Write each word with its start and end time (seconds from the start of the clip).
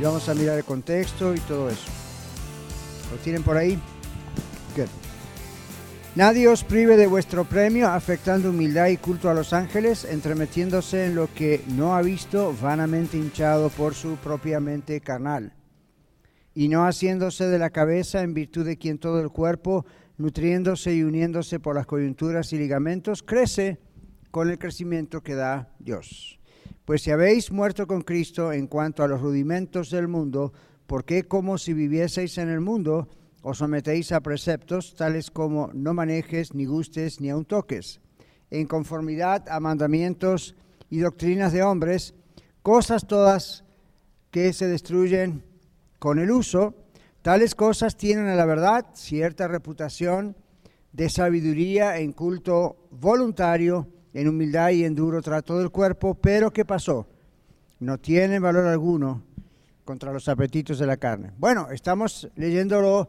y 0.00 0.02
vamos 0.02 0.30
a 0.30 0.34
mirar 0.34 0.56
el 0.56 0.64
contexto 0.64 1.34
y 1.34 1.40
todo 1.40 1.68
eso. 1.68 1.90
¿Lo 3.10 3.18
tienen 3.18 3.42
por 3.42 3.58
ahí? 3.58 3.78
Good. 4.74 4.88
Nadie 6.14 6.48
os 6.48 6.64
prive 6.64 6.96
de 6.96 7.06
vuestro 7.06 7.44
premio, 7.44 7.86
afectando 7.88 8.48
humildad 8.48 8.88
y 8.88 8.96
culto 8.96 9.28
a 9.28 9.34
los 9.34 9.52
ángeles, 9.52 10.06
entremetiéndose 10.06 11.04
en 11.04 11.14
lo 11.14 11.32
que 11.32 11.62
no 11.68 11.94
ha 11.94 12.02
visto, 12.02 12.56
vanamente 12.62 13.18
hinchado 13.18 13.68
por 13.68 13.94
su 13.94 14.16
propia 14.16 14.58
mente 14.58 15.02
carnal, 15.02 15.52
y 16.54 16.68
no 16.68 16.86
haciéndose 16.86 17.46
de 17.46 17.58
la 17.58 17.68
cabeza 17.68 18.22
en 18.22 18.32
virtud 18.32 18.64
de 18.64 18.78
quien 18.78 18.98
todo 18.98 19.20
el 19.20 19.28
cuerpo, 19.28 19.84
nutriéndose 20.16 20.94
y 20.94 21.02
uniéndose 21.02 21.60
por 21.60 21.74
las 21.76 21.86
coyunturas 21.86 22.52
y 22.54 22.58
ligamentos, 22.58 23.22
crece 23.22 23.78
con 24.30 24.48
el 24.48 24.58
crecimiento 24.58 25.20
que 25.20 25.34
da 25.34 25.74
Dios. 25.78 26.39
Pues 26.90 27.02
si 27.02 27.12
habéis 27.12 27.52
muerto 27.52 27.86
con 27.86 28.02
Cristo 28.02 28.52
en 28.52 28.66
cuanto 28.66 29.04
a 29.04 29.06
los 29.06 29.20
rudimentos 29.20 29.90
del 29.90 30.08
mundo, 30.08 30.52
¿por 30.88 31.04
qué 31.04 31.22
como 31.22 31.56
si 31.56 31.72
vivieseis 31.72 32.36
en 32.36 32.48
el 32.48 32.58
mundo 32.58 33.06
os 33.42 33.58
sometéis 33.58 34.10
a 34.10 34.18
preceptos 34.18 34.96
tales 34.96 35.30
como 35.30 35.70
no 35.72 35.94
manejes, 35.94 36.52
ni 36.52 36.64
gustes, 36.64 37.20
ni 37.20 37.30
aun 37.30 37.44
toques, 37.44 38.00
en 38.50 38.66
conformidad 38.66 39.48
a 39.48 39.60
mandamientos 39.60 40.56
y 40.90 40.98
doctrinas 40.98 41.52
de 41.52 41.62
hombres, 41.62 42.12
cosas 42.60 43.06
todas 43.06 43.62
que 44.32 44.52
se 44.52 44.66
destruyen 44.66 45.44
con 46.00 46.18
el 46.18 46.32
uso, 46.32 46.74
tales 47.22 47.54
cosas 47.54 47.96
tienen 47.96 48.26
a 48.26 48.34
la 48.34 48.46
verdad 48.46 48.86
cierta 48.94 49.46
reputación 49.46 50.34
de 50.90 51.08
sabiduría 51.08 51.98
en 51.98 52.12
culto 52.12 52.88
voluntario, 52.90 53.86
en 54.12 54.28
humildad 54.28 54.70
y 54.70 54.84
en 54.84 54.94
duro 54.94 55.22
trato 55.22 55.58
del 55.58 55.70
cuerpo, 55.70 56.14
pero 56.14 56.52
¿qué 56.52 56.64
pasó? 56.64 57.06
No 57.78 57.98
tiene 57.98 58.38
valor 58.38 58.66
alguno 58.66 59.22
contra 59.84 60.12
los 60.12 60.28
apetitos 60.28 60.78
de 60.78 60.86
la 60.86 60.96
carne. 60.96 61.32
Bueno, 61.38 61.68
estamos 61.70 62.28
leyéndolo 62.36 63.08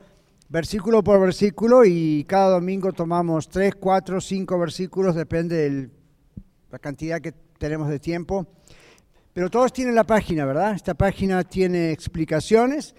versículo 0.49 1.03
por 1.03 1.19
versículo 1.19 1.85
y 1.85 2.25
cada 2.25 2.51
domingo 2.51 2.91
tomamos 2.91 3.49
tres, 3.49 3.75
cuatro, 3.75 4.19
cinco 4.19 4.59
versículos, 4.59 5.15
depende 5.15 5.69
de 5.69 5.89
la 6.69 6.79
cantidad 6.79 7.21
que 7.21 7.33
tenemos 7.57 7.89
de 7.89 7.99
tiempo. 7.99 8.47
Pero 9.33 9.49
todos 9.49 9.71
tienen 9.71 9.95
la 9.95 10.03
página, 10.03 10.45
¿verdad? 10.45 10.73
Esta 10.73 10.93
página 10.93 11.43
tiene 11.43 11.91
explicaciones 11.91 12.95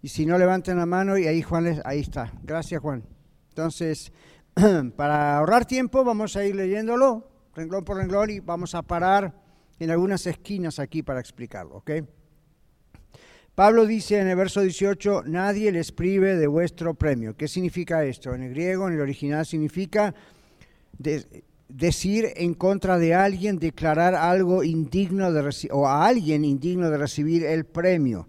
y 0.00 0.08
si 0.08 0.26
no 0.26 0.38
levanten 0.38 0.76
la 0.76 0.86
mano 0.86 1.18
y 1.18 1.26
ahí 1.26 1.42
Juan, 1.42 1.80
ahí 1.84 2.00
está. 2.00 2.32
Gracias 2.42 2.80
Juan. 2.80 3.02
Entonces, 3.48 4.12
para 4.96 5.38
ahorrar 5.38 5.64
tiempo 5.64 6.04
vamos 6.04 6.36
a 6.36 6.44
ir 6.44 6.54
leyéndolo 6.54 7.28
renglón 7.54 7.84
por 7.84 7.96
renglón 7.96 8.30
y 8.30 8.40
vamos 8.40 8.74
a 8.74 8.82
parar 8.82 9.34
en 9.78 9.90
algunas 9.90 10.26
esquinas 10.26 10.78
aquí 10.78 11.02
para 11.02 11.20
explicarlo, 11.20 11.76
¿ok? 11.76 11.90
Pablo 13.54 13.86
dice 13.86 14.18
en 14.18 14.26
el 14.26 14.36
verso 14.36 14.60
18, 14.60 15.24
nadie 15.26 15.70
les 15.70 15.92
prive 15.92 16.36
de 16.36 16.48
vuestro 16.48 16.94
premio. 16.94 17.36
¿Qué 17.36 17.46
significa 17.46 18.04
esto? 18.04 18.34
En 18.34 18.42
el 18.42 18.50
griego, 18.50 18.88
en 18.88 18.94
el 18.94 19.00
original, 19.00 19.46
significa 19.46 20.12
decir 21.68 22.32
en 22.34 22.54
contra 22.54 22.98
de 22.98 23.14
alguien, 23.14 23.60
declarar 23.60 24.16
algo 24.16 24.64
indigno 24.64 25.32
de 25.32 25.68
o 25.70 25.86
a 25.86 26.04
alguien 26.04 26.44
indigno 26.44 26.90
de 26.90 26.98
recibir 26.98 27.44
el 27.44 27.64
premio. 27.64 28.28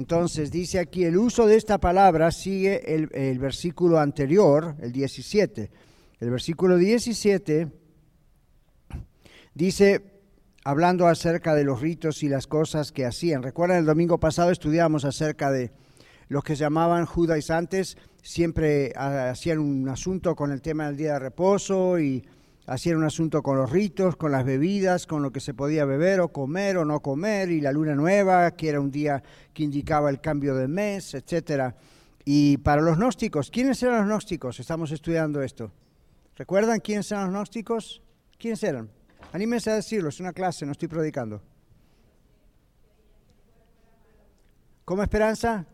Entonces 0.00 0.50
dice 0.50 0.78
aquí, 0.78 1.04
el 1.04 1.18
uso 1.18 1.46
de 1.46 1.56
esta 1.56 1.76
palabra 1.76 2.32
sigue 2.32 2.94
el, 2.94 3.38
versículo 3.38 4.00
anterior, 4.00 4.74
el 4.80 4.92
17. 4.92 5.70
El 6.20 6.30
versículo 6.30 6.78
17 6.78 7.68
dice, 9.52 10.22
hablando 10.64 11.06
acerca 11.06 11.54
de 11.54 11.64
los 11.64 11.82
ritos 11.82 12.22
y 12.22 12.30
las 12.30 12.46
cosas 12.46 12.92
que 12.92 13.04
hacían. 13.04 13.42
Recuerdan, 13.42 13.76
el 13.76 13.84
domingo 13.84 14.18
pasado 14.18 14.50
estudiamos 14.50 15.04
acerca 15.04 15.50
de 15.50 15.70
los 16.28 16.44
que 16.44 16.54
llamaban 16.54 17.04
judaizantes, 17.04 17.98
siempre 18.22 18.94
hacían 18.96 19.58
un 19.58 19.86
asunto 19.90 20.34
con 20.34 20.50
el 20.50 20.62
tema 20.62 20.86
del 20.86 20.96
día 20.96 21.12
de 21.12 21.18
reposo 21.18 21.98
y 21.98 22.24
hacían 22.70 22.98
un 22.98 23.04
asunto 23.04 23.42
con 23.42 23.56
los 23.56 23.68
ritos, 23.68 24.14
con 24.14 24.30
las 24.30 24.44
bebidas, 24.44 25.08
con 25.08 25.24
lo 25.24 25.32
que 25.32 25.40
se 25.40 25.54
podía 25.54 25.84
beber 25.84 26.20
o 26.20 26.28
comer 26.28 26.76
o 26.76 26.84
no 26.84 27.00
comer, 27.00 27.50
y 27.50 27.60
la 27.60 27.72
luna 27.72 27.96
nueva, 27.96 28.52
que 28.52 28.68
era 28.68 28.80
un 28.80 28.92
día 28.92 29.24
que 29.52 29.64
indicaba 29.64 30.08
el 30.08 30.20
cambio 30.20 30.54
de 30.54 30.68
mes, 30.68 31.14
etcétera. 31.14 31.74
Y 32.24 32.58
para 32.58 32.80
los 32.80 32.96
gnósticos, 32.96 33.50
¿quiénes 33.50 33.82
eran 33.82 33.98
los 33.98 34.06
gnósticos? 34.06 34.60
Estamos 34.60 34.92
estudiando 34.92 35.42
esto. 35.42 35.72
¿Recuerdan 36.36 36.78
quiénes 36.78 37.10
eran 37.10 37.24
los 37.24 37.32
gnósticos? 37.32 38.02
¿Quiénes 38.38 38.62
eran? 38.62 38.88
Anímense 39.32 39.68
a 39.68 39.74
decirlo, 39.74 40.08
es 40.08 40.20
una 40.20 40.32
clase, 40.32 40.64
no 40.64 40.70
estoy 40.70 40.86
predicando. 40.86 41.42
¿Cómo 44.84 45.02
esperanza? 45.02 45.66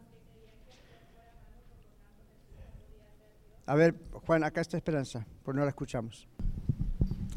A 3.67 3.75
ver, 3.75 3.95
Juan, 4.13 4.45
acá 4.45 4.63
está 4.63 4.79
esperanza, 4.79 5.27
pues 5.45 5.55
no 5.55 5.63
la 5.63 5.69
escuchamos. 5.69 6.27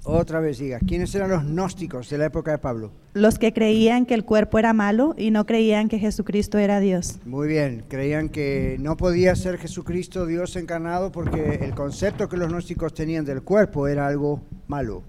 Otra 0.04 0.40
vez 0.40 0.60
diga, 0.60 0.80
¿quiénes 0.80 1.14
eran 1.14 1.30
los 1.30 1.44
gnósticos 1.44 2.10
de 2.10 2.18
la 2.18 2.26
época 2.26 2.52
de 2.52 2.58
Pablo? 2.58 2.92
Los 3.14 3.38
que 3.38 3.54
creían 3.54 4.06
que 4.06 4.14
el 4.14 4.24
cuerpo 4.24 4.58
era 4.58 4.74
malo 4.74 5.14
y 5.18 5.32
no 5.32 5.46
creían 5.46 5.90
que 5.90 6.00
Jesucristo 6.00 6.58
era 6.58 6.80
Dios. 6.80 7.20
Muy 7.26 7.48
bien, 7.48 7.86
creían 7.88 8.30
que 8.30 8.78
no 8.80 8.96
podía 8.98 9.36
ser 9.36 9.58
Jesucristo 9.58 10.26
Dios 10.26 10.56
encarnado 10.56 11.12
porque 11.12 11.60
el 11.62 11.76
concepto 11.76 12.30
que 12.30 12.38
los 12.38 12.50
gnósticos 12.50 12.94
tenían 12.94 13.26
del 13.26 13.44
cuerpo 13.44 13.88
era 13.88 14.08
algo 14.08 14.42
malo, 14.68 15.04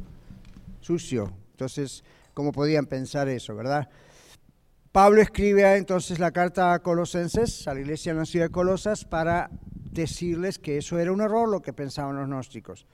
sucio. 0.80 1.32
Entonces, 1.52 2.02
¿cómo 2.34 2.52
podían 2.52 2.86
pensar 2.86 3.28
eso, 3.28 3.54
verdad? 3.54 3.88
Pablo 4.92 5.22
escribe 5.22 5.76
entonces 5.76 6.18
la 6.18 6.32
carta 6.32 6.72
a 6.72 6.80
Colosenses, 6.80 7.68
a 7.68 7.74
la 7.74 7.80
iglesia 7.80 8.10
en 8.10 8.18
la 8.18 8.24
ciudad 8.24 8.46
de 8.46 8.50
Colosas, 8.50 9.04
para 9.04 9.50
decirles 9.92 10.58
que 10.58 10.78
eso 10.78 10.98
era 10.98 11.12
un 11.12 11.20
error 11.20 11.48
lo 11.48 11.62
que 11.62 11.72
pensaban 11.72 12.16
los 12.16 12.26
gnósticos. 12.26 12.86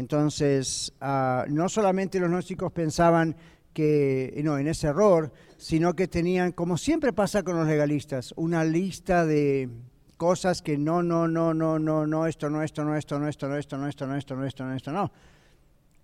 Entonces, 0.00 0.94
ah, 1.02 1.44
no 1.50 1.68
solamente 1.68 2.18
los 2.18 2.30
gnósticos 2.30 2.72
pensaban 2.72 3.36
que, 3.74 4.40
no, 4.42 4.56
en 4.56 4.66
ese 4.66 4.86
error, 4.86 5.30
sino 5.58 5.94
que 5.94 6.08
tenían, 6.08 6.52
como 6.52 6.78
siempre 6.78 7.12
pasa 7.12 7.42
con 7.42 7.58
los 7.58 7.66
legalistas, 7.66 8.32
una 8.36 8.64
lista 8.64 9.26
de 9.26 9.68
cosas 10.16 10.62
que 10.62 10.78
no, 10.78 11.02
no, 11.02 11.28
no, 11.28 11.52
no, 11.52 11.78
no, 11.78 12.06
no, 12.06 12.26
esto, 12.26 12.48
no, 12.48 12.62
esto, 12.62 12.82
no, 12.82 12.96
esto, 12.96 13.18
no, 13.18 13.28
esto, 13.28 13.46
no, 13.46 13.58
esto, 13.58 13.76
no, 13.76 13.86
esto, 13.86 14.06
no, 14.06 14.16
esto, 14.16 14.36
no, 14.36 14.46
esto, 14.46 14.64
no, 14.64 14.74
esto, 14.74 14.90
no. 14.90 15.12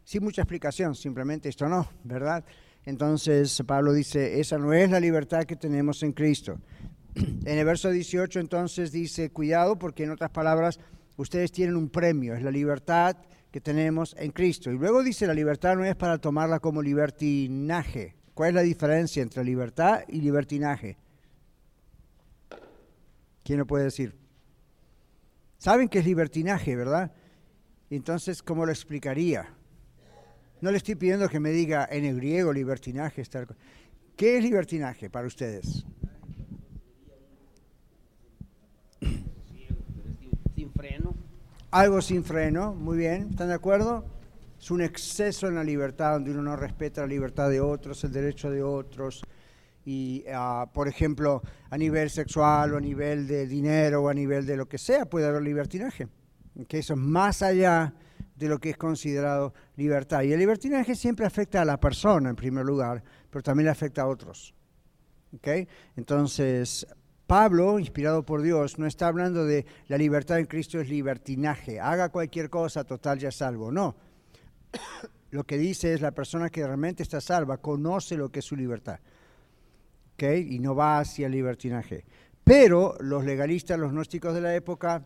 Sin 0.04 0.22
mucha 0.22 0.42
explicación, 0.42 0.94
simplemente 0.94 1.48
esto 1.48 1.66
no, 1.66 1.88
¿verdad? 2.04 2.44
Entonces 2.84 3.62
Pablo 3.66 3.94
dice, 3.94 4.38
esa 4.38 4.58
no 4.58 4.74
es 4.74 4.90
la 4.90 5.00
libertad 5.00 5.44
que 5.44 5.56
tenemos 5.56 6.02
en 6.02 6.12
Cristo. 6.12 6.58
En 7.46 7.58
el 7.58 7.64
verso 7.64 7.88
18 7.88 8.40
entonces 8.40 8.92
dice, 8.92 9.30
cuidado 9.30 9.78
porque 9.78 10.04
en 10.04 10.10
otras 10.10 10.28
palabras, 10.28 10.80
ustedes 11.16 11.50
tienen 11.50 11.76
un 11.76 11.88
premio, 11.88 12.34
es 12.34 12.42
la 12.42 12.50
libertad 12.50 13.16
que 13.56 13.60
tenemos 13.62 14.14
en 14.18 14.32
Cristo. 14.32 14.70
Y 14.70 14.76
luego 14.76 15.02
dice, 15.02 15.26
la 15.26 15.32
libertad 15.32 15.76
no 15.76 15.84
es 15.86 15.96
para 15.96 16.18
tomarla 16.18 16.60
como 16.60 16.82
libertinaje. 16.82 18.14
¿Cuál 18.34 18.50
es 18.50 18.54
la 18.56 18.60
diferencia 18.60 19.22
entre 19.22 19.42
libertad 19.44 20.02
y 20.08 20.20
libertinaje? 20.20 20.98
¿Quién 23.42 23.58
lo 23.58 23.66
puede 23.66 23.84
decir? 23.84 24.14
Saben 25.56 25.88
que 25.88 26.00
es 26.00 26.04
libertinaje, 26.04 26.76
¿verdad? 26.76 27.14
Entonces, 27.88 28.42
¿cómo 28.42 28.66
lo 28.66 28.72
explicaría? 28.72 29.48
No 30.60 30.70
le 30.70 30.76
estoy 30.76 30.96
pidiendo 30.96 31.26
que 31.30 31.40
me 31.40 31.48
diga 31.48 31.88
en 31.90 32.04
el 32.04 32.16
griego 32.16 32.52
libertinaje. 32.52 33.22
¿Qué 34.16 34.36
es 34.36 34.44
libertinaje 34.44 35.08
para 35.08 35.26
ustedes? 35.26 35.86
Algo 41.78 42.00
sin 42.00 42.24
freno, 42.24 42.74
muy 42.74 42.96
bien, 42.96 43.28
¿están 43.32 43.48
de 43.48 43.54
acuerdo? 43.54 44.06
Es 44.58 44.70
un 44.70 44.80
exceso 44.80 45.46
en 45.46 45.56
la 45.56 45.62
libertad 45.62 46.14
donde 46.14 46.30
uno 46.30 46.40
no 46.40 46.56
respeta 46.56 47.02
la 47.02 47.06
libertad 47.06 47.50
de 47.50 47.60
otros, 47.60 48.02
el 48.02 48.12
derecho 48.12 48.50
de 48.50 48.62
otros. 48.62 49.22
Y, 49.84 50.24
ah, 50.32 50.70
por 50.72 50.88
ejemplo, 50.88 51.42
a 51.68 51.76
nivel 51.76 52.08
sexual 52.08 52.72
o 52.72 52.78
a 52.78 52.80
nivel 52.80 53.26
de 53.26 53.46
dinero 53.46 54.04
o 54.04 54.08
a 54.08 54.14
nivel 54.14 54.46
de 54.46 54.56
lo 54.56 54.66
que 54.66 54.78
sea, 54.78 55.04
puede 55.04 55.26
haber 55.26 55.42
libertinaje. 55.42 56.08
Que 56.66 56.78
eso 56.78 56.94
es 56.94 56.98
más 56.98 57.42
allá 57.42 57.92
de 58.34 58.48
lo 58.48 58.58
que 58.58 58.70
es 58.70 58.78
considerado 58.78 59.52
libertad. 59.76 60.22
Y 60.22 60.32
el 60.32 60.38
libertinaje 60.38 60.94
siempre 60.94 61.26
afecta 61.26 61.60
a 61.60 61.66
la 61.66 61.78
persona 61.78 62.30
en 62.30 62.36
primer 62.36 62.64
lugar, 62.64 63.04
pero 63.28 63.42
también 63.42 63.68
afecta 63.68 64.00
a 64.00 64.06
otros. 64.06 64.54
¿ok? 65.34 65.68
Entonces, 65.94 66.86
Pablo, 67.26 67.80
inspirado 67.80 68.24
por 68.24 68.40
Dios, 68.40 68.78
no 68.78 68.86
está 68.86 69.08
hablando 69.08 69.44
de 69.44 69.66
la 69.88 69.98
libertad 69.98 70.38
en 70.38 70.46
Cristo 70.46 70.80
es 70.80 70.88
libertinaje, 70.88 71.80
haga 71.80 72.10
cualquier 72.10 72.48
cosa, 72.48 72.84
total 72.84 73.18
ya 73.18 73.32
salvo. 73.32 73.72
No. 73.72 73.96
Lo 75.30 75.44
que 75.44 75.58
dice 75.58 75.92
es 75.92 76.00
la 76.00 76.12
persona 76.12 76.50
que 76.50 76.64
realmente 76.64 77.02
está 77.02 77.20
salva, 77.20 77.58
conoce 77.58 78.16
lo 78.16 78.30
que 78.30 78.38
es 78.38 78.44
su 78.44 78.54
libertad. 78.54 79.00
Y 80.18 80.60
no 80.60 80.74
va 80.74 81.00
hacia 81.00 81.26
el 81.26 81.32
libertinaje. 81.32 82.04
Pero 82.44 82.96
los 83.00 83.24
legalistas, 83.24 83.78
los 83.78 83.90
gnósticos 83.90 84.34
de 84.34 84.40
la 84.40 84.54
época, 84.54 85.04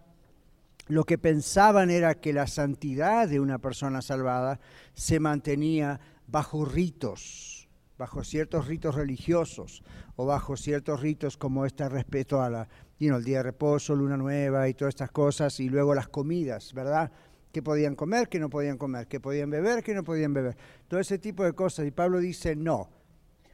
lo 0.89 1.05
que 1.05 1.17
pensaban 1.19 1.91
era 1.91 2.15
que 2.21 2.35
la 2.35 2.47
santidad 2.47 3.29
de 3.29 3.41
una 3.41 3.59
persona 3.59 4.03
salvada 4.03 4.61
se 4.95 5.19
mantenía 5.19 5.99
bajo 6.29 6.65
ritos 6.67 7.60
bajo 8.01 8.25
ciertos 8.25 8.67
ritos 8.67 8.95
religiosos 8.95 9.83
o 10.17 10.25
bajo 10.25 10.57
ciertos 10.57 11.03
ritos 11.03 11.37
como 11.37 11.67
este 11.67 11.87
respeto 11.87 12.41
a 12.41 12.49
la, 12.49 12.69
día 12.99 13.13
de 13.19 13.43
reposo, 13.43 13.95
luna 13.95 14.17
nueva 14.17 14.71
y 14.71 14.75
todas 14.75 14.93
estas 14.93 15.11
cosas, 15.11 15.61
y 15.61 15.69
luego 15.69 15.95
las 15.95 16.09
comidas, 16.09 16.73
¿verdad? 16.73 17.13
¿Qué 17.53 17.63
podían 17.63 17.95
comer, 17.95 18.31
qué 18.31 18.41
no 18.41 18.49
podían 18.49 18.79
comer? 18.79 19.07
¿Qué 19.07 19.21
podían 19.21 19.51
beber, 19.51 19.83
qué 19.83 19.95
no 19.95 20.03
podían 20.03 20.33
beber? 20.33 20.57
Todo 20.89 20.99
ese 20.99 21.19
tipo 21.19 21.45
de 21.45 21.53
cosas. 21.53 21.87
Y 21.87 21.91
Pablo 21.91 22.21
dice, 22.21 22.57
no, 22.57 22.89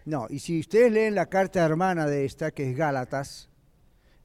no. 0.04 0.26
Y 0.30 0.38
si 0.38 0.60
ustedes 0.60 0.92
leen 0.92 1.16
la 1.16 1.26
carta 1.26 1.64
hermana 1.64 2.06
de 2.06 2.24
esta, 2.24 2.52
que 2.52 2.70
es 2.70 2.76
Gálatas, 2.76 3.50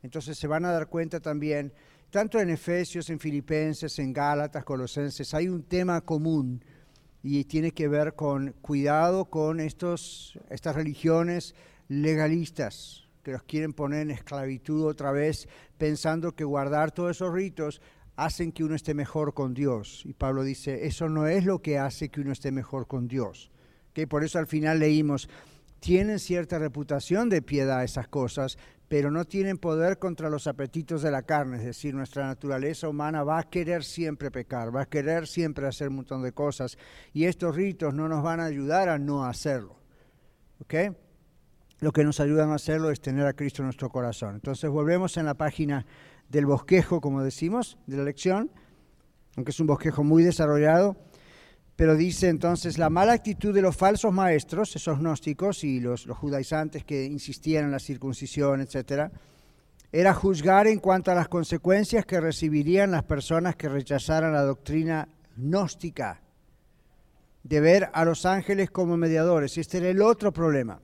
entonces 0.03 0.37
se 0.37 0.45
van 0.45 0.65
a 0.65 0.71
dar 0.71 0.85
cuenta 0.85 1.19
también, 1.19 1.73
tanto 2.11 2.39
en 2.39 2.51
Efesios, 2.51 3.09
en 3.09 3.19
Filipenses, 3.19 3.97
en 3.97 4.13
Gálatas, 4.13 4.63
Colosenses, 4.63 5.33
hay 5.33 5.47
un 5.47 5.63
tema 5.63 6.01
común 6.01 6.63
y 7.23 7.43
tiene 7.45 7.71
que 7.71 7.87
ver 7.87 8.15
con 8.15 8.53
cuidado 8.61 9.25
con 9.25 9.59
estos, 9.59 10.39
estas 10.49 10.75
religiones 10.75 11.55
legalistas 11.87 13.07
que 13.23 13.31
los 13.31 13.43
quieren 13.43 13.73
poner 13.73 14.01
en 14.01 14.11
esclavitud 14.11 14.85
otra 14.85 15.11
vez, 15.11 15.47
pensando 15.77 16.35
que 16.35 16.43
guardar 16.43 16.91
todos 16.91 17.11
esos 17.11 17.33
ritos 17.33 17.81
hacen 18.15 18.51
que 18.51 18.63
uno 18.63 18.75
esté 18.75 18.93
mejor 18.93 19.33
con 19.33 19.53
Dios. 19.53 20.03
Y 20.05 20.13
Pablo 20.13 20.43
dice, 20.43 20.85
eso 20.85 21.09
no 21.09 21.27
es 21.27 21.45
lo 21.45 21.61
que 21.61 21.77
hace 21.77 22.09
que 22.09 22.21
uno 22.21 22.31
esté 22.31 22.51
mejor 22.51 22.87
con 22.87 23.07
Dios. 23.07 23.51
que 23.93 24.07
Por 24.07 24.23
eso 24.23 24.39
al 24.39 24.47
final 24.47 24.79
leímos, 24.79 25.29
tienen 25.81 26.19
cierta 26.19 26.59
reputación 26.59 27.27
de 27.27 27.41
piedad 27.41 27.83
esas 27.83 28.07
cosas, 28.07 28.57
pero 28.87 29.09
no 29.09 29.25
tienen 29.25 29.57
poder 29.57 29.97
contra 29.97 30.29
los 30.29 30.45
apetitos 30.45 31.01
de 31.01 31.09
la 31.09 31.23
carne, 31.23 31.57
es 31.57 31.65
decir, 31.65 31.95
nuestra 31.95 32.27
naturaleza 32.27 32.87
humana 32.87 33.23
va 33.23 33.39
a 33.39 33.49
querer 33.49 33.83
siempre 33.83 34.29
pecar, 34.29 34.73
va 34.73 34.83
a 34.83 34.89
querer 34.89 35.27
siempre 35.27 35.67
hacer 35.67 35.89
un 35.89 35.95
montón 35.95 36.21
de 36.21 36.33
cosas, 36.33 36.77
y 37.13 37.25
estos 37.25 37.55
ritos 37.55 37.95
no 37.95 38.07
nos 38.07 38.21
van 38.21 38.39
a 38.39 38.45
ayudar 38.45 38.89
a 38.89 38.99
no 38.99 39.25
hacerlo. 39.25 39.75
¿Ok? 40.59 40.75
Lo 41.79 41.91
que 41.91 42.03
nos 42.03 42.19
ayudan 42.19 42.51
a 42.51 42.55
hacerlo 42.55 42.91
es 42.91 43.01
tener 43.01 43.25
a 43.25 43.33
Cristo 43.33 43.63
en 43.63 43.65
nuestro 43.65 43.89
corazón. 43.89 44.35
Entonces 44.35 44.69
volvemos 44.69 45.17
en 45.17 45.25
la 45.25 45.33
página 45.33 45.87
del 46.29 46.45
bosquejo, 46.45 47.01
como 47.01 47.23
decimos, 47.23 47.79
de 47.87 47.97
la 47.97 48.03
lección, 48.03 48.51
aunque 49.35 49.49
es 49.49 49.59
un 49.59 49.65
bosquejo 49.65 50.03
muy 50.03 50.21
desarrollado. 50.21 50.95
Pero 51.81 51.95
dice 51.95 52.29
entonces, 52.29 52.77
la 52.77 52.91
mala 52.91 53.13
actitud 53.13 53.55
de 53.55 53.63
los 53.63 53.75
falsos 53.75 54.13
maestros, 54.13 54.75
esos 54.75 54.99
gnósticos 54.99 55.63
y 55.63 55.79
los, 55.79 56.05
judaizantes 56.05 56.83
que 56.83 57.05
insistían 57.05 57.65
en 57.65 57.71
la 57.71 57.79
circuncisión, 57.79 58.61
etc., 58.61 59.11
era 59.91 60.13
juzgar 60.13 60.67
en 60.67 60.77
cuanto 60.77 61.09
a 61.09 61.15
las 61.15 61.27
consecuencias 61.27 62.05
que 62.05 62.21
recibirían 62.21 62.91
las 62.91 63.01
personas 63.01 63.55
que 63.55 63.67
rechazaran 63.67 64.31
la 64.31 64.43
doctrina 64.43 65.09
gnóstica, 65.35 66.21
de 67.41 67.59
ver 67.59 67.89
a 67.93 68.05
los 68.05 68.27
ángeles 68.27 68.69
como 68.69 68.95
mediadores. 68.95 69.57
Este 69.57 69.79
era 69.79 69.89
el 69.89 70.03
otro 70.03 70.31
problema. 70.31 70.79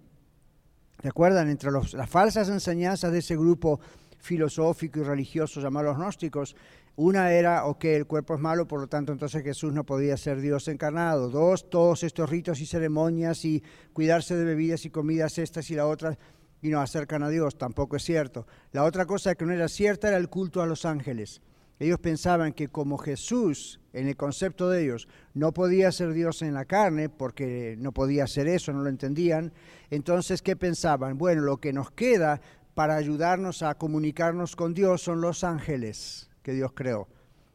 ¿Recuerdan? 0.98 1.48
Entre 1.48 1.70
las 1.72 2.10
falsas 2.10 2.50
enseñanzas 2.50 3.12
de 3.12 3.20
ese 3.20 3.36
grupo 3.36 3.80
filosófico 4.18 5.02
y 5.02 5.04
religioso 5.04 5.62
llamado 5.62 5.90
los 5.90 5.98
gnósticos 5.98 6.56
una 6.98 7.32
era, 7.32 7.66
ok, 7.66 7.86
el 7.86 8.08
cuerpo 8.08 8.34
es 8.34 8.40
malo, 8.40 8.68
por 8.68 8.82
lo 8.82 8.88
tanto 8.88 9.12
entonces 9.12 9.44
Jesús 9.44 9.72
no 9.72 9.86
podía 9.86 10.18
ser 10.18 10.42
Dios 10.42 10.68
encarnado. 10.68 11.30
Dos, 11.30 11.70
todos 11.70 12.02
estos 12.04 12.28
ritos 12.28 12.60
y 12.60 12.66
ceremonias 12.66 13.46
y 13.46 13.64
cuidarse 13.94 14.36
de 14.36 14.44
bebidas 14.44 14.84
y 14.84 14.90
comidas 14.90 15.38
estas 15.38 15.70
y 15.70 15.76
la 15.76 15.86
otra 15.86 16.18
y 16.60 16.70
nos 16.70 16.82
acercan 16.82 17.22
a 17.22 17.30
Dios, 17.30 17.56
tampoco 17.56 17.98
es 17.98 18.04
cierto. 18.04 18.48
La 18.72 18.84
otra 18.84 19.06
cosa 19.06 19.36
que 19.36 19.46
no 19.46 19.54
era 19.54 19.68
cierta 19.68 20.08
era 20.08 20.18
el 20.18 20.28
culto 20.28 20.60
a 20.60 20.66
los 20.66 20.86
ángeles. 20.86 21.40
Ellos 21.80 22.00
pensaban 22.00 22.54
que 22.54 22.70
como 22.70 22.98
Jesús, 22.98 23.80
en 23.94 24.08
el 24.08 24.18
concepto 24.18 24.68
de 24.68 24.84
ellos, 24.84 25.08
no 25.36 25.54
podía 25.54 25.92
ser 25.92 26.14
Dios 26.14 26.42
en 26.42 26.56
la 26.56 26.66
carne, 26.66 27.10
porque 27.10 27.76
no 27.78 27.92
podía 27.92 28.26
ser 28.26 28.48
eso, 28.48 28.74
no 28.74 28.82
lo 28.82 28.90
entendían, 28.90 29.54
entonces, 29.92 30.42
¿qué 30.42 30.56
pensaban? 30.56 31.20
Bueno, 31.20 31.44
lo 31.44 31.58
que 31.58 31.74
nos 31.74 31.92
queda 31.92 32.42
para 32.74 32.96
ayudarnos 32.96 33.62
a 33.62 33.76
comunicarnos 33.76 34.56
con 34.56 34.74
Dios 34.74 35.04
son 35.04 35.22
los 35.22 35.44
ángeles 35.44 36.28
que 36.48 36.54
Dios 36.54 36.72
creó. 36.74 37.10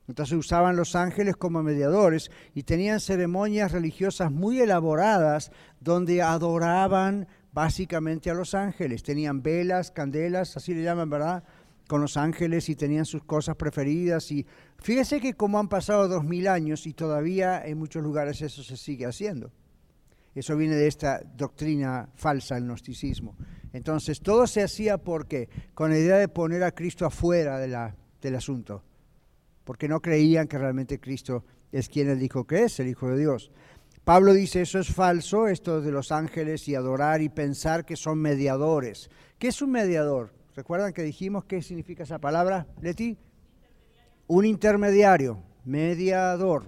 Entonces 0.07 0.37
usaban 0.37 0.77
los 0.77 0.95
ángeles 0.97 1.35
como 1.37 1.63
mediadores 1.63 2.31
y 2.55 2.65
tenían 2.65 3.01
ceremonias 3.01 3.73
religiosas 3.73 4.31
muy 4.31 4.61
elaboradas 4.61 5.51
donde 5.81 6.21
adoraban 6.21 7.27
básicamente 7.55 8.29
a 8.29 8.35
los 8.35 8.55
ángeles. 8.55 9.03
Tenían 9.03 9.43
velas, 9.43 9.93
candelas, 9.93 10.59
así 10.59 10.75
le 10.75 10.83
llaman, 10.83 11.09
¿verdad? 11.09 11.43
Con 11.89 12.03
los 12.03 12.19
ángeles 12.19 12.69
y 12.69 12.77
tenían 12.77 13.07
sus 13.07 13.25
cosas 13.25 13.57
preferidas. 13.57 14.31
Y 14.31 14.45
fíjese 14.77 15.19
que 15.19 15.33
como 15.33 15.59
han 15.59 15.71
pasado 15.71 16.07
dos 16.07 16.23
mil 16.23 16.49
años 16.49 16.87
y 16.87 16.93
todavía 16.93 17.65
en 17.65 17.79
muchos 17.79 18.03
lugares 18.03 18.43
eso 18.43 18.63
se 18.63 18.77
sigue 18.77 19.07
haciendo. 19.07 19.51
Eso 20.35 20.55
viene 20.55 20.75
de 20.75 20.87
esta 20.87 21.23
doctrina 21.35 22.11
falsa, 22.15 22.59
el 22.59 22.65
gnosticismo. 22.65 23.39
Entonces 23.73 24.21
todo 24.21 24.47
se 24.47 24.63
hacía 24.63 24.99
porque 24.99 25.49
con 25.73 25.89
la 25.89 25.99
idea 25.99 26.19
de 26.19 26.29
poner 26.29 26.63
a 26.63 26.73
Cristo 26.73 27.07
afuera 27.07 27.59
de 27.59 27.69
la 27.69 27.97
del 28.29 28.37
asunto, 28.37 28.83
porque 29.65 29.89
no 29.89 30.01
creían 30.01 30.49
que 30.49 30.59
realmente 30.59 31.01
Cristo 31.01 31.45
es 31.71 31.89
quien 31.89 32.09
él 32.09 32.19
dijo 32.19 32.47
que 32.47 32.65
es, 32.65 32.81
el 32.81 32.89
Hijo 32.89 33.09
de 33.09 33.19
Dios. 33.19 33.51
Pablo 34.05 34.33
dice, 34.33 34.63
eso 34.63 34.79
es 34.79 34.93
falso, 34.93 35.47
esto 35.47 35.81
de 35.81 35.93
los 35.93 36.11
ángeles 36.11 36.67
y 36.69 36.75
adorar 36.75 37.23
y 37.23 37.29
pensar 37.29 37.85
que 37.85 37.97
son 37.97 38.19
mediadores. 38.19 39.11
¿Qué 39.39 39.49
es 39.49 39.63
un 39.63 39.71
mediador? 39.71 40.33
¿Recuerdan 40.57 40.93
que 40.93 41.03
dijimos 41.03 41.45
qué 41.45 41.63
significa 41.63 42.03
esa 42.03 42.19
palabra, 42.19 42.67
Leti? 42.81 43.17
Un 44.27 44.45
intermediario, 44.45 45.43
mediador. 45.65 46.65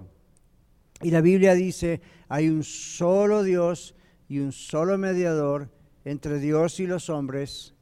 Y 1.01 1.11
la 1.11 1.21
Biblia 1.21 1.53
dice, 1.53 2.01
hay 2.29 2.47
un 2.47 2.63
solo 2.63 3.43
Dios 3.43 3.95
y 4.29 4.39
un 4.39 4.51
solo 4.51 4.97
mediador 4.97 5.69
entre 6.05 6.39
Dios 6.39 6.79
y 6.79 6.87
los 6.87 7.09
hombres, 7.09 7.73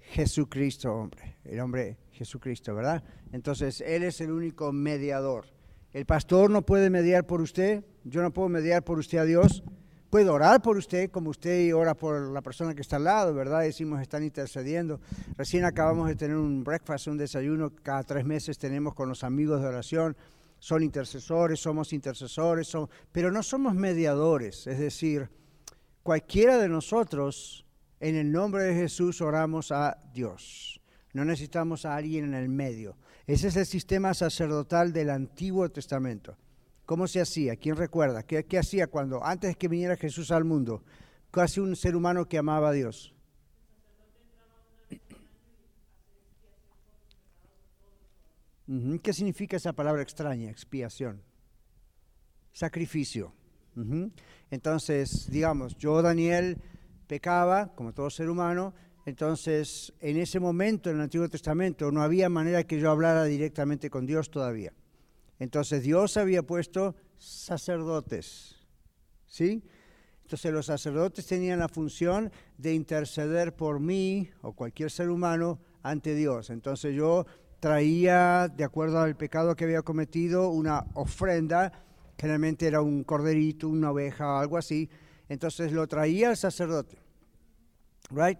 Jesucristo, 0.00 0.92
hombre, 0.92 1.36
el 1.44 1.60
hombre 1.60 1.96
Jesucristo, 2.18 2.74
¿verdad? 2.74 3.02
Entonces, 3.32 3.80
Él 3.80 4.02
es 4.02 4.20
el 4.20 4.30
único 4.30 4.72
mediador. 4.72 5.46
El 5.92 6.04
pastor 6.04 6.50
no 6.50 6.62
puede 6.62 6.90
mediar 6.90 7.26
por 7.26 7.40
usted, 7.40 7.84
yo 8.04 8.20
no 8.22 8.32
puedo 8.32 8.48
mediar 8.48 8.84
por 8.84 8.98
usted 8.98 9.18
a 9.18 9.24
Dios. 9.24 9.62
Puedo 10.10 10.32
orar 10.32 10.62
por 10.62 10.78
usted, 10.78 11.10
como 11.10 11.28
usted 11.28 11.74
ora 11.74 11.94
por 11.94 12.32
la 12.32 12.40
persona 12.40 12.74
que 12.74 12.80
está 12.80 12.96
al 12.96 13.04
lado, 13.04 13.34
¿verdad? 13.34 13.60
Decimos, 13.60 14.00
están 14.00 14.24
intercediendo. 14.24 15.00
Recién 15.36 15.66
acabamos 15.66 16.08
de 16.08 16.16
tener 16.16 16.34
un 16.34 16.64
breakfast, 16.64 17.08
un 17.08 17.18
desayuno, 17.18 17.74
cada 17.82 18.02
tres 18.04 18.24
meses 18.24 18.56
tenemos 18.56 18.94
con 18.94 19.10
los 19.10 19.22
amigos 19.22 19.60
de 19.60 19.68
oración. 19.68 20.16
Son 20.60 20.82
intercesores, 20.82 21.60
somos 21.60 21.92
intercesores, 21.92 22.74
pero 23.12 23.30
no 23.30 23.42
somos 23.42 23.74
mediadores. 23.74 24.66
Es 24.66 24.78
decir, 24.78 25.28
cualquiera 26.02 26.56
de 26.56 26.70
nosotros, 26.70 27.66
en 28.00 28.16
el 28.16 28.32
nombre 28.32 28.62
de 28.62 28.74
Jesús, 28.74 29.20
oramos 29.20 29.70
a 29.72 29.98
Dios. 30.14 30.77
No 31.18 31.24
necesitamos 31.24 31.84
a 31.84 31.96
alguien 31.96 32.26
en 32.26 32.34
el 32.34 32.48
medio. 32.48 32.96
Ese 33.26 33.48
es 33.48 33.56
el 33.56 33.66
sistema 33.66 34.14
sacerdotal 34.14 34.92
del 34.92 35.10
Antiguo 35.10 35.68
Testamento. 35.68 36.36
¿Cómo 36.86 37.08
se 37.08 37.20
hacía? 37.20 37.56
¿Quién 37.56 37.74
recuerda? 37.74 38.22
¿Qué, 38.22 38.56
hacía 38.56 38.86
cuando, 38.86 39.24
antes 39.24 39.56
que 39.56 39.66
viniera 39.66 39.96
Jesús 39.96 40.30
al 40.30 40.44
mundo? 40.44 40.84
Casi 41.32 41.58
un 41.58 41.74
ser 41.74 41.96
humano 41.96 42.28
que 42.28 42.38
amaba 42.38 42.68
a 42.68 42.72
Dios. 42.72 43.12
¿Qué 49.02 49.12
significa 49.12 49.56
esa 49.56 49.72
palabra 49.72 50.02
extraña, 50.02 50.48
expiación? 50.48 51.20
Sacrificio. 52.52 53.32
Entonces, 54.52 55.28
digamos, 55.28 55.76
yo, 55.78 56.00
Daniel, 56.00 56.58
pecaba, 57.08 57.74
como 57.74 57.92
todo 57.92 58.08
ser 58.08 58.30
humano, 58.30 58.72
entonces, 59.08 59.90
en 60.00 60.18
ese 60.18 60.38
momento, 60.38 60.90
en 60.90 60.96
el 60.96 61.02
Antiguo 61.02 61.30
Testamento, 61.30 61.90
no 61.90 62.02
había 62.02 62.28
manera 62.28 62.64
que 62.64 62.78
yo 62.78 62.90
hablara 62.90 63.24
directamente 63.24 63.88
con 63.88 64.04
Dios 64.04 64.30
todavía. 64.30 64.74
Entonces, 65.38 65.82
Dios 65.82 66.18
había 66.18 66.42
puesto 66.42 66.94
sacerdotes, 67.16 68.56
¿sí? 69.26 69.62
Entonces, 70.24 70.52
los 70.52 70.66
sacerdotes 70.66 71.26
tenían 71.26 71.58
la 71.58 71.70
función 71.70 72.30
de 72.58 72.74
interceder 72.74 73.56
por 73.56 73.80
mí 73.80 74.28
o 74.42 74.52
cualquier 74.52 74.90
ser 74.90 75.08
humano 75.08 75.58
ante 75.82 76.14
Dios. 76.14 76.50
Entonces, 76.50 76.94
yo 76.94 77.24
traía, 77.60 78.52
de 78.54 78.64
acuerdo 78.64 79.00
al 79.00 79.16
pecado 79.16 79.56
que 79.56 79.64
había 79.64 79.80
cometido, 79.80 80.50
una 80.50 80.84
ofrenda, 80.92 81.72
generalmente 82.18 82.66
era 82.66 82.82
un 82.82 83.04
corderito, 83.04 83.70
una 83.70 83.90
oveja 83.90 84.38
algo 84.38 84.58
así. 84.58 84.90
Entonces, 85.30 85.72
lo 85.72 85.86
traía 85.86 86.28
el 86.28 86.36
sacerdote, 86.36 86.98
¿right? 88.10 88.38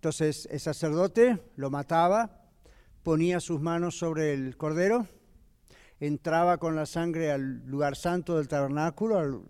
Entonces 0.00 0.48
el 0.50 0.60
sacerdote 0.60 1.38
lo 1.56 1.68
mataba, 1.68 2.40
ponía 3.02 3.38
sus 3.38 3.60
manos 3.60 3.98
sobre 3.98 4.32
el 4.32 4.56
cordero, 4.56 5.06
entraba 6.00 6.56
con 6.56 6.74
la 6.74 6.86
sangre 6.86 7.30
al 7.30 7.66
lugar 7.66 7.96
santo 7.96 8.38
del 8.38 8.48
tabernáculo, 8.48 9.44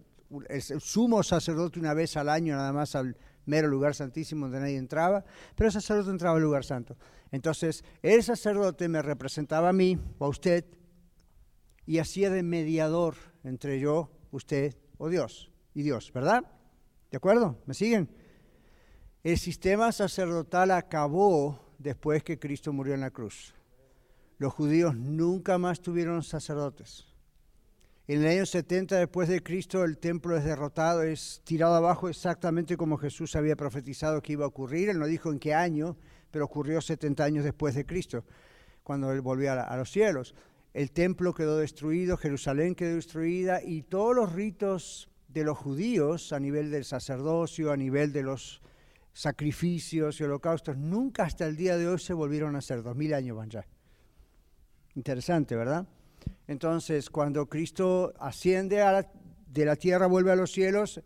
el 0.49 0.80
sumo 0.80 1.23
sacerdote 1.23 1.78
una 1.78 1.95
vez 1.95 2.16
al 2.16 2.28
año 2.28 2.57
nada 2.57 2.73
más 2.73 2.97
al 2.97 3.16
mero 3.47 3.69
lugar 3.69 3.95
santísimo 3.95 4.47
donde 4.47 4.59
nadie 4.59 4.76
entraba, 4.76 5.25
pero 5.54 5.69
el 5.69 5.73
sacerdote 5.73 6.11
entraba 6.11 6.35
al 6.35 6.42
lugar 6.42 6.64
santo. 6.64 6.97
Entonces 7.30 7.85
el 8.02 8.25
sacerdote 8.25 8.88
me 8.88 9.02
representaba 9.02 9.69
a 9.69 9.73
mí 9.73 10.00
o 10.19 10.25
a 10.25 10.28
usted 10.30 10.64
y 11.87 11.99
hacía 11.99 12.28
de 12.28 12.42
mediador 12.42 13.14
entre 13.45 13.78
yo, 13.78 14.11
usted 14.33 14.76
o 14.99 15.09
Dios 15.09 15.52
y 15.75 15.83
Dios, 15.83 16.12
¿verdad? 16.12 16.42
¿De 17.09 17.19
acuerdo? 17.19 17.57
¿Me 17.66 17.75
siguen? 17.75 18.20
El 19.23 19.37
sistema 19.37 19.93
sacerdotal 19.93 20.71
acabó 20.71 21.59
después 21.79 22.23
que 22.23 22.39
Cristo 22.39 22.73
murió 22.73 22.95
en 22.95 23.03
la 23.03 23.11
cruz. 23.11 23.55
Los 24.39 24.55
judíos 24.55 24.97
nunca 24.97 25.59
más 25.59 25.83
tuvieron 25.83 26.23
sacerdotes. 26.23 27.05
En 28.09 28.23
el 28.23 28.29
año 28.29 28.47
70 28.47 28.97
después 28.97 29.29
de 29.29 29.43
Cristo 29.43 29.85
el 29.85 29.99
templo 29.99 30.39
es 30.39 30.45
derrotado, 30.45 31.03
es 31.03 31.43
tirado 31.45 31.75
abajo 31.75 32.09
exactamente 32.09 32.79
como 32.79 32.97
Jesús 32.97 33.37
había 33.37 33.57
profetizado 33.57 34.23
que 34.23 34.33
iba 34.33 34.47
a 34.47 34.49
ocurrir. 34.49 34.89
Él 34.89 34.99
no 34.99 35.07
dijo 35.07 35.31
en 35.31 35.39
qué 35.39 35.53
año, 35.53 35.99
pero 36.31 36.47
ocurrió 36.47 36.81
70 36.81 37.23
años 37.23 37.45
después 37.45 37.75
de 37.75 37.85
Cristo, 37.85 38.25
cuando 38.83 39.12
él 39.12 39.21
volvió 39.21 39.53
a, 39.53 39.77
los 39.77 39.91
cielos. 39.91 40.35
El 40.73 40.93
templo 40.93 41.35
quedó 41.35 41.59
destruido, 41.59 42.17
Jerusalén 42.17 42.75
quedó 42.75 42.95
destruida 42.95 43.62
y 43.62 43.83
todos 43.83 44.17
los 44.17 44.33
ritos 44.33 45.11
de 45.29 45.45
los 45.45 45.59
judíos 45.59 46.33
a 46.33 46.41
nivel 46.41 46.71
del 46.71 46.87
sacerdocio, 46.87 47.71
a 47.71 47.77
nivel 47.77 48.15
de 48.15 48.23
los 48.23 48.62
sacrificios 49.12 50.21
y 50.21 50.25
holocaustos, 50.25 50.76
nunca 50.76 51.25
hasta 51.25 51.47
el 51.47 51.57
día 51.57 51.76
de 51.76 51.88
hoy 51.88 51.99
se 51.99 52.14
volvieron 52.14 52.55
a 52.55 52.59
hacer, 52.59 52.83
dos 52.83 52.97
mil 52.97 53.12
años 53.14 53.37
van 53.37 53.50
ya. 53.50 53.67
Interesante, 54.95 55.57
¿verdad? 55.57 55.87
Entonces, 56.47 57.11
cuando 57.11 57.49
Cristo 57.49 58.12
asciende 58.19 58.83
de 59.47 59.64
la 59.64 59.76
tierra, 59.76 60.07
vuelve 60.07 60.33
a 60.33 60.37
los 60.37 60.52
cielos, 60.52 61.00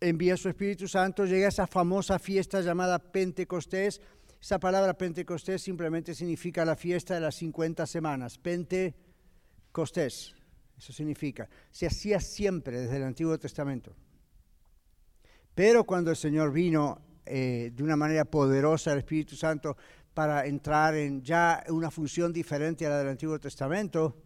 envía 0.00 0.36
su 0.36 0.48
Espíritu 0.48 0.88
Santo, 0.88 1.26
llega 1.26 1.46
a 1.46 1.50
esa 1.50 1.66
famosa 1.66 2.18
fiesta 2.18 2.60
llamada 2.60 2.98
Pentecostés. 2.98 4.00
Esa 4.40 4.58
palabra 4.58 4.94
Pentecostés 4.94 5.62
simplemente 5.62 6.14
significa 6.14 6.64
la 6.64 6.74
fiesta 6.74 7.14
de 7.14 7.20
las 7.20 7.36
50 7.36 7.86
semanas. 7.86 8.38
Pentecostés, 8.38 10.34
eso 10.76 10.92
significa. 10.92 11.48
Se 11.70 11.86
hacía 11.86 12.18
siempre 12.18 12.80
desde 12.80 12.96
el 12.96 13.04
Antiguo 13.04 13.38
Testamento. 13.38 13.94
Pero 15.54 15.84
cuando 15.84 16.10
el 16.10 16.16
Señor 16.16 16.52
vino 16.52 17.00
eh, 17.24 17.70
de 17.74 17.82
una 17.82 17.96
manera 17.96 18.24
poderosa, 18.24 18.92
el 18.92 18.98
Espíritu 18.98 19.36
Santo, 19.36 19.76
para 20.14 20.46
entrar 20.46 20.94
en 20.94 21.22
ya 21.22 21.62
una 21.68 21.90
función 21.90 22.32
diferente 22.32 22.86
a 22.86 22.90
la 22.90 22.98
del 22.98 23.08
Antiguo 23.08 23.38
Testamento, 23.38 24.16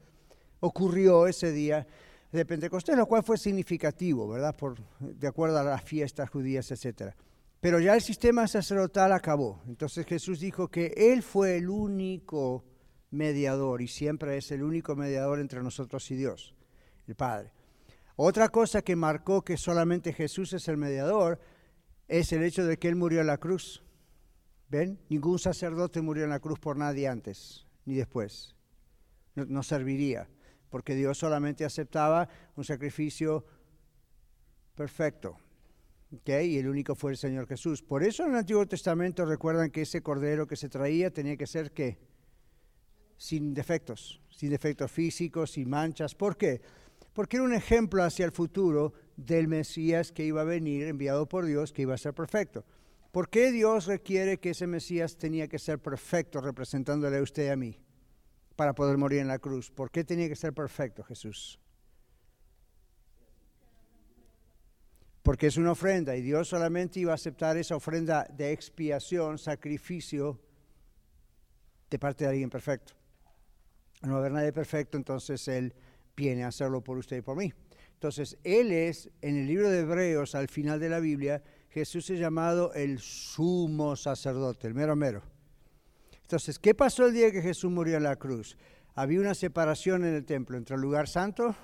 ocurrió 0.60 1.26
ese 1.26 1.52
día 1.52 1.86
de 2.32 2.44
Pentecostés, 2.44 2.96
lo 2.96 3.06
cual 3.06 3.22
fue 3.22 3.38
significativo, 3.38 4.28
¿verdad? 4.28 4.56
Por, 4.56 4.76
de 5.00 5.28
acuerdo 5.28 5.58
a 5.58 5.64
las 5.64 5.82
fiestas 5.82 6.28
judías, 6.28 6.70
etc. 6.70 7.14
Pero 7.60 7.80
ya 7.80 7.94
el 7.94 8.02
sistema 8.02 8.46
sacerdotal 8.48 9.12
acabó. 9.12 9.62
Entonces 9.66 10.06
Jesús 10.06 10.40
dijo 10.40 10.68
que 10.68 10.92
Él 10.96 11.22
fue 11.22 11.56
el 11.56 11.68
único 11.68 12.64
mediador 13.10 13.80
y 13.82 13.88
siempre 13.88 14.36
es 14.36 14.50
el 14.50 14.62
único 14.62 14.96
mediador 14.96 15.38
entre 15.38 15.62
nosotros 15.62 16.10
y 16.10 16.16
Dios, 16.16 16.54
el 17.06 17.14
Padre. 17.14 17.52
Otra 18.16 18.48
cosa 18.48 18.82
que 18.82 18.96
marcó 18.96 19.42
que 19.42 19.56
solamente 19.56 20.12
Jesús 20.12 20.52
es 20.52 20.68
el 20.68 20.76
mediador 20.76 21.38
es 22.08 22.32
el 22.32 22.42
hecho 22.42 22.64
de 22.64 22.78
que 22.78 22.88
Él 22.88 22.96
murió 22.96 23.20
en 23.20 23.26
la 23.26 23.38
cruz. 23.38 23.82
¿Ven? 24.68 24.98
Ningún 25.08 25.38
sacerdote 25.38 26.00
murió 26.00 26.24
en 26.24 26.30
la 26.30 26.40
cruz 26.40 26.58
por 26.58 26.76
nadie 26.76 27.08
antes 27.08 27.66
ni 27.84 27.94
después. 27.94 28.54
no 29.34 29.62
serviría 29.62 30.28
porque 30.70 30.94
Dios 30.94 31.18
solamente 31.18 31.64
aceptaba 31.64 32.28
un 32.56 32.64
sacrificio 32.64 33.46
perfecto. 34.74 35.38
Y 36.10 36.58
el 36.58 36.68
único 36.68 36.94
fue 36.94 37.12
el 37.12 37.16
Señor 37.16 37.46
Jesús. 37.46 37.82
Por 37.82 38.02
eso 38.02 38.24
en 38.24 38.30
el 38.32 38.36
Antiguo 38.36 38.66
Testamento 38.66 39.24
recuerdan 39.24 39.70
que 39.70 39.82
ese 39.82 40.02
cordero 40.02 40.46
que 40.46 40.56
se 40.56 40.68
traía 40.68 41.10
tenía 41.10 41.36
que 41.36 41.46
ser 41.46 41.72
¿qué? 41.72 41.98
Sin 43.16 43.54
defectos, 43.54 44.20
sin 44.30 44.50
defectos 44.50 44.90
físicos, 44.90 45.52
sin 45.52 45.68
manchas. 45.68 46.14
¿Por 46.14 46.36
qué? 46.36 46.60
Porque 47.16 47.38
era 47.38 47.44
un 47.44 47.54
ejemplo 47.54 48.04
hacia 48.04 48.24
el 48.24 48.30
futuro 48.30 48.92
del 49.16 49.48
Mesías 49.48 50.12
que 50.12 50.24
iba 50.24 50.42
a 50.42 50.44
venir, 50.44 50.86
enviado 50.86 51.28
por 51.28 51.44
Dios, 51.44 51.72
que 51.72 51.82
iba 51.82 51.94
a 51.94 51.98
ser 51.98 52.14
perfecto. 52.14 52.64
¿Por 53.10 53.28
qué 53.28 53.50
Dios 53.50 53.86
requiere 53.86 54.38
que 54.38 54.50
ese 54.50 54.68
Mesías 54.68 55.16
tenía 55.16 55.48
que 55.48 55.58
ser 55.58 55.80
perfecto 55.80 56.40
representándole 56.40 57.16
a 57.18 57.22
usted 57.22 57.46
y 57.46 57.48
a 57.48 57.56
mí? 57.56 57.80
para 58.56 58.74
poder 58.74 58.96
morir 58.96 59.20
en 59.20 59.28
la 59.28 59.38
cruz. 59.38 59.70
¿Por 59.70 59.90
qué 59.90 60.02
tenía 60.02 60.28
que 60.28 60.34
ser 60.34 60.52
perfecto 60.52 61.04
Jesús? 61.04 61.60
Porque 65.22 65.48
es 65.48 65.56
una 65.56 65.72
ofrenda 65.72 66.16
y 66.16 66.22
Dios 66.22 66.48
solamente 66.48 67.00
iba 67.00 67.12
a 67.12 67.16
aceptar 67.16 67.56
esa 67.56 67.76
ofrenda 67.76 68.26
de 68.32 68.52
expiación, 68.52 69.38
sacrificio, 69.38 70.40
de 71.90 71.98
parte 71.98 72.24
de 72.24 72.30
alguien 72.30 72.48
perfecto. 72.48 72.94
No 74.02 74.16
haber 74.16 74.32
nadie 74.32 74.52
perfecto, 74.52 74.96
entonces 74.96 75.46
Él 75.48 75.74
viene 76.16 76.44
a 76.44 76.48
hacerlo 76.48 76.82
por 76.82 76.98
usted 76.98 77.18
y 77.18 77.22
por 77.22 77.36
mí. 77.36 77.52
Entonces, 77.94 78.38
Él 78.44 78.72
es, 78.72 79.10
en 79.22 79.36
el 79.36 79.46
libro 79.46 79.70
de 79.70 79.80
Hebreos, 79.80 80.34
al 80.34 80.48
final 80.48 80.80
de 80.80 80.88
la 80.88 81.00
Biblia, 81.00 81.42
Jesús 81.70 82.10
es 82.10 82.18
llamado 82.18 82.72
el 82.74 82.98
sumo 82.98 83.96
sacerdote, 83.96 84.66
el 84.66 84.74
mero 84.74 84.96
mero. 84.96 85.22
Entonces, 86.22 86.58
¿qué 86.58 86.74
pasó 86.74 87.06
el 87.06 87.14
día 87.14 87.30
que 87.30 87.42
Jesús 87.42 87.70
murió 87.70 87.96
en 87.96 88.02
la 88.02 88.16
cruz? 88.16 88.56
Había 88.94 89.20
una 89.20 89.34
separación 89.34 90.04
en 90.04 90.14
el 90.14 90.24
templo 90.24 90.56
entre 90.56 90.74
el 90.74 90.82
lugar 90.82 91.06
santo, 91.06 91.54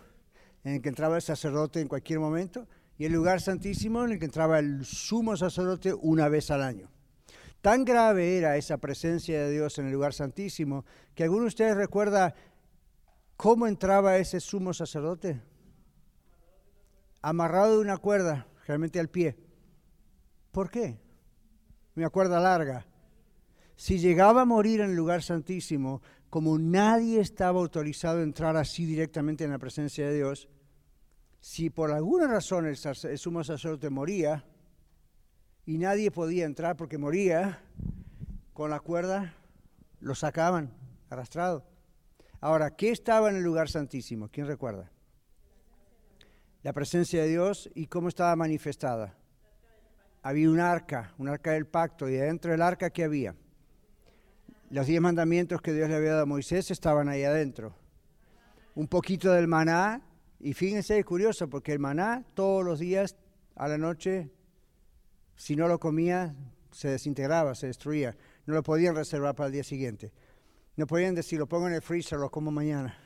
en 0.65 0.75
el 0.75 0.83
que 0.83 0.89
entraba 0.89 1.17
el 1.17 1.23
sacerdote 1.23 1.81
en 1.81 1.89
cualquier 1.89 2.21
momento, 2.21 2.69
y 2.99 3.07
el 3.07 3.13
lugar 3.13 3.41
santísimo, 3.41 4.05
en 4.05 4.13
el 4.13 4.19
que 4.19 4.27
entraba 4.27 4.59
el 4.59 4.85
sumo 4.85 5.37
sacerdote 5.37 5.95
una 5.95 6.29
vez 6.29 6.51
al 6.51 6.63
año. 6.63 6.91
Tan 7.63 7.85
grave 7.85 8.39
era 8.39 8.57
esa 8.57 8.79
presencia 8.79 9.41
de 9.41 9.51
Dios 9.51 9.79
en 9.79 9.87
el 9.87 9.93
lugar 9.93 10.13
santísimo 10.13 10.85
que 11.15 11.23
alguno 11.23 11.43
de 11.43 11.49
ustedes 11.49 11.77
recuerda 11.77 12.35
cómo 13.43 13.67
entraba 13.67 14.19
ese 14.19 14.39
sumo 14.39 14.73
sacerdote. 14.73 15.43
Amarrado 17.23 17.73
de 17.73 17.81
una 17.81 17.97
cuerda, 17.97 18.47
realmente 18.69 19.01
al 19.01 19.09
pie. 19.09 19.37
¿Por 20.53 20.71
qué? 20.71 21.01
Una 21.97 22.09
cuerda 22.09 22.39
larga 22.39 22.87
si 23.75 23.99
llegaba 23.99 24.43
a 24.43 24.45
morir 24.45 24.81
en 24.81 24.91
el 24.91 24.97
lugar 24.97 25.25
santísimo, 25.25 26.03
como 26.31 26.57
nadie 26.57 27.19
estaba 27.19 27.59
autorizado 27.59 28.21
a 28.21 28.23
entrar 28.23 28.57
así 28.57 28.85
directamente 28.87 29.43
en 29.43 29.51
la 29.51 29.59
presencia 29.59 30.07
de 30.07 30.15
Dios, 30.15 30.49
si 31.41 31.69
por 31.69 31.91
alguna 31.91 32.29
razón 32.29 32.67
el, 32.67 32.77
sumo 32.77 33.43
sacerdote 33.43 33.91
moría 33.91 34.45
y 35.67 35.79
nadie 35.79 36.13
podía 36.13 36.45
entrar 36.45 36.77
porque 36.77 36.97
moría, 36.97 37.61
con 38.53 38.71
la 38.71 38.79
cuerda 38.79 39.35
lo 39.99 40.15
sacaban 40.15 40.71
arrastrado. 41.11 41.72
Ahora, 42.43 42.75
¿qué 42.75 42.91
estaba 42.91 43.31
en 43.31 43.37
el 43.37 43.45
lugar 43.45 43.69
santísimo? 43.69 44.29
¿Quién 44.29 44.49
recuerda? 44.49 44.91
La 46.65 46.73
presencia 46.73 47.23
de 47.23 47.29
Dios 47.29 47.71
y 47.73 47.87
cómo 47.87 48.09
estaba 48.09 48.35
manifestada. 48.35 49.17
Había 50.23 50.51
un 50.51 50.59
arca, 50.59 51.15
un 51.19 51.29
arca 51.29 51.53
del 51.53 51.69
pacto, 51.69 52.09
y 52.09 52.15
dentro 52.15 52.51
del 52.51 52.63
arca, 52.63 52.91
¿qué 52.91 53.05
había? 53.05 53.37
Los 54.71 54.89
diez 54.89 55.01
mandamientos 55.01 55.63
que 55.63 55.73
Dios 55.73 55.89
le 55.89 55.95
había 55.95 56.11
dado 56.11 56.23
a 56.25 56.27
Moisés 56.27 56.73
estaban 56.73 57.09
ahí 57.09 57.23
adentro. 57.23 57.77
Un 58.75 58.89
poquito 58.89 59.31
del 59.31 59.47
maná, 59.47 60.03
y 60.41 60.53
fíjense, 60.53 60.99
es 60.99 61.05
curioso, 61.05 61.49
porque 61.49 61.73
el 61.73 61.79
maná 61.79 62.25
todos 62.35 62.65
los 62.65 62.81
días 62.81 63.15
a 63.55 63.69
la 63.69 63.79
noche, 63.79 64.33
si 65.37 65.55
no 65.55 65.69
lo 65.69 65.79
comía, 65.79 66.35
se 66.73 66.89
desintegraba, 66.89 67.55
se 67.55 67.69
destruía. 67.69 68.17
No 68.47 68.55
lo 68.55 68.65
podían 68.65 68.97
reservar 68.97 69.37
para 69.37 69.47
el 69.47 69.53
día 69.53 69.65
siguiente. 69.65 70.11
No 70.77 70.87
podían 70.87 71.15
decir, 71.15 71.39
lo 71.39 71.47
pongo 71.47 71.69
en 71.69 71.75
el 71.75 71.83
freezer, 71.83 72.19
lo 72.19 72.31
como 72.31 72.51
mañana. 72.51 72.97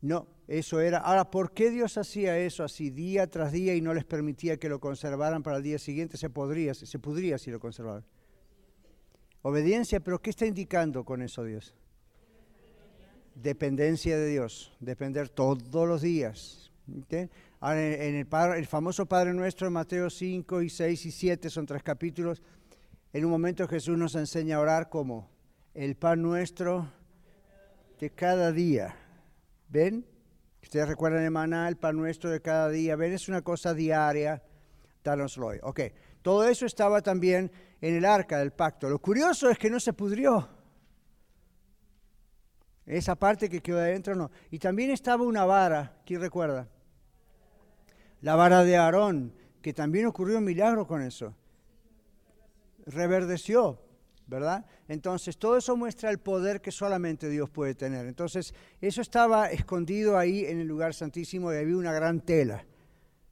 No, 0.00 0.28
eso 0.48 0.80
era. 0.80 0.98
Ahora, 0.98 1.30
¿por 1.30 1.52
qué 1.52 1.70
Dios 1.70 1.98
hacía 1.98 2.38
eso 2.38 2.64
así 2.64 2.90
día 2.90 3.26
tras 3.28 3.52
día 3.52 3.74
y 3.74 3.80
no 3.80 3.92
les 3.92 4.04
permitía 4.04 4.56
que 4.56 4.68
lo 4.68 4.80
conservaran 4.80 5.42
para 5.42 5.58
el 5.58 5.62
día 5.62 5.78
siguiente? 5.78 6.16
Se 6.16 6.30
podría, 6.30 6.72
se 6.72 6.98
pudría 6.98 7.36
si 7.36 7.50
lo 7.50 7.60
conservaban. 7.60 8.04
Obediencia, 9.42 10.00
pero 10.00 10.20
¿qué 10.20 10.30
está 10.30 10.46
indicando 10.46 11.04
con 11.04 11.22
eso 11.22 11.44
Dios? 11.44 11.74
Dependencia 13.34 14.18
de 14.18 14.26
Dios, 14.28 14.72
depender 14.80 15.28
todos 15.28 15.88
los 15.88 16.02
días. 16.02 16.70
Ahora, 17.60 17.82
en 17.82 18.16
el, 18.16 18.26
el, 18.56 18.66
famoso 18.66 19.06
Padre 19.06 19.32
Nuestro, 19.32 19.70
Mateo 19.70 20.10
5 20.10 20.62
y 20.62 20.70
6 20.70 21.06
y 21.06 21.10
7, 21.10 21.50
son 21.50 21.66
tres 21.66 21.82
capítulos, 21.82 22.42
en 23.12 23.24
un 23.24 23.30
momento 23.30 23.66
Jesús 23.68 23.98
nos 23.98 24.14
enseña 24.14 24.56
a 24.56 24.60
orar 24.60 24.88
como 24.88 25.28
el 25.74 25.96
pan 25.96 26.22
nuestro 26.22 26.90
de 27.98 28.10
cada 28.10 28.52
día. 28.52 28.96
¿Ven? 29.68 30.06
Ustedes 30.62 30.88
recuerdan 30.88 31.24
el 31.24 31.30
maná, 31.30 31.68
el 31.68 31.76
pan 31.76 31.96
nuestro 31.96 32.30
de 32.30 32.40
cada 32.40 32.68
día. 32.68 32.96
¿Ven? 32.96 33.12
Es 33.12 33.28
una 33.28 33.42
cosa 33.42 33.74
diaria. 33.74 34.42
Danos 35.02 35.38
hoy. 35.38 35.58
Ok, 35.62 35.80
todo 36.22 36.44
eso 36.48 36.66
estaba 36.66 37.00
también 37.00 37.50
en 37.80 37.96
el 37.96 38.04
arca 38.04 38.38
del 38.38 38.52
pacto. 38.52 38.88
Lo 38.88 38.98
curioso 38.98 39.48
es 39.48 39.58
que 39.58 39.70
no 39.70 39.80
se 39.80 39.92
pudrió. 39.92 40.48
Esa 42.84 43.14
parte 43.14 43.48
que 43.48 43.60
quedó 43.60 43.78
adentro 43.78 44.14
no. 44.14 44.30
Y 44.50 44.58
también 44.58 44.90
estaba 44.90 45.24
una 45.24 45.44
vara, 45.44 46.00
¿quién 46.04 46.20
recuerda? 46.20 46.68
La 48.20 48.34
vara 48.34 48.64
de 48.64 48.76
Aarón, 48.76 49.32
que 49.62 49.72
también 49.72 50.06
ocurrió 50.06 50.38
un 50.38 50.44
milagro 50.44 50.86
con 50.86 51.00
eso. 51.00 51.34
Reverdeció, 52.86 53.80
¿verdad? 54.30 54.64
Entonces, 54.88 55.36
todo 55.36 55.56
eso 55.58 55.76
muestra 55.76 56.08
el 56.08 56.18
poder 56.18 56.62
que 56.62 56.70
solamente 56.70 57.28
Dios 57.28 57.50
puede 57.50 57.74
tener. 57.74 58.06
Entonces, 58.06 58.54
eso 58.80 59.02
estaba 59.02 59.50
escondido 59.50 60.16
ahí 60.16 60.46
en 60.46 60.60
el 60.60 60.68
lugar 60.68 60.94
santísimo 60.94 61.52
y 61.52 61.56
había 61.56 61.76
una 61.76 61.92
gran 61.92 62.20
tela 62.20 62.64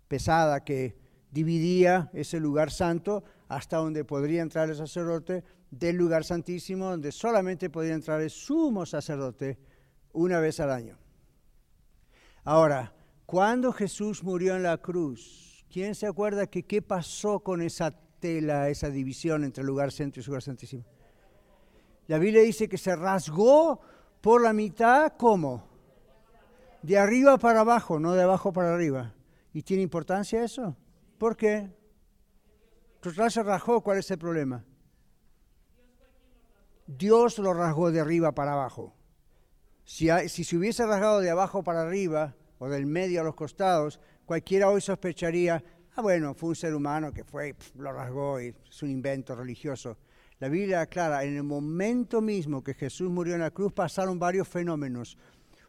pesada 0.09 0.65
que 0.65 0.97
dividía 1.31 2.11
ese 2.13 2.41
lugar 2.41 2.71
santo 2.71 3.23
hasta 3.49 3.77
donde 3.77 4.05
podría 4.05 4.43
entrar 4.43 4.69
el 4.69 4.77
sacerdote 4.77 5.45
del 5.71 5.97
lugar 5.97 6.25
santísimo, 6.25 6.87
donde 6.87 7.13
solamente 7.13 7.71
podía 7.71 7.95
entrar 7.95 8.21
el 8.21 8.31
sumo 8.31 8.85
sacerdote 8.85 9.59
una 10.13 10.41
vez 10.41 10.59
al 10.59 10.73
año. 10.73 10.99
Ahora, 12.43 12.93
cuando 13.25 13.73
Jesús 13.73 14.25
murió 14.25 14.57
en 14.57 14.65
la 14.65 14.79
cruz, 14.79 15.65
¿quién 15.71 15.95
se 15.95 16.07
acuerda 16.07 16.47
que 16.47 16.65
qué 16.65 16.83
pasó 16.83 17.41
con 17.41 17.63
esa 17.63 17.95
esa 18.23 18.91
división 18.91 19.45
entre 19.45 19.65
lugar 19.65 19.93
santo 19.93 20.21
y 20.21 20.23
lugar 20.23 20.43
santísimo? 20.43 20.85
La 22.07 22.19
Biblia 22.19 22.43
dice 22.43 22.69
que 22.69 22.79
se 22.79 22.97
rasgó 22.97 23.81
por 24.21 24.43
la 24.43 24.53
mitad, 24.53 25.13
¿cómo? 25.17 25.69
De 26.83 26.99
arriba 26.99 27.39
para 27.39 27.61
abajo, 27.61 28.01
no 28.01 28.15
de 28.15 28.23
abajo 28.23 28.53
para 28.53 28.75
arriba. 28.75 29.15
¿Y 29.53 29.63
tiene 29.63 29.83
importancia 29.83 30.43
eso? 30.43 30.77
¿Por 31.19 31.37
qué? 31.37 31.71
Total 33.01 33.31
se 33.31 33.43
rasgó, 33.43 33.83
¿cuál 33.83 33.99
es 33.99 34.11
el 34.11 34.19
problema? 34.19 34.65
Dios 36.87 37.39
lo 37.39 37.53
rasgó 37.53 37.91
de 37.91 38.01
arriba 38.01 38.33
para 38.33 38.55
abajo. 38.55 38.95
Si, 39.85 40.09
si, 40.29 40.45
se 40.45 40.57
hubiese 40.57 40.87
rasgado 40.87 41.21
de 41.21 41.31
abajo 41.31 41.63
para 41.63 41.83
arriba 41.83 42.35
o 42.59 42.69
del 42.69 42.87
medio 42.87 43.21
a 43.21 43.25
los 43.25 43.35
costados, 43.35 44.01
cualquiera 44.25 44.69
hoy 44.69 44.81
sospecharía, 44.81 45.63
ah 45.99 46.01
bueno, 46.01 46.33
fue 46.33 46.51
un 46.51 46.55
ser 46.55 46.77
humano 46.77 47.13
que 47.13 47.25
fue, 47.25 47.57
lo 47.75 47.93
rasgó 47.93 48.41
y 48.41 48.55
es 48.71 48.83
un 48.85 48.91
invento 48.91 49.35
religioso. 49.35 49.99
La 50.39 50.49
Biblia 50.49 50.81
aclara, 50.81 51.25
en 51.25 51.35
el 51.35 51.43
momento 51.43 52.21
mismo 52.21 52.63
que 52.63 52.73
Jesús 52.73 53.11
murió 53.11 53.35
en 53.35 53.41
la 53.41 53.51
cruz 53.51 53.73
pasaron 53.73 54.17
varios 54.17 54.47
fenómenos. 54.47 55.19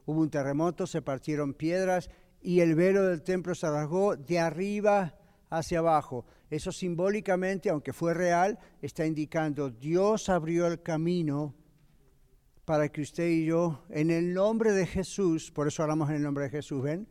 Hubo 0.05 0.21
un 0.21 0.29
terremoto, 0.29 0.85
se 0.85 1.01
partieron 1.01 1.55
piedras 1.55 2.11
y 2.43 2.59
el 2.59 2.75
velo 2.75 3.07
del 3.07 3.23
templo 3.23 3.55
se 3.55 3.71
rasgó 3.71 4.15
de 4.15 4.37
arriba 4.37 5.15
hacia 5.49 5.79
abajo. 5.79 6.27
Eso 6.51 6.71
simbólicamente, 6.71 7.71
aunque 7.71 7.91
fue 7.91 8.13
real, 8.13 8.59
está 8.83 9.07
indicando 9.07 9.71
Dios 9.71 10.29
abrió 10.29 10.67
el 10.67 10.83
camino 10.83 11.55
para 12.65 12.89
que 12.89 13.01
usted 13.01 13.27
y 13.29 13.45
yo, 13.45 13.83
en 13.89 14.11
el 14.11 14.35
nombre 14.35 14.73
de 14.73 14.85
Jesús, 14.85 15.49
por 15.49 15.67
eso 15.67 15.81
hablamos 15.81 16.07
en 16.11 16.17
el 16.17 16.21
nombre 16.21 16.43
de 16.43 16.49
Jesús, 16.51 16.83
¿ven? 16.83 17.07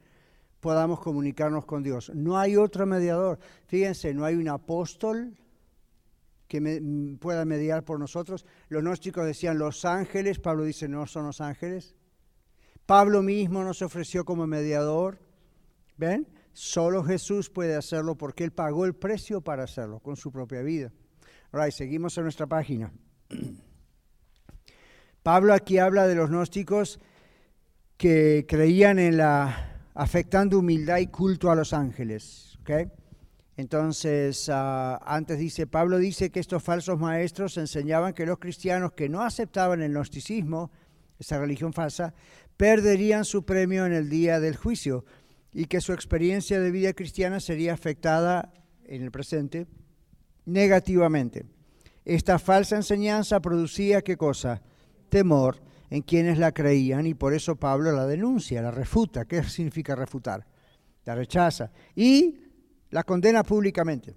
Podamos 0.61 1.01
comunicarnos 1.01 1.65
con 1.65 1.83
Dios. 1.83 2.11
No 2.15 2.39
hay 2.39 2.57
otro 2.57 2.87
mediador. 2.87 3.39
Fíjense, 3.67 4.13
no 4.13 4.25
hay 4.25 4.35
un 4.35 4.49
apóstol 4.49 5.37
que 6.49 7.17
pueda 7.21 7.45
mediar 7.45 7.85
por 7.85 8.01
nosotros. 8.01 8.45
Los 8.69 8.83
gnósticos 8.83 9.27
decían 9.27 9.59
los 9.59 9.85
ángeles, 9.85 10.39
Pablo 10.39 10.65
dice 10.65 10.89
no 10.89 11.07
son 11.07 11.27
los 11.27 11.41
ángeles. 11.41 11.95
Pablo 12.87 13.23
mismo 13.23 13.63
nos 13.63 13.83
ofreció 13.83 14.25
como 14.25 14.47
mediador. 14.47 15.19
¿Ven? 15.97 16.27
Solo 16.53 17.05
Jesús 17.05 17.51
puede 17.51 17.77
hacerlo 17.77 18.17
porque 18.17 18.45
Él 18.45 18.51
pagó 18.51 18.87
el 18.87 18.95
precio 18.95 19.43
para 19.43 19.65
hacerlo 19.65 20.01
con 20.01 20.17
su 20.17 20.33
propia 20.33 20.63
vida. 20.63 20.91
Ahora, 21.53 21.71
seguimos 21.71 22.17
en 22.17 22.25
nuestra 22.25 22.47
página. 22.47 22.91
Pablo 25.23 25.53
aquí 25.53 25.79
habla 25.79 26.07
de 26.07 26.15
los 26.15 26.31
gnósticos 26.31 26.99
que 27.97 28.47
creían 28.49 28.99
en 28.99 29.19
la 29.19 29.78
afectando 29.99 30.61
humildad 30.61 30.99
y 30.99 31.09
culto 31.09 31.51
a 31.51 31.57
los 31.57 31.73
ángeles. 31.73 32.57
Entonces, 33.57 34.49
ah, 34.49 35.01
antes 35.05 35.41
dice, 35.41 35.67
Pablo 35.67 35.99
dice 35.99 36.31
que 36.31 36.39
estos 36.39 36.63
falsos 36.63 37.01
maestros 37.01 37.57
enseñaban 37.57 38.15
que 38.15 38.25
los 38.25 38.39
cristianos 38.39 38.93
que 38.93 39.09
no 39.09 39.23
aceptaban 39.23 39.83
el 39.83 39.91
gnosticismo, 39.91 40.71
esa 41.19 41.41
religión 41.41 41.73
falsa, 41.73 42.15
perderían 42.57 43.25
su 43.25 43.45
premio 43.45 43.87
en 43.87 43.93
el 43.93 44.09
día 44.09 44.39
del 44.39 44.55
juicio 44.55 45.05
y 45.53 45.65
que 45.65 45.81
su 45.81 45.93
experiencia 45.93 46.61
de 46.61 46.71
vida 46.71 46.93
cristiana 46.93 47.41
sería 47.41 47.75
afectada 47.75 48.53
en 48.85 49.03
el 49.03 49.11
presente 49.11 49.67
negativamente. 50.47 51.45
Esta 52.05 52.39
falsa 52.39 52.77
enseñanza 52.77 53.41
producía 53.41 54.03
qué 54.03 54.17
cosa? 54.17 54.63
Temor 55.09 55.61
en 55.91 56.03
quienes 56.03 56.39
la 56.39 56.53
creían 56.53 57.07
y 57.07 57.15
por 57.15 57.35
eso 57.35 57.57
Pablo 57.57 57.93
la 57.93 58.07
denuncia, 58.07 58.63
la 58.63 58.71
refuta. 58.71 59.25
¿Qué 59.25 59.43
significa 59.45 59.95
refutar? 59.95 60.47
La 61.05 61.15
rechaza 61.15 61.71
y 61.95 62.41
la 62.91 63.05
condena 63.05 63.43
públicamente. 63.43 64.17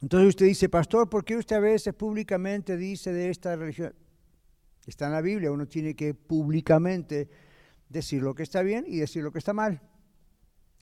Entonces 0.00 0.28
usted 0.28 0.46
dice, 0.46 0.68
pastor, 0.68 1.08
¿por 1.08 1.24
qué 1.24 1.36
usted 1.36 1.56
a 1.56 1.60
veces 1.60 1.94
públicamente 1.94 2.76
dice 2.76 3.12
de 3.12 3.30
esta 3.30 3.56
religión? 3.56 3.94
Está 4.86 5.06
en 5.06 5.12
la 5.12 5.20
Biblia, 5.20 5.50
uno 5.50 5.66
tiene 5.66 5.94
que 5.94 6.14
públicamente 6.14 7.28
decir 7.88 8.22
lo 8.22 8.34
que 8.34 8.42
está 8.42 8.62
bien 8.62 8.84
y 8.86 8.98
decir 8.98 9.22
lo 9.22 9.32
que 9.32 9.38
está 9.38 9.52
mal. 9.52 9.80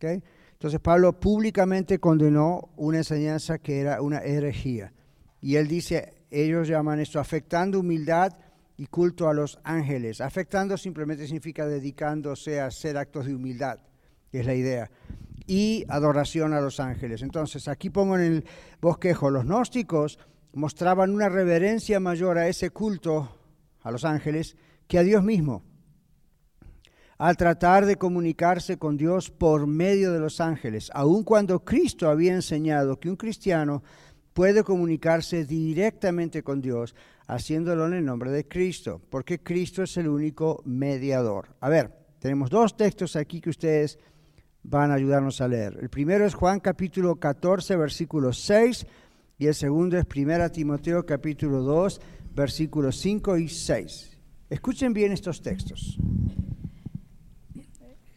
Entonces 0.00 0.80
Pablo 0.80 1.18
públicamente 1.18 1.98
condenó 1.98 2.70
una 2.76 2.98
enseñanza 2.98 3.58
que 3.58 3.80
era 3.80 4.02
una 4.02 4.18
herejía. 4.18 4.92
Y 5.40 5.56
él 5.56 5.68
dice, 5.68 6.24
ellos 6.30 6.68
llaman 6.68 7.00
esto 7.00 7.20
afectando 7.20 7.80
humildad 7.80 8.32
y 8.76 8.86
culto 8.86 9.28
a 9.28 9.34
los 9.34 9.58
ángeles. 9.64 10.20
Afectando 10.20 10.76
simplemente 10.76 11.26
significa 11.26 11.66
dedicándose 11.66 12.60
a 12.60 12.66
hacer 12.66 12.96
actos 12.96 13.26
de 13.26 13.34
humildad, 13.34 13.78
que 14.30 14.40
es 14.40 14.46
la 14.46 14.54
idea. 14.54 14.90
Y 15.46 15.84
adoración 15.88 16.52
a 16.52 16.60
los 16.60 16.80
ángeles. 16.80 17.22
Entonces, 17.22 17.68
aquí 17.68 17.90
pongo 17.90 18.16
en 18.16 18.22
el 18.22 18.44
bosquejo, 18.80 19.30
los 19.30 19.44
gnósticos 19.44 20.18
mostraban 20.52 21.14
una 21.14 21.28
reverencia 21.28 22.00
mayor 22.00 22.38
a 22.38 22.48
ese 22.48 22.70
culto 22.70 23.38
a 23.82 23.90
los 23.90 24.04
ángeles 24.04 24.56
que 24.88 24.98
a 24.98 25.02
Dios 25.02 25.22
mismo 25.22 25.62
al 27.18 27.36
tratar 27.36 27.86
de 27.86 27.96
comunicarse 27.96 28.78
con 28.78 28.96
Dios 28.96 29.30
por 29.30 29.66
medio 29.66 30.12
de 30.12 30.20
los 30.20 30.40
ángeles, 30.40 30.90
aun 30.92 31.24
cuando 31.24 31.64
Cristo 31.64 32.10
había 32.10 32.34
enseñado 32.34 33.00
que 33.00 33.08
un 33.08 33.16
cristiano 33.16 33.82
puede 34.34 34.62
comunicarse 34.62 35.46
directamente 35.46 36.42
con 36.42 36.60
Dios, 36.60 36.94
haciéndolo 37.26 37.86
en 37.86 37.94
el 37.94 38.04
nombre 38.04 38.30
de 38.30 38.46
Cristo, 38.46 39.00
porque 39.10 39.40
Cristo 39.40 39.82
es 39.82 39.96
el 39.96 40.08
único 40.08 40.62
mediador. 40.64 41.48
A 41.60 41.68
ver, 41.68 41.92
tenemos 42.18 42.50
dos 42.50 42.76
textos 42.76 43.16
aquí 43.16 43.40
que 43.40 43.50
ustedes 43.50 43.98
van 44.62 44.90
a 44.90 44.94
ayudarnos 44.94 45.40
a 45.40 45.48
leer. 45.48 45.78
El 45.80 45.88
primero 45.88 46.26
es 46.26 46.34
Juan 46.34 46.60
capítulo 46.60 47.16
14, 47.16 47.76
versículo 47.76 48.32
6, 48.32 48.86
y 49.38 49.46
el 49.46 49.54
segundo 49.54 49.98
es 49.98 50.04
1 50.14 50.50
Timoteo 50.50 51.04
capítulo 51.04 51.60
2, 51.62 52.00
versículos 52.34 52.96
5 52.96 53.38
y 53.38 53.48
6. 53.48 54.18
Escuchen 54.50 54.92
bien 54.92 55.12
estos 55.12 55.42
textos. 55.42 55.98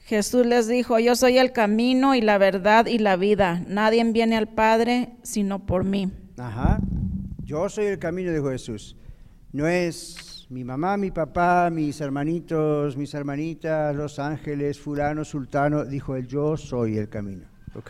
Jesús 0.06 0.46
les 0.46 0.68
dijo, 0.68 0.98
yo 0.98 1.16
soy 1.16 1.38
el 1.38 1.52
camino 1.52 2.16
y 2.16 2.22
la 2.22 2.40
verdad 2.40 2.88
y 2.88 2.98
la 2.98 3.16
vida. 3.16 3.64
Nadie 3.68 4.04
viene 4.12 4.38
al 4.38 4.48
Padre 4.48 5.18
sino 5.22 5.68
por 5.68 5.84
mí. 5.84 6.12
Ajá. 6.38 6.80
Yo 7.50 7.68
soy 7.68 7.88
el 7.88 7.98
camino, 7.98 8.32
dijo 8.32 8.52
Jesús. 8.52 8.96
No 9.54 9.68
es 9.68 10.46
mi 10.52 10.64
mamá, 10.64 10.98
mi 10.98 11.10
papá, 11.10 11.72
mis 11.72 12.00
hermanitos, 12.00 12.96
mis 12.96 13.12
hermanitas, 13.16 13.96
los 13.96 14.20
ángeles, 14.20 14.80
fulano, 14.80 15.26
sultano. 15.26 15.84
Dijo 15.84 16.16
él, 16.16 16.28
yo 16.28 16.56
soy 16.58 17.00
el 17.00 17.10
camino. 17.10 17.48
¿Ok? 17.74 17.90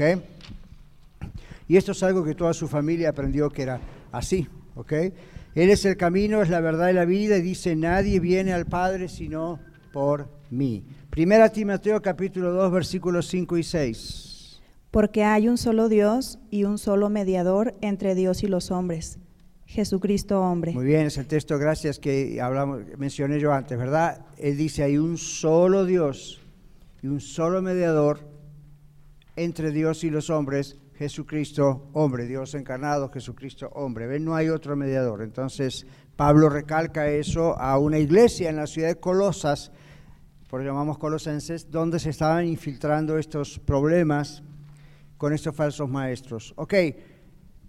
Y 1.67 1.75
esto 1.75 1.91
es 1.91 2.01
algo 2.03 2.23
que 2.23 2.35
toda 2.35 2.53
su 2.53 2.69
familia 2.69 3.09
aprendió 3.09 3.49
que 3.49 3.63
era 3.63 3.81
así. 4.13 4.47
¿Ok? 4.75 4.93
Él 4.93 5.69
es 5.69 5.83
el 5.83 5.97
camino, 5.97 6.41
es 6.41 6.47
la 6.47 6.61
verdad 6.61 6.87
y 6.87 6.93
la 6.93 7.03
vida. 7.03 7.35
Y 7.35 7.41
dice, 7.41 7.75
nadie 7.75 8.21
viene 8.21 8.53
al 8.53 8.65
Padre 8.65 9.09
sino 9.09 9.59
por 9.91 10.29
mí. 10.49 10.85
Primera 11.09 11.49
Timoteo 11.49 12.01
capítulo 12.01 12.53
2 12.53 12.71
versículos 12.71 13.27
5 13.27 13.57
y 13.57 13.63
6. 13.63 14.61
Porque 14.89 15.25
hay 15.25 15.49
un 15.49 15.57
solo 15.57 15.89
Dios 15.89 16.39
y 16.49 16.63
un 16.63 16.77
solo 16.77 17.09
mediador 17.09 17.75
entre 17.81 18.15
Dios 18.15 18.41
y 18.43 18.47
los 18.47 18.71
hombres, 18.71 19.19
Jesucristo 19.69 20.41
hombre. 20.41 20.73
Muy 20.73 20.85
bien, 20.85 21.05
es 21.05 21.19
el 21.19 21.27
texto, 21.27 21.59
gracias 21.59 21.99
que 21.99 22.41
hablamos, 22.41 22.81
mencioné 22.97 23.39
yo 23.39 23.53
antes, 23.53 23.77
¿verdad? 23.77 24.25
Él 24.39 24.57
dice, 24.57 24.81
hay 24.81 24.97
un 24.97 25.19
solo 25.19 25.85
Dios 25.85 26.41
y 27.03 27.07
un 27.07 27.21
solo 27.21 27.61
mediador 27.61 28.19
entre 29.35 29.69
Dios 29.69 30.03
y 30.03 30.09
los 30.09 30.31
hombres, 30.31 30.79
Jesucristo 30.95 31.87
hombre, 31.93 32.25
Dios 32.25 32.55
encarnado, 32.55 33.11
Jesucristo 33.11 33.69
hombre. 33.75 34.07
¿Ven? 34.07 34.25
No 34.25 34.33
hay 34.33 34.49
otro 34.49 34.75
mediador. 34.75 35.21
Entonces, 35.21 35.85
Pablo 36.15 36.49
recalca 36.49 37.07
eso 37.07 37.55
a 37.59 37.77
una 37.77 37.99
iglesia 37.99 38.49
en 38.49 38.55
la 38.55 38.65
ciudad 38.65 38.87
de 38.87 38.99
Colosas 38.99 39.71
por 40.49 40.63
llamamos 40.63 40.97
colosenses, 40.97 41.69
donde 41.69 41.99
se 41.99 42.09
estaban 42.09 42.47
infiltrando 42.47 43.19
estos 43.19 43.59
problemas 43.59 44.41
con 45.15 45.31
estos 45.31 45.55
falsos 45.55 45.87
maestros. 45.87 46.53
Ok, 46.55 46.73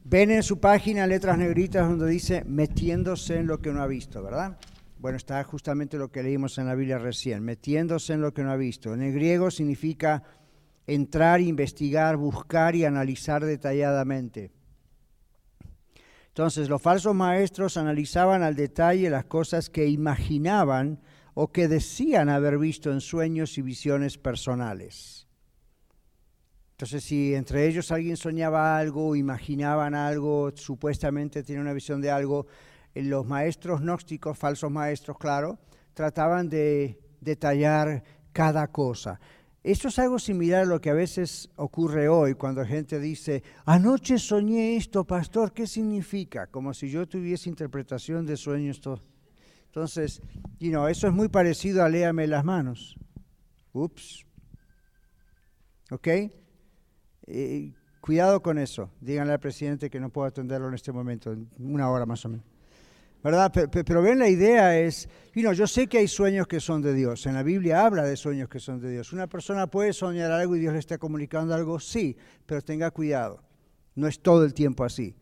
ven 0.04 0.30
en 0.30 0.42
su 0.42 0.60
página 0.60 1.06
letras 1.06 1.38
negritas 1.38 1.88
donde 1.88 2.08
dice 2.08 2.44
metiéndose 2.44 3.36
en 3.36 3.46
lo 3.46 3.60
que 3.60 3.72
no 3.72 3.82
ha 3.82 3.86
visto, 3.86 4.22
¿verdad? 4.22 4.58
Bueno, 4.98 5.16
está 5.16 5.42
justamente 5.44 5.96
lo 5.96 6.10
que 6.10 6.22
leímos 6.22 6.58
en 6.58 6.66
la 6.66 6.74
Biblia 6.74 6.98
recién, 6.98 7.42
metiéndose 7.42 8.12
en 8.12 8.20
lo 8.20 8.34
que 8.34 8.42
no 8.42 8.50
ha 8.50 8.56
visto. 8.56 8.92
En 8.92 9.02
el 9.02 9.12
griego 9.12 9.50
significa 9.50 10.22
entrar, 10.86 11.40
investigar, 11.40 12.16
buscar 12.16 12.74
y 12.76 12.84
analizar 12.84 13.44
detalladamente. 13.44 14.52
Entonces, 16.28 16.68
los 16.68 16.82
falsos 16.82 17.14
maestros 17.14 17.76
analizaban 17.76 18.42
al 18.42 18.56
detalle 18.56 19.10
las 19.10 19.24
cosas 19.24 19.70
que 19.70 19.86
imaginaban 19.86 21.00
o 21.34 21.50
que 21.50 21.66
decían 21.66 22.28
haber 22.28 22.58
visto 22.58 22.92
en 22.92 23.00
sueños 23.00 23.56
y 23.58 23.62
visiones 23.62 24.18
personales. 24.18 25.29
Entonces, 26.80 27.04
si 27.04 27.34
entre 27.34 27.68
ellos 27.68 27.92
alguien 27.92 28.16
soñaba 28.16 28.78
algo, 28.78 29.14
imaginaban 29.14 29.94
algo, 29.94 30.50
supuestamente 30.54 31.42
tenía 31.42 31.60
una 31.60 31.74
visión 31.74 32.00
de 32.00 32.10
algo, 32.10 32.46
eh, 32.94 33.02
los 33.02 33.26
maestros 33.26 33.82
gnósticos, 33.82 34.38
falsos 34.38 34.70
maestros, 34.70 35.18
claro, 35.18 35.58
trataban 35.92 36.48
de 36.48 36.98
detallar 37.20 38.02
cada 38.32 38.66
cosa. 38.68 39.20
Esto 39.62 39.88
es 39.88 39.98
algo 39.98 40.18
similar 40.18 40.62
a 40.62 40.64
lo 40.64 40.80
que 40.80 40.88
a 40.88 40.94
veces 40.94 41.50
ocurre 41.56 42.08
hoy 42.08 42.32
cuando 42.32 42.64
gente 42.64 42.98
dice, 42.98 43.42
anoche 43.66 44.18
soñé 44.18 44.78
esto, 44.78 45.04
pastor, 45.04 45.52
¿qué 45.52 45.66
significa? 45.66 46.46
Como 46.46 46.72
si 46.72 46.88
yo 46.88 47.06
tuviese 47.06 47.50
interpretación 47.50 48.24
de 48.24 48.38
sueños. 48.38 48.80
Entonces, 49.66 50.22
you 50.58 50.70
know, 50.70 50.86
eso 50.86 51.06
es 51.06 51.12
muy 51.12 51.28
parecido 51.28 51.84
a 51.84 51.90
léame 51.90 52.26
las 52.26 52.42
manos. 52.42 52.96
Ups. 53.74 54.24
¿Ok? 55.90 56.08
Eh, 57.32 57.72
cuidado 58.00 58.42
con 58.42 58.58
eso. 58.58 58.90
Díganle 59.00 59.32
al 59.32 59.40
presidente 59.40 59.90
que 59.90 60.00
no 60.00 60.10
puedo 60.10 60.26
atenderlo 60.26 60.68
en 60.68 60.74
este 60.74 60.92
momento, 60.92 61.32
en 61.32 61.48
una 61.58 61.90
hora 61.90 62.06
más 62.06 62.24
o 62.24 62.28
menos. 62.28 62.46
¿verdad? 63.22 63.52
Pero, 63.52 64.02
ven, 64.02 64.18
la 64.18 64.28
idea 64.28 64.78
es, 64.78 65.08
yo 65.34 65.66
sé 65.66 65.86
que 65.86 65.98
hay 65.98 66.08
sueños 66.08 66.46
que 66.46 66.60
son 66.60 66.80
de 66.80 66.94
Dios. 66.94 67.26
En 67.26 67.34
la 67.34 67.42
Biblia 67.42 67.84
habla 67.84 68.04
de 68.04 68.16
sueños 68.16 68.48
que 68.48 68.60
son 68.60 68.80
de 68.80 68.90
Dios. 68.90 69.12
Una 69.12 69.26
persona 69.26 69.66
puede 69.66 69.92
soñar 69.92 70.32
algo 70.32 70.56
y 70.56 70.60
Dios 70.60 70.72
le 70.72 70.78
está 70.78 70.98
comunicando 70.98 71.54
algo, 71.54 71.78
sí, 71.80 72.16
pero 72.46 72.62
tenga 72.62 72.90
cuidado. 72.90 73.42
No 73.94 74.06
es 74.06 74.20
todo 74.20 74.44
el 74.44 74.54
tiempo 74.54 74.84
así. 74.84 75.14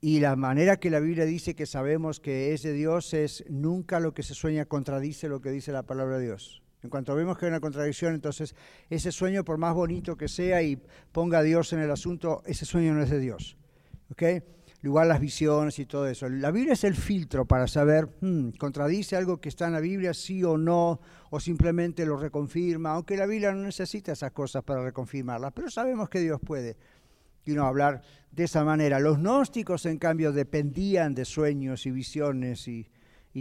Y 0.00 0.20
la 0.20 0.36
manera 0.36 0.76
que 0.76 0.90
la 0.90 1.00
Biblia 1.00 1.24
dice 1.24 1.54
que 1.54 1.64
sabemos 1.64 2.20
que 2.20 2.52
es 2.52 2.62
de 2.62 2.74
Dios 2.74 3.14
es 3.14 3.44
nunca 3.48 4.00
lo 4.00 4.12
que 4.12 4.22
se 4.22 4.34
sueña 4.34 4.66
contradice 4.66 5.28
lo 5.28 5.40
que 5.40 5.50
dice 5.50 5.72
la 5.72 5.84
palabra 5.84 6.18
de 6.18 6.26
Dios. 6.26 6.62
En 6.82 6.90
cuanto 6.90 7.14
vemos 7.14 7.36
que 7.36 7.46
hay 7.46 7.50
una 7.50 7.60
contradicción, 7.60 8.14
entonces 8.14 8.54
ese 8.90 9.10
sueño, 9.10 9.44
por 9.44 9.58
más 9.58 9.74
bonito 9.74 10.16
que 10.16 10.28
sea 10.28 10.62
y 10.62 10.80
ponga 11.12 11.38
a 11.38 11.42
Dios 11.42 11.72
en 11.72 11.80
el 11.80 11.90
asunto, 11.90 12.42
ese 12.46 12.64
sueño 12.64 12.94
no 12.94 13.02
es 13.02 13.10
de 13.10 13.18
Dios. 13.18 13.56
¿Ok? 14.10 14.22
igual 14.82 15.08
las 15.08 15.20
visiones 15.20 15.78
y 15.78 15.86
todo 15.86 16.06
eso. 16.06 16.28
La 16.28 16.50
Biblia 16.50 16.74
es 16.74 16.84
el 16.84 16.94
filtro 16.94 17.44
para 17.44 17.66
saber, 17.66 18.08
hmm, 18.20 18.50
contradice 18.50 19.16
algo 19.16 19.40
que 19.40 19.48
está 19.48 19.66
en 19.66 19.72
la 19.72 19.80
Biblia, 19.80 20.14
sí 20.14 20.44
o 20.44 20.56
no, 20.56 21.00
o 21.30 21.40
simplemente 21.40 22.06
lo 22.06 22.16
reconfirma, 22.16 22.92
aunque 22.92 23.16
la 23.16 23.26
Biblia 23.26 23.52
no 23.52 23.62
necesita 23.62 24.12
esas 24.12 24.30
cosas 24.30 24.62
para 24.62 24.84
reconfirmarlas, 24.84 25.52
pero 25.52 25.70
sabemos 25.70 26.08
que 26.08 26.20
Dios 26.20 26.40
puede 26.44 26.76
y 27.44 27.56
hablar 27.58 28.02
de 28.32 28.44
esa 28.44 28.64
manera. 28.64 28.98
Los 28.98 29.18
gnósticos, 29.18 29.86
en 29.86 29.98
cambio, 29.98 30.32
dependían 30.32 31.14
de 31.14 31.24
sueños 31.24 31.86
y 31.86 31.90
visiones 31.92 32.66
y, 32.68 32.88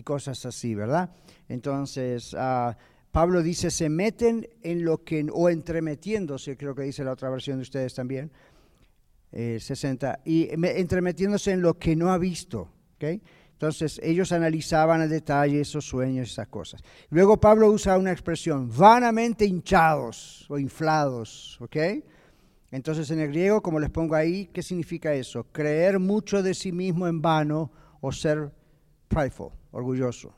cosas 0.04 0.46
así, 0.46 0.76
¿verdad? 0.76 1.10
Entonces, 1.48 2.36
ah, 2.38 2.78
Pablo 3.16 3.42
dice, 3.42 3.72
se 3.72 3.88
meten 3.88 4.46
en 4.62 4.84
lo 4.84 5.06
que, 5.06 5.26
o 5.32 5.48
entremetiéndose, 5.48 6.58
creo 6.58 6.76
que 6.76 6.82
dice 6.84 7.02
la 7.06 7.14
otra 7.14 7.30
versión 7.30 7.56
de 7.56 7.62
ustedes 7.62 7.94
también, 7.94 8.30
60, 9.32 10.14
eh, 10.14 10.20
y 10.26 10.50
entremetiéndose 10.52 11.54
en 11.54 11.62
lo 11.62 11.80
que 11.80 11.96
no 11.96 12.12
ha 12.12 12.18
visto. 12.18 12.68
Entonces 13.00 14.02
ellos 14.04 14.34
analizaban 14.34 15.00
al 15.00 15.10
detalle 15.10 15.62
esos 15.62 15.86
sueños, 15.86 16.30
esas 16.30 16.50
cosas. 16.50 16.84
Luego 17.10 17.40
Pablo 17.40 17.72
usa 17.72 17.98
una 17.98 18.12
expresión, 18.12 18.70
vanamente 18.78 19.46
hinchados 19.46 20.46
o 20.50 20.60
inflados. 20.60 21.58
Entonces 22.70 23.10
en 23.12 23.22
el 23.22 23.30
griego, 23.30 23.62
como 23.62 23.80
les 23.80 23.92
pongo 23.92 24.16
ahí, 24.16 24.48
¿qué 24.48 24.62
significa 24.62 25.14
eso? 25.14 25.46
Creer 25.54 26.00
mucho 26.00 26.44
de 26.44 26.54
sí 26.54 26.74
mismo 26.74 27.08
en 27.08 27.22
vano 27.22 27.72
o 28.02 28.12
ser 28.12 28.52
prideful, 29.08 29.54
orgulloso. 29.72 30.36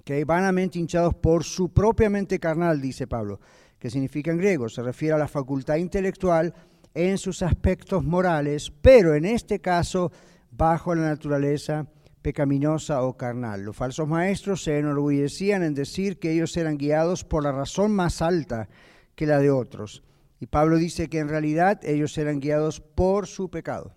Okay, 0.00 0.24
vanamente 0.24 0.78
hinchados 0.78 1.14
por 1.14 1.44
su 1.44 1.74
propia 1.74 2.08
mente 2.08 2.40
carnal, 2.40 2.80
dice 2.80 3.06
Pablo, 3.06 3.38
que 3.78 3.90
significa 3.90 4.30
en 4.30 4.38
griego, 4.38 4.70
se 4.70 4.82
refiere 4.82 5.14
a 5.14 5.18
la 5.18 5.28
facultad 5.28 5.76
intelectual 5.76 6.54
en 6.94 7.18
sus 7.18 7.42
aspectos 7.42 8.02
morales, 8.02 8.72
pero 8.80 9.14
en 9.14 9.26
este 9.26 9.60
caso 9.60 10.10
bajo 10.50 10.94
la 10.94 11.02
naturaleza 11.02 11.86
pecaminosa 12.22 13.02
o 13.02 13.14
carnal. 13.18 13.62
Los 13.62 13.76
falsos 13.76 14.08
maestros 14.08 14.64
se 14.64 14.78
enorgullecían 14.78 15.62
en 15.62 15.74
decir 15.74 16.18
que 16.18 16.32
ellos 16.32 16.56
eran 16.56 16.78
guiados 16.78 17.22
por 17.22 17.42
la 17.42 17.52
razón 17.52 17.92
más 17.92 18.22
alta 18.22 18.70
que 19.14 19.26
la 19.26 19.38
de 19.38 19.50
otros. 19.50 20.02
Y 20.40 20.46
Pablo 20.46 20.76
dice 20.76 21.08
que 21.08 21.18
en 21.18 21.28
realidad 21.28 21.78
ellos 21.84 22.16
eran 22.16 22.40
guiados 22.40 22.80
por 22.80 23.26
su 23.26 23.50
pecado, 23.50 23.94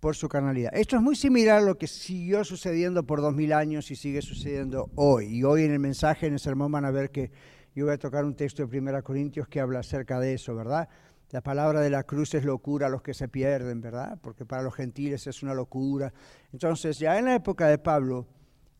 por 0.00 0.14
su 0.14 0.28
carnalidad. 0.28 0.70
Esto 0.74 0.96
es 0.96 1.02
muy 1.02 1.16
similar 1.16 1.58
a 1.58 1.64
lo 1.64 1.76
que 1.76 1.86
siguió 1.86 2.44
sucediendo 2.44 3.02
por 3.04 3.20
dos 3.20 3.34
mil 3.34 3.52
años 3.52 3.90
y 3.90 3.96
sigue 3.96 4.22
sucediendo 4.22 4.90
hoy. 4.94 5.26
Y 5.38 5.44
hoy 5.44 5.64
en 5.64 5.72
el 5.72 5.80
mensaje, 5.80 6.26
en 6.26 6.34
el 6.34 6.38
sermón, 6.38 6.70
van 6.72 6.84
a 6.84 6.90
ver 6.90 7.10
que 7.10 7.30
yo 7.74 7.84
voy 7.86 7.94
a 7.94 7.98
tocar 7.98 8.24
un 8.24 8.34
texto 8.34 8.66
de 8.66 8.78
1 8.78 9.02
Corintios 9.02 9.48
que 9.48 9.60
habla 9.60 9.80
acerca 9.80 10.18
de 10.20 10.34
eso, 10.34 10.54
¿verdad? 10.54 10.88
La 11.30 11.42
palabra 11.42 11.80
de 11.80 11.90
la 11.90 12.04
cruz 12.04 12.34
es 12.34 12.44
locura 12.44 12.86
a 12.86 12.90
los 12.90 13.02
que 13.02 13.12
se 13.12 13.28
pierden, 13.28 13.80
¿verdad? 13.80 14.18
Porque 14.22 14.46
para 14.46 14.62
los 14.62 14.74
gentiles 14.74 15.26
es 15.26 15.42
una 15.42 15.52
locura. 15.52 16.12
Entonces, 16.52 16.98
ya 16.98 17.18
en 17.18 17.26
la 17.26 17.34
época 17.34 17.68
de 17.68 17.78
Pablo 17.78 18.26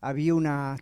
había 0.01 0.33
una 0.33 0.75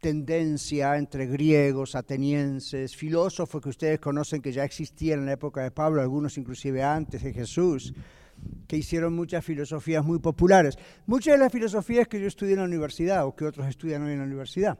tendencia 0.00 0.98
entre 0.98 1.26
griegos, 1.26 1.94
atenienses, 1.94 2.94
filósofos 2.94 3.62
que 3.62 3.70
ustedes 3.70 4.00
conocen 4.00 4.42
que 4.42 4.52
ya 4.52 4.62
existían 4.62 5.20
en 5.20 5.26
la 5.26 5.32
época 5.32 5.62
de 5.62 5.70
Pablo, 5.70 6.02
algunos 6.02 6.36
inclusive 6.36 6.82
antes 6.82 7.22
de 7.22 7.32
Jesús, 7.32 7.94
que 8.66 8.76
hicieron 8.76 9.14
muchas 9.14 9.44
filosofías 9.44 10.04
muy 10.04 10.18
populares. 10.18 10.78
Muchas 11.06 11.34
de 11.34 11.38
las 11.38 11.52
filosofías 11.52 12.08
que 12.08 12.20
yo 12.20 12.26
estudié 12.26 12.54
en 12.54 12.60
la 12.60 12.64
universidad 12.64 13.26
o 13.26 13.34
que 13.34 13.44
otros 13.44 13.66
estudian 13.66 14.02
hoy 14.02 14.12
en 14.12 14.18
la 14.18 14.24
universidad. 14.24 14.78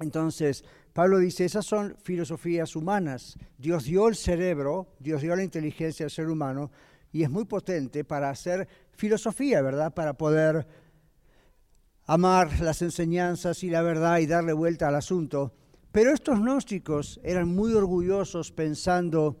Entonces, 0.00 0.64
Pablo 0.92 1.18
dice, 1.18 1.44
esas 1.44 1.64
son 1.64 1.96
filosofías 2.02 2.76
humanas. 2.76 3.38
Dios 3.58 3.84
dio 3.84 4.08
el 4.08 4.14
cerebro, 4.14 4.94
Dios 4.98 5.22
dio 5.22 5.34
la 5.34 5.42
inteligencia 5.42 6.04
al 6.04 6.10
ser 6.10 6.28
humano 6.28 6.70
y 7.12 7.22
es 7.22 7.30
muy 7.30 7.44
potente 7.44 8.04
para 8.04 8.30
hacer 8.30 8.68
filosofía, 8.92 9.62
¿verdad? 9.62 9.94
Para 9.94 10.14
poder 10.14 10.66
amar 12.06 12.60
las 12.60 12.82
enseñanzas 12.82 13.62
y 13.64 13.70
la 13.70 13.82
verdad 13.82 14.18
y 14.18 14.26
darle 14.26 14.52
vuelta 14.52 14.88
al 14.88 14.94
asunto. 14.94 15.52
Pero 15.92 16.12
estos 16.12 16.38
gnósticos 16.38 17.18
eran 17.22 17.48
muy 17.48 17.72
orgullosos 17.72 18.52
pensando, 18.52 19.38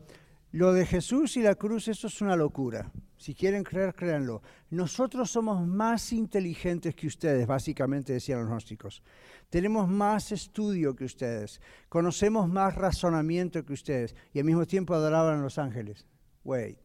lo 0.56 0.72
de 0.72 0.86
Jesús 0.86 1.36
y 1.36 1.42
la 1.42 1.54
cruz, 1.54 1.86
eso 1.88 2.06
es 2.06 2.22
una 2.22 2.34
locura. 2.34 2.90
Si 3.18 3.34
quieren 3.34 3.62
creer, 3.62 3.94
créanlo. 3.94 4.40
Nosotros 4.70 5.30
somos 5.30 5.66
más 5.66 6.14
inteligentes 6.14 6.94
que 6.94 7.06
ustedes, 7.06 7.46
básicamente 7.46 8.14
decían 8.14 8.40
los 8.40 8.48
gnósticos. 8.48 9.02
Tenemos 9.50 9.86
más 9.86 10.32
estudio 10.32 10.96
que 10.96 11.04
ustedes. 11.04 11.60
Conocemos 11.90 12.48
más 12.48 12.74
razonamiento 12.74 13.66
que 13.66 13.74
ustedes. 13.74 14.14
Y 14.32 14.38
al 14.38 14.46
mismo 14.46 14.64
tiempo 14.64 14.94
adoraban 14.94 15.40
a 15.40 15.42
los 15.42 15.58
ángeles. 15.58 16.06
Wait. 16.42 16.78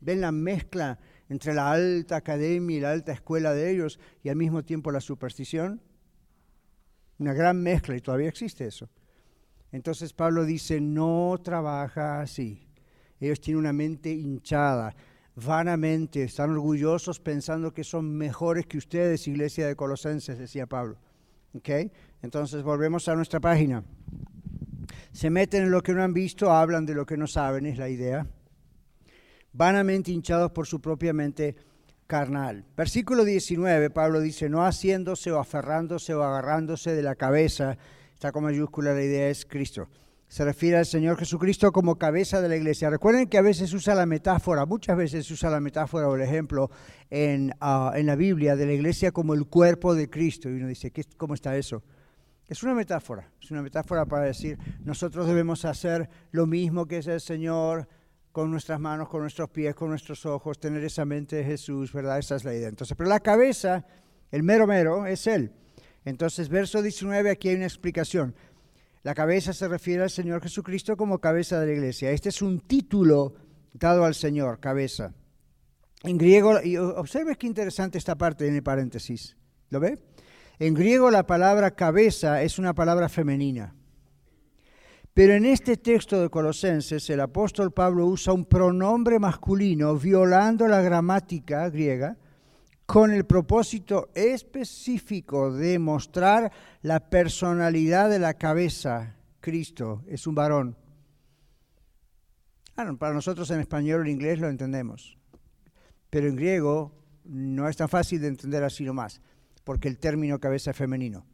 ¿Ven 0.00 0.22
la 0.22 0.32
mezcla 0.32 0.98
entre 1.28 1.52
la 1.52 1.70
alta 1.70 2.16
academia 2.16 2.78
y 2.78 2.80
la 2.80 2.92
alta 2.92 3.12
escuela 3.12 3.52
de 3.52 3.70
ellos 3.70 4.00
y 4.22 4.30
al 4.30 4.36
mismo 4.36 4.64
tiempo 4.64 4.90
la 4.90 5.00
superstición? 5.00 5.82
Una 7.18 7.34
gran 7.34 7.62
mezcla 7.62 7.94
y 7.94 8.00
todavía 8.00 8.28
existe 8.28 8.66
eso. 8.66 8.88
Entonces 9.76 10.14
Pablo 10.14 10.46
dice, 10.46 10.80
no 10.80 11.38
trabaja 11.42 12.22
así. 12.22 12.66
Ellos 13.20 13.42
tienen 13.42 13.60
una 13.60 13.74
mente 13.74 14.10
hinchada, 14.10 14.96
vanamente, 15.34 16.22
están 16.22 16.50
orgullosos 16.52 17.20
pensando 17.20 17.74
que 17.74 17.84
son 17.84 18.10
mejores 18.16 18.64
que 18.64 18.78
ustedes, 18.78 19.28
iglesia 19.28 19.66
de 19.66 19.76
Colosenses, 19.76 20.38
decía 20.38 20.66
Pablo. 20.66 20.96
¿Okay? 21.54 21.92
Entonces 22.22 22.62
volvemos 22.62 23.06
a 23.08 23.16
nuestra 23.16 23.38
página. 23.38 23.84
Se 25.12 25.28
meten 25.28 25.64
en 25.64 25.70
lo 25.70 25.82
que 25.82 25.92
no 25.92 26.02
han 26.02 26.14
visto, 26.14 26.50
hablan 26.50 26.86
de 26.86 26.94
lo 26.94 27.04
que 27.04 27.18
no 27.18 27.26
saben, 27.26 27.66
es 27.66 27.76
la 27.76 27.90
idea. 27.90 28.26
Vanamente 29.52 30.10
hinchados 30.10 30.52
por 30.52 30.66
su 30.66 30.80
propia 30.80 31.12
mente 31.12 31.54
carnal. 32.06 32.64
Versículo 32.74 33.26
19, 33.26 33.90
Pablo 33.90 34.20
dice, 34.20 34.48
no 34.48 34.64
haciéndose 34.64 35.32
o 35.32 35.38
aferrándose 35.38 36.14
o 36.14 36.22
agarrándose 36.22 36.94
de 36.94 37.02
la 37.02 37.14
cabeza, 37.14 37.76
está 38.16 38.32
con 38.32 38.44
mayúscula, 38.44 38.94
la 38.94 39.02
idea 39.02 39.28
es 39.28 39.44
Cristo 39.44 39.88
se 40.28 40.44
refiere 40.44 40.76
al 40.76 40.86
Señor 40.86 41.16
Jesucristo 41.18 41.70
como 41.70 41.98
cabeza 41.98 42.40
de 42.40 42.48
la 42.48 42.56
iglesia. 42.56 42.90
Recuerden 42.90 43.28
que 43.28 43.38
a 43.38 43.42
veces 43.42 43.72
usa 43.72 43.94
la 43.94 44.06
metáfora, 44.06 44.66
muchas 44.66 44.96
veces 44.96 45.30
usa 45.30 45.50
la 45.50 45.60
metáfora 45.60 46.08
o 46.08 46.16
el 46.16 46.22
ejemplo 46.22 46.70
en, 47.10 47.54
ah, 47.60 47.92
en 47.94 48.06
la 48.06 48.16
Biblia 48.16 48.56
de 48.56 48.66
la 48.66 48.72
iglesia 48.72 49.12
como 49.12 49.34
el 49.34 49.46
cuerpo 49.46 49.94
de 49.94 50.10
Cristo. 50.10 50.50
Y 50.50 50.54
uno 50.54 50.66
dice, 50.66 50.90
¿qué, 50.90 51.04
¿cómo 51.16 51.34
está 51.34 51.56
eso? 51.56 51.82
Es 52.48 52.62
una 52.62 52.74
metáfora, 52.74 53.30
es 53.40 53.50
una 53.50 53.62
metáfora 53.62 54.04
para 54.04 54.24
decir, 54.24 54.58
nosotros 54.84 55.26
debemos 55.26 55.64
hacer 55.64 56.08
lo 56.30 56.46
mismo 56.46 56.86
que 56.86 56.98
es 56.98 57.06
el 57.06 57.20
Señor 57.20 57.88
con 58.32 58.50
nuestras 58.50 58.78
manos, 58.78 59.08
con 59.08 59.20
nuestros 59.20 59.48
pies, 59.50 59.74
con 59.74 59.90
nuestros 59.90 60.26
ojos, 60.26 60.58
tener 60.58 60.84
esa 60.84 61.04
mente 61.04 61.36
de 61.36 61.44
Jesús, 61.44 61.92
¿verdad? 61.92 62.18
Esa 62.18 62.36
es 62.36 62.44
la 62.44 62.54
idea. 62.54 62.68
Entonces, 62.68 62.96
pero 62.96 63.08
la 63.08 63.20
cabeza, 63.20 63.84
el 64.30 64.42
mero 64.42 64.66
mero, 64.66 65.06
es 65.06 65.26
Él. 65.26 65.52
Entonces, 66.06 66.48
verso 66.48 66.82
19, 66.82 67.30
aquí 67.30 67.48
hay 67.48 67.56
una 67.56 67.66
explicación. 67.66 68.34
La 69.02 69.12
cabeza 69.12 69.52
se 69.52 69.66
refiere 69.66 70.04
al 70.04 70.10
Señor 70.10 70.40
Jesucristo 70.40 70.96
como 70.96 71.18
cabeza 71.18 71.60
de 71.60 71.66
la 71.66 71.72
iglesia. 71.72 72.12
Este 72.12 72.28
es 72.28 72.40
un 72.42 72.60
título 72.60 73.34
dado 73.72 74.04
al 74.04 74.14
Señor, 74.14 74.60
cabeza. 74.60 75.12
En 76.04 76.16
griego, 76.16 76.62
y 76.62 76.76
observe 76.76 77.34
qué 77.34 77.48
interesante 77.48 77.98
esta 77.98 78.14
parte 78.14 78.46
en 78.46 78.54
el 78.54 78.62
paréntesis. 78.62 79.36
¿Lo 79.70 79.80
ve? 79.80 79.98
En 80.60 80.74
griego 80.74 81.10
la 81.10 81.26
palabra 81.26 81.72
cabeza 81.72 82.40
es 82.40 82.60
una 82.60 82.72
palabra 82.72 83.08
femenina. 83.08 83.74
Pero 85.12 85.32
en 85.34 85.44
este 85.44 85.76
texto 85.76 86.20
de 86.20 86.30
Colosenses 86.30 87.10
el 87.10 87.20
apóstol 87.20 87.72
Pablo 87.72 88.06
usa 88.06 88.32
un 88.32 88.44
pronombre 88.44 89.18
masculino 89.18 89.96
violando 89.96 90.68
la 90.68 90.82
gramática 90.82 91.68
griega 91.68 92.16
con 92.86 93.12
el 93.12 93.26
propósito 93.26 94.10
específico 94.14 95.52
de 95.52 95.78
mostrar 95.78 96.52
la 96.82 97.10
personalidad 97.10 98.08
de 98.08 98.20
la 98.20 98.34
cabeza. 98.34 99.16
Cristo 99.40 100.04
es 100.06 100.26
un 100.26 100.36
varón. 100.36 100.76
para 102.98 103.12
nosotros 103.12 103.50
en 103.50 103.60
español 103.60 104.00
o 104.00 104.04
en 104.04 104.10
inglés 104.10 104.38
lo 104.38 104.48
entendemos, 104.48 105.18
pero 106.10 106.28
en 106.28 106.36
griego 106.36 106.92
no 107.24 107.68
es 107.68 107.76
tan 107.76 107.88
fácil 107.88 108.20
de 108.20 108.28
entender 108.28 108.62
así 108.62 108.84
nomás 108.84 109.20
porque 109.66 109.88
el 109.88 109.98
término 109.98 110.38
cabeza 110.38 110.70
es 110.70 110.76
femenino. 110.76 111.26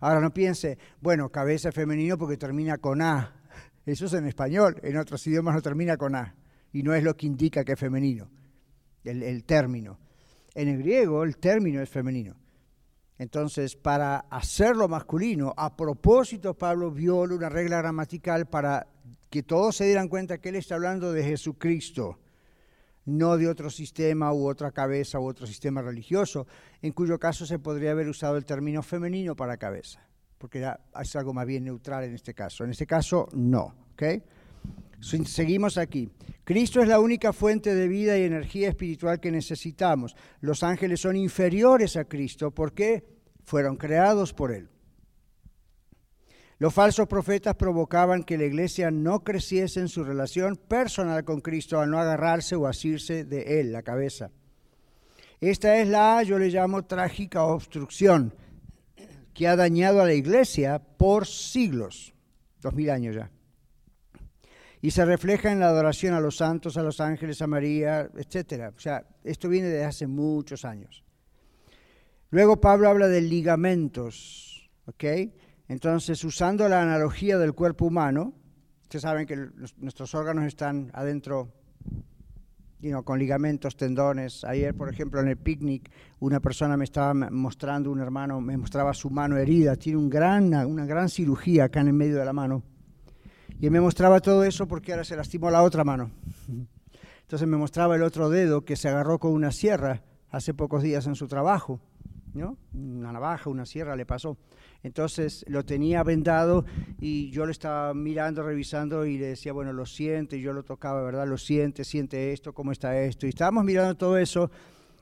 Ahora 0.00 0.20
no 0.20 0.34
piense, 0.34 0.76
bueno, 1.00 1.30
cabeza 1.30 1.72
femenino 1.72 2.18
porque 2.18 2.36
termina 2.36 2.76
con 2.76 3.00
A. 3.00 3.32
Eso 3.86 4.06
es 4.06 4.12
en 4.12 4.26
español, 4.26 4.78
en 4.82 4.98
otros 4.98 5.26
idiomas 5.26 5.54
no 5.54 5.62
termina 5.62 5.96
con 5.96 6.14
A. 6.14 6.34
Y 6.72 6.82
no 6.82 6.92
es 6.92 7.02
lo 7.02 7.16
que 7.16 7.26
indica 7.26 7.64
que 7.64 7.72
es 7.72 7.78
femenino, 7.78 8.28
el 9.04 9.42
término. 9.44 10.01
En 10.54 10.68
el 10.68 10.78
griego 10.78 11.24
el 11.24 11.36
término 11.38 11.80
es 11.80 11.88
femenino. 11.88 12.36
Entonces, 13.18 13.76
para 13.76 14.18
hacerlo 14.30 14.88
masculino, 14.88 15.54
a 15.56 15.76
propósito, 15.76 16.54
Pablo 16.54 16.90
viola 16.90 17.34
una 17.34 17.48
regla 17.48 17.78
gramatical 17.78 18.46
para 18.46 18.86
que 19.30 19.42
todos 19.42 19.76
se 19.76 19.84
dieran 19.84 20.08
cuenta 20.08 20.38
que 20.38 20.48
él 20.48 20.56
está 20.56 20.74
hablando 20.74 21.12
de 21.12 21.22
Jesucristo 21.22 22.18
no 23.04 23.36
de 23.36 23.48
otro 23.48 23.70
sistema 23.70 24.32
u 24.32 24.48
otra 24.48 24.70
cabeza 24.70 25.18
u 25.18 25.26
otro 25.26 25.46
sistema 25.46 25.82
religioso, 25.82 26.46
en 26.80 26.92
cuyo 26.92 27.18
caso 27.18 27.46
se 27.46 27.58
podría 27.58 27.92
haber 27.92 28.08
usado 28.08 28.36
el 28.36 28.44
término 28.44 28.82
femenino 28.82 29.34
para 29.34 29.56
cabeza, 29.56 30.06
porque 30.38 30.64
es 31.00 31.16
algo 31.16 31.32
más 31.32 31.46
bien 31.46 31.64
neutral 31.64 32.04
en 32.04 32.14
este 32.14 32.34
caso. 32.34 32.64
En 32.64 32.70
este 32.70 32.86
caso, 32.86 33.28
no. 33.32 33.74
Seguimos 35.02 35.78
aquí. 35.78 36.08
Cristo 36.44 36.80
es 36.80 36.88
la 36.88 37.00
única 37.00 37.32
fuente 37.32 37.74
de 37.74 37.88
vida 37.88 38.16
y 38.16 38.22
energía 38.22 38.68
espiritual 38.68 39.20
que 39.20 39.32
necesitamos. 39.32 40.14
Los 40.40 40.62
ángeles 40.62 41.00
son 41.00 41.16
inferiores 41.16 41.96
a 41.96 42.04
Cristo 42.04 42.52
porque 42.52 43.04
fueron 43.44 43.76
creados 43.76 44.32
por 44.32 44.52
Él. 44.52 44.68
Los 46.58 46.72
falsos 46.72 47.08
profetas 47.08 47.56
provocaban 47.56 48.22
que 48.22 48.38
la 48.38 48.44
iglesia 48.44 48.92
no 48.92 49.24
creciese 49.24 49.80
en 49.80 49.88
su 49.88 50.04
relación 50.04 50.56
personal 50.56 51.24
con 51.24 51.40
Cristo 51.40 51.80
al 51.80 51.90
no 51.90 51.98
agarrarse 51.98 52.54
o 52.54 52.68
asirse 52.68 53.24
de 53.24 53.60
Él, 53.60 53.72
la 53.72 53.82
cabeza. 53.82 54.30
Esta 55.40 55.78
es 55.78 55.88
la, 55.88 56.22
yo 56.22 56.38
le 56.38 56.50
llamo, 56.50 56.84
trágica 56.84 57.42
obstrucción 57.42 58.32
que 59.34 59.48
ha 59.48 59.56
dañado 59.56 60.00
a 60.00 60.06
la 60.06 60.14
iglesia 60.14 60.78
por 60.78 61.26
siglos, 61.26 62.14
dos 62.60 62.74
mil 62.74 62.90
años 62.90 63.16
ya. 63.16 63.30
Y 64.82 64.90
se 64.90 65.04
refleja 65.04 65.50
en 65.52 65.60
la 65.60 65.68
adoración 65.68 66.12
a 66.12 66.20
los 66.20 66.36
santos, 66.36 66.76
a 66.76 66.82
los 66.82 67.00
ángeles, 67.00 67.40
a 67.40 67.46
María, 67.46 68.10
etc. 68.16 68.74
O 68.76 68.80
sea, 68.80 69.06
esto 69.22 69.48
viene 69.48 69.68
de 69.68 69.84
hace 69.84 70.08
muchos 70.08 70.64
años. 70.64 71.04
Luego 72.30 72.60
Pablo 72.60 72.88
habla 72.88 73.06
de 73.08 73.20
ligamentos, 73.20 74.68
¿ok? 74.86 75.04
Entonces, 75.68 76.24
usando 76.24 76.68
la 76.68 76.82
analogía 76.82 77.38
del 77.38 77.54
cuerpo 77.54 77.86
humano, 77.86 78.34
ustedes 78.82 79.02
saben 79.02 79.26
que 79.26 79.36
nuestros 79.76 80.14
órganos 80.14 80.44
están 80.44 80.90
adentro 80.94 81.52
con 83.04 83.18
ligamentos, 83.18 83.76
tendones. 83.76 84.42
Ayer, 84.44 84.74
por 84.74 84.88
ejemplo, 84.88 85.20
en 85.20 85.28
el 85.28 85.36
picnic, 85.36 85.90
una 86.18 86.40
persona 86.40 86.76
me 86.76 86.84
estaba 86.84 87.14
mostrando, 87.14 87.92
un 87.92 88.00
hermano 88.00 88.40
me 88.40 88.56
mostraba 88.56 88.92
su 88.92 89.08
mano 89.10 89.36
herida, 89.36 89.76
tiene 89.76 89.98
un 89.98 90.10
gran, 90.10 90.52
una 90.66 90.84
gran 90.84 91.08
cirugía 91.08 91.64
acá 91.64 91.80
en 91.80 91.88
el 91.88 91.92
medio 91.92 92.16
de 92.16 92.24
la 92.24 92.32
mano. 92.32 92.64
Y 93.62 93.70
me 93.70 93.80
mostraba 93.80 94.18
todo 94.18 94.42
eso 94.42 94.66
porque 94.66 94.90
ahora 94.90 95.04
se 95.04 95.14
lastimó 95.14 95.48
la 95.48 95.62
otra 95.62 95.84
mano. 95.84 96.10
Entonces 97.20 97.46
me 97.46 97.56
mostraba 97.56 97.94
el 97.94 98.02
otro 98.02 98.28
dedo 98.28 98.64
que 98.64 98.74
se 98.74 98.88
agarró 98.88 99.20
con 99.20 99.30
una 99.30 99.52
sierra 99.52 100.02
hace 100.30 100.52
pocos 100.52 100.82
días 100.82 101.06
en 101.06 101.14
su 101.14 101.28
trabajo. 101.28 101.78
¿no? 102.34 102.58
Una 102.74 103.12
navaja, 103.12 103.48
una 103.50 103.64
sierra 103.64 103.94
le 103.94 104.04
pasó. 104.04 104.36
Entonces 104.82 105.44
lo 105.46 105.64
tenía 105.64 106.02
vendado 106.02 106.64
y 106.98 107.30
yo 107.30 107.46
lo 107.46 107.52
estaba 107.52 107.94
mirando, 107.94 108.42
revisando 108.42 109.06
y 109.06 109.16
le 109.16 109.26
decía, 109.26 109.52
bueno, 109.52 109.72
lo 109.72 109.86
siente, 109.86 110.40
yo 110.40 110.52
lo 110.52 110.64
tocaba, 110.64 111.00
¿verdad? 111.04 111.28
Lo 111.28 111.38
siente, 111.38 111.84
siente 111.84 112.32
esto, 112.32 112.52
cómo 112.52 112.72
está 112.72 112.98
esto. 112.98 113.26
Y 113.26 113.28
estábamos 113.28 113.62
mirando 113.62 113.94
todo 113.94 114.18
eso 114.18 114.50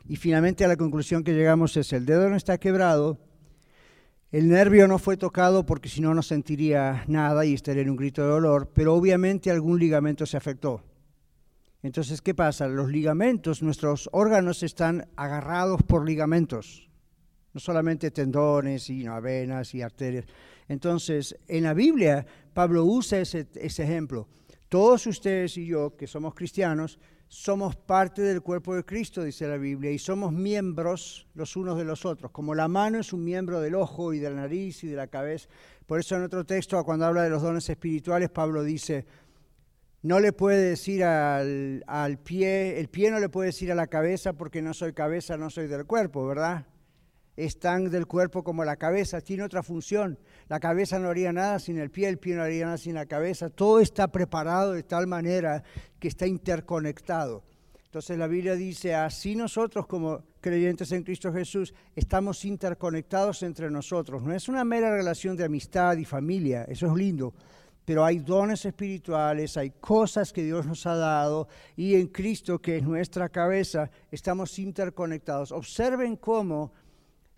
y 0.07 0.17
finalmente 0.17 0.67
a 0.67 0.69
la 0.69 0.77
conclusión 0.77 1.25
que 1.25 1.33
llegamos 1.33 1.79
es, 1.79 1.95
el 1.95 2.05
dedo 2.05 2.29
no 2.29 2.37
está 2.37 2.59
quebrado, 2.59 3.17
el 4.33 4.49
nervio 4.49 4.87
no 4.87 4.99
fue 4.99 5.17
tocado 5.17 5.67
porque 5.67 5.89
si 5.89 6.01
no 6.01 6.15
no 6.15 6.23
sentiría 6.23 7.05
nada 7.09 7.45
y 7.45 7.55
estaría 7.55 7.83
en 7.83 7.91
un 7.91 7.97
grito 7.97 8.23
de 8.23 8.29
dolor, 8.29 8.71
pero 8.73 8.95
obviamente 8.95 9.51
algún 9.51 9.79
ligamento 9.79 10.27
se 10.27 10.37
afectó. 10.37 10.83
Entonces, 11.83 12.21
¿qué 12.21 12.35
pasa? 12.35 12.69
Los 12.69 12.91
ligamentos, 12.91 13.63
nuestros 13.63 14.09
órganos 14.13 14.63
están 14.63 15.09
agarrados 15.17 15.83
por 15.83 16.07
ligamentos 16.07 16.91
no 17.53 17.61
solamente 17.61 18.11
tendones 18.11 18.89
y 18.91 19.07
venas 19.23 19.75
y 19.75 19.83
arterias. 19.83 20.25
Entonces, 20.69 21.37
en 21.49 21.65
la 21.65 21.75
Biblia, 21.75 22.25
Pablo 22.55 22.85
usa 22.85 23.21
ese, 23.21 23.49
ese 23.55 23.83
ejemplo. 23.83 24.29
Todos 24.69 25.07
ustedes 25.07 25.57
y 25.57 25.67
yo, 25.67 25.97
que 25.97 26.07
somos 26.07 26.35
cristianos, 26.35 26.99
somos 27.31 27.77
parte 27.77 28.23
del 28.23 28.43
cuerpo 28.43 28.75
de 28.75 28.85
Cristo, 28.85 29.23
dice 29.23 29.47
la 29.47 29.57
Biblia, 29.57 29.93
y 29.93 30.01
somos 30.01 30.33
miembros 30.33 31.29
los 31.35 31.55
unos 31.55 31.79
de 31.79 31.85
los 31.85 32.05
otros. 32.05 32.33
Como 32.33 32.57
la 32.57 32.67
mano 32.67 32.99
es 32.99 33.13
un 33.13 33.25
miembro 33.25 33.61
del 33.61 33.77
ojo 33.77 34.13
y 34.13 34.19
de 34.19 34.31
la 34.31 34.35
nariz 34.35 34.83
y 34.83 34.89
de 34.89 34.97
la 34.97 35.07
cabeza. 35.07 35.49
Por 35.87 36.01
eso 36.01 36.17
en 36.17 36.25
otro 36.25 36.45
texto, 36.45 36.83
cuando 36.85 37.07
habla 37.07 37.23
de 37.23 37.31
los 37.31 37.41
dones 37.41 37.71
espirituales, 37.71 38.31
Pablo 38.31 38.65
dice, 38.65 39.07
no 40.03 40.19
le 40.19 40.33
puede 40.33 40.71
decir 40.71 41.05
al, 41.05 41.85
al 41.87 42.19
pie, 42.19 42.81
el 42.81 42.89
pie 42.89 43.13
no 43.13 43.21
le 43.21 43.29
puede 43.29 43.47
decir 43.47 43.71
a 43.71 43.77
la 43.77 43.87
cabeza 43.87 44.33
porque 44.33 44.61
no 44.61 44.75
soy 44.75 44.93
cabeza, 44.93 45.37
no 45.37 45.51
soy 45.51 45.69
del 45.69 45.87
cuerpo, 45.87 46.27
¿verdad? 46.27 46.67
Es 47.45 47.59
tan 47.59 47.91
del 47.91 48.07
cuerpo 48.07 48.45
como 48.45 48.65
la 48.65 48.77
cabeza, 48.77 49.21
tiene 49.21 49.43
otra 49.43 49.63
función. 49.63 50.19
La 50.49 50.61
cabeza 50.61 50.99
no 50.99 51.09
haría 51.09 51.33
nada 51.33 51.59
sin 51.59 51.79
el 51.79 51.91
pie, 51.91 52.09
el 52.09 52.19
pie 52.19 52.35
no 52.35 52.43
haría 52.43 52.67
nada 52.67 52.79
sin 52.79 52.95
la 52.95 53.07
cabeza. 53.07 53.49
Todo 53.49 53.81
está 53.81 54.09
preparado 54.09 54.73
de 54.73 54.83
tal 54.83 55.07
manera 55.07 55.63
que 55.99 56.09
está 56.09 56.27
interconectado. 56.27 57.43
Entonces 57.91 58.17
la 58.19 58.29
Biblia 58.29 58.55
dice, 58.55 58.95
así 58.95 59.35
nosotros 59.35 59.87
como 59.87 60.23
creyentes 60.41 60.93
en 60.93 61.03
Cristo 61.03 61.33
Jesús 61.33 61.75
estamos 61.97 62.45
interconectados 62.45 63.43
entre 63.43 63.69
nosotros. 63.69 64.23
No 64.23 64.33
es 64.33 64.49
una 64.49 64.65
mera 64.65 64.95
relación 64.95 65.37
de 65.37 65.45
amistad 65.45 65.97
y 65.97 66.05
familia, 66.05 66.65
eso 66.69 66.87
es 66.87 66.93
lindo, 66.93 67.35
pero 67.85 68.05
hay 68.05 68.21
dones 68.21 68.65
espirituales, 68.65 69.57
hay 69.57 69.71
cosas 69.71 70.33
que 70.33 70.45
Dios 70.45 70.67
nos 70.67 70.87
ha 70.87 70.95
dado 70.95 71.49
y 71.75 71.97
en 71.97 72.07
Cristo, 72.07 72.61
que 72.61 72.77
es 72.77 72.85
nuestra 72.85 73.29
cabeza, 73.29 73.91
estamos 74.13 74.57
interconectados. 74.61 75.51
Observen 75.51 76.15
cómo 76.15 76.73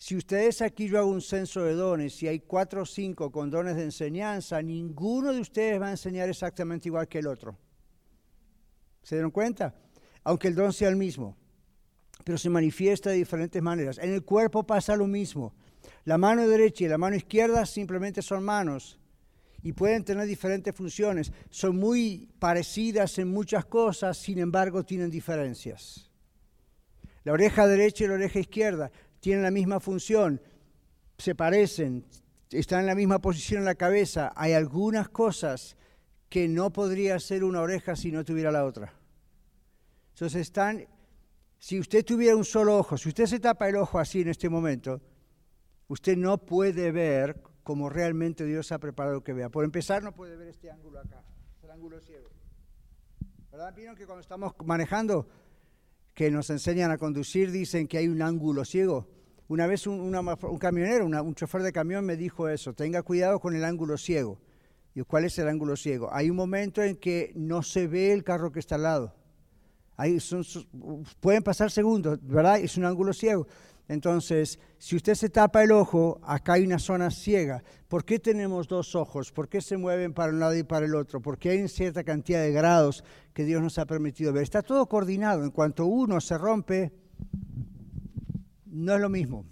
si 0.03 0.17
ustedes 0.17 0.63
aquí 0.63 0.89
yo 0.89 0.99
hago 0.99 1.13
un 1.13 1.21
censo 1.21 1.63
de 1.63 1.75
dones, 1.75 2.17
si 2.17 2.27
hay 2.27 2.41
cuatro 2.41 2.83
o 2.83 2.85
cinco 2.85 3.31
con 3.31 3.51
dones 3.51 3.77
de 3.77 3.85
enseñanza, 3.85 4.61
ninguno 4.61 5.33
de 5.33 5.39
ustedes 5.39 5.81
va 5.81 5.87
a 5.87 5.91
enseñar 5.93 6.29
exactamente 6.29 6.89
igual 6.89 7.07
que 7.07 7.21
el 7.21 7.29
otro. 7.29 7.57
¿Se 9.05 9.15
dieron 9.15 9.31
cuenta? 9.31 9.77
Aunque 10.25 10.49
el 10.49 10.57
don 10.57 10.73
sea 10.73 10.89
el 10.89 10.97
mismo, 10.97 11.37
pero 12.25 12.37
se 12.37 12.51
manifiesta 12.51 13.11
de 13.11 13.17
diferentes 13.17 13.63
maneras. 13.63 13.99
En 13.99 14.13
el 14.13 14.25
cuerpo 14.25 14.67
pasa 14.67 14.97
lo 14.97 15.07
mismo. 15.07 15.55
La 16.05 16.19
mano 16.19 16.49
derecha 16.49 16.83
y 16.83 16.89
la 16.89 16.99
mano 16.99 17.15
izquierda 17.15 17.65
simplemente 17.65 18.23
son 18.23 18.43
manos 18.43 18.99
y 19.63 19.73
pueden 19.73 20.03
tener 20.03 20.27
diferentes 20.27 20.75
funciones. 20.75 21.33
Son 21.49 21.77
muy 21.77 22.29
parecidas 22.41 23.21
en 23.21 23.29
muchas 23.29 23.67
cosas, 23.67 24.19
sin 24.19 24.41
embargo 24.41 24.83
tienen 24.83 25.13
diferencias. 25.13 26.11
La 27.23 27.35
oreja 27.35 27.69
derecha 27.69 28.03
y 28.03 28.09
la 28.09 28.15
oreja 28.15 28.41
izquierda 28.41 28.91
tienen 29.23 29.45
la 29.45 29.53
misma 29.53 29.79
función, 29.79 30.43
se 31.17 31.37
parecen, 31.37 32.05
están 32.51 32.81
en 32.81 32.87
la 32.87 32.97
misma 32.97 33.21
posición 33.21 33.61
en 33.61 33.67
la 33.67 33.77
cabeza. 33.77 34.33
Hay 34.35 34.53
algunas 34.53 35.09
cosas 35.09 35.77
que 36.29 36.49
no 36.49 36.73
podría 36.73 37.21
ser 37.21 37.45
una 37.45 37.61
oreja 37.61 37.95
si 37.95 38.11
no 38.11 38.25
tuviera 38.25 38.51
la 38.51 38.65
otra. 38.65 38.93
Entonces 40.09 40.41
están, 40.41 40.89
si 41.57 41.79
usted 41.79 42.05
tuviera 42.05 42.35
un 42.35 42.45
solo 42.45 42.77
ojo, 42.77 42.99
si 42.99 43.11
usted 43.11 43.27
se 43.27 43.39
tapa 43.39 43.69
el 43.69 43.77
ojo 43.77 44.01
así 44.01 44.23
en 44.23 44.29
este 44.29 44.49
momento, 44.49 45.01
usted 45.87 46.17
no 46.17 46.39
puede 46.39 46.91
ver 46.91 47.41
como 47.63 47.89
realmente 47.89 48.45
Dios 48.45 48.73
ha 48.73 48.81
preparado 48.81 49.23
que 49.23 49.33
vea. 49.33 49.51
Por 49.51 49.65
empezar, 49.65 50.03
no 50.03 50.13
puede 50.13 50.37
ver 50.37 50.49
este 50.49 50.69
ángulo 50.69 50.99
acá, 50.99 51.23
el 51.63 51.71
ángulo 51.71 52.01
ciego. 52.01 52.29
¿Verdad? 53.53 53.73
Vieron 53.73 53.95
que 53.95 54.05
cuando 54.05 54.23
estamos 54.23 54.53
manejando, 54.65 55.29
que 56.15 56.31
nos 56.31 56.51
enseñan 56.51 56.91
a 56.91 56.99
conducir, 56.99 57.51
dicen 57.51 57.89
que 57.89 57.99
hay 57.99 58.09
un 58.09 58.23
ángulo 58.23 58.65
ciego. 58.65 59.09
Una 59.49 59.67
vez 59.67 59.87
un, 59.87 60.13
camionero, 60.59 61.07
un 61.07 61.35
chofer 61.35 61.63
de 61.63 61.73
camión 61.73 62.05
me 62.05 62.17
dijo 62.17 62.49
eso, 62.49 62.73
tenga 62.73 63.03
cuidado 63.03 63.41
con 63.41 63.55
el 63.55 63.65
ángulo 63.65 63.99
ciego. 63.99 64.39
¿Y 64.95 65.03
cuál 65.03 65.25
es 65.25 65.39
el 65.39 65.49
ángulo 65.49 65.77
ciego? 65.77 66.13
Hay 66.13 66.31
un 66.31 66.37
momento 66.37 66.83
en 66.83 66.97
que 66.97 67.33
no 67.35 67.63
se 67.63 67.87
ve 67.87 68.13
el 68.13 68.25
carro 68.25 68.53
que 68.53 68.61
está 68.61 68.75
al 68.75 68.83
lado. 68.83 69.15
Pueden 71.21 71.43
pasar 71.43 71.71
segundos, 71.71 72.19
¿verdad? 72.23 72.59
Es 72.59 72.77
un 72.77 72.85
ángulo 72.85 73.13
ciego. 73.13 73.47
Entonces, 73.89 74.59
si 74.79 74.97
usted 74.97 75.15
se 75.15 75.29
tapa 75.29 75.63
el 75.63 75.73
ojo, 75.73 76.21
acá 76.23 76.55
hay 76.55 76.65
una 76.65 76.79
zona 76.79 77.11
ciega. 77.11 77.63
¿Por 77.89 78.05
qué 78.05 78.19
tenemos 78.19 78.69
dos 78.69 78.95
ojos? 78.95 79.33
¿Por 79.33 79.49
qué 79.49 79.61
se 79.61 79.77
mueven 79.77 80.15
para 80.15 80.33
un 80.33 80.41
lado 80.41 80.57
y 80.57 80.63
para 80.63 80.87
el 80.87 80.95
otro? 80.95 81.21
Porque 81.21 81.51
hay 81.51 81.69
cierta 81.69 82.05
cantidad 82.05 82.41
de 82.41 82.53
grados 82.53 83.05
que 83.35 83.45
Dios 83.45 83.61
nos 83.61 83.79
ha 83.79 83.87
permitido 83.87 84.33
ver. 84.33 84.45
Está 84.45 84.63
todo 84.63 84.87
coordinado. 84.87 85.45
En 85.45 85.51
cuanto 85.51 85.87
uno 85.87 86.21
se 86.21 86.39
rompe, 86.39 86.93
no 88.67 88.95
es 88.95 89.01
lo 89.01 89.09
mismo. 89.09 89.45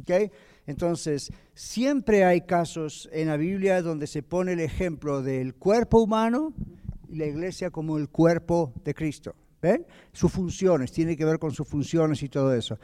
¿Okay? 0.00 0.30
Entonces, 0.66 1.32
siempre 1.54 2.24
hay 2.24 2.42
casos 2.42 3.08
en 3.12 3.28
la 3.28 3.36
Biblia 3.36 3.82
donde 3.82 4.06
se 4.06 4.22
pone 4.22 4.52
el 4.52 4.60
ejemplo 4.60 5.22
del 5.22 5.54
cuerpo 5.54 6.00
humano 6.00 6.54
y 7.08 7.16
la 7.16 7.26
iglesia 7.26 7.70
como 7.70 7.98
el 7.98 8.08
cuerpo 8.08 8.72
de 8.84 8.94
Cristo. 8.94 9.34
¿Ven? 9.60 9.86
Sus 10.12 10.32
funciones, 10.32 10.90
tiene 10.90 11.16
que 11.16 11.24
ver 11.24 11.38
con 11.38 11.50
sus 11.50 11.68
funciones 11.68 12.22
y 12.22 12.28
todo 12.28 12.54
eso. 12.54 12.78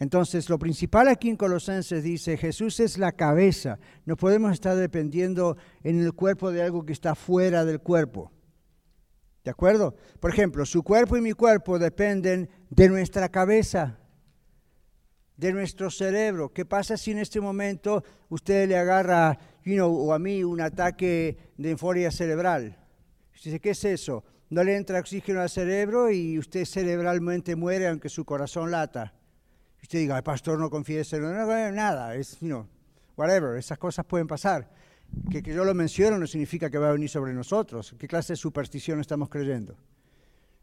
Entonces, 0.00 0.48
lo 0.48 0.58
principal 0.58 1.08
aquí 1.08 1.28
en 1.28 1.36
Colosenses 1.36 2.02
dice, 2.02 2.38
Jesús 2.38 2.80
es 2.80 2.96
la 2.96 3.12
cabeza. 3.12 3.78
No 4.06 4.16
podemos 4.16 4.50
estar 4.50 4.74
dependiendo 4.74 5.58
en 5.84 6.00
el 6.00 6.14
cuerpo 6.14 6.50
de 6.50 6.62
algo 6.62 6.86
que 6.86 6.94
está 6.94 7.14
fuera 7.14 7.66
del 7.66 7.80
cuerpo. 7.80 8.32
¿De 9.44 9.50
acuerdo? 9.50 9.94
Por 10.18 10.30
ejemplo, 10.30 10.64
su 10.64 10.82
cuerpo 10.82 11.18
y 11.18 11.20
mi 11.20 11.32
cuerpo 11.32 11.78
dependen 11.78 12.48
de 12.70 12.88
nuestra 12.88 13.28
cabeza, 13.28 13.98
de 15.36 15.52
nuestro 15.52 15.90
cerebro. 15.90 16.50
¿Qué 16.50 16.64
pasa 16.64 16.96
si 16.96 17.10
en 17.10 17.18
este 17.18 17.38
momento 17.38 18.02
usted 18.30 18.68
le 18.68 18.78
agarra, 18.78 19.38
you 19.64 19.84
o 19.84 20.14
a 20.14 20.18
mí, 20.18 20.42
un 20.42 20.62
ataque 20.62 21.52
de 21.58 21.72
euforia 21.72 22.10
cerebral? 22.10 22.78
¿qué 23.60 23.70
es 23.70 23.84
eso? 23.84 24.24
No 24.48 24.64
le 24.64 24.76
entra 24.76 24.98
oxígeno 24.98 25.42
al 25.42 25.50
cerebro 25.50 26.10
y 26.10 26.38
usted 26.38 26.64
cerebralmente 26.64 27.54
muere 27.54 27.86
aunque 27.86 28.08
su 28.08 28.24
corazón 28.24 28.70
lata 28.70 29.19
usted 29.90 29.98
diga, 29.98 30.16
el 30.16 30.22
pastor 30.22 30.56
no 30.56 30.70
confiese, 30.70 31.18
no, 31.18 31.32
no, 31.32 31.72
nada, 31.72 32.14
es, 32.14 32.38
you 32.38 32.46
know, 32.46 32.64
whatever, 33.16 33.58
esas 33.58 33.76
cosas 33.76 34.06
pueden 34.06 34.28
pasar. 34.28 34.70
Que, 35.28 35.42
que 35.42 35.52
yo 35.52 35.64
lo 35.64 35.74
menciono 35.74 36.16
no 36.16 36.28
significa 36.28 36.70
que 36.70 36.78
va 36.78 36.90
a 36.90 36.92
venir 36.92 37.08
sobre 37.08 37.32
nosotros. 37.32 37.96
¿Qué 37.98 38.06
clase 38.06 38.34
de 38.34 38.36
superstición 38.36 39.00
estamos 39.00 39.28
creyendo? 39.28 39.76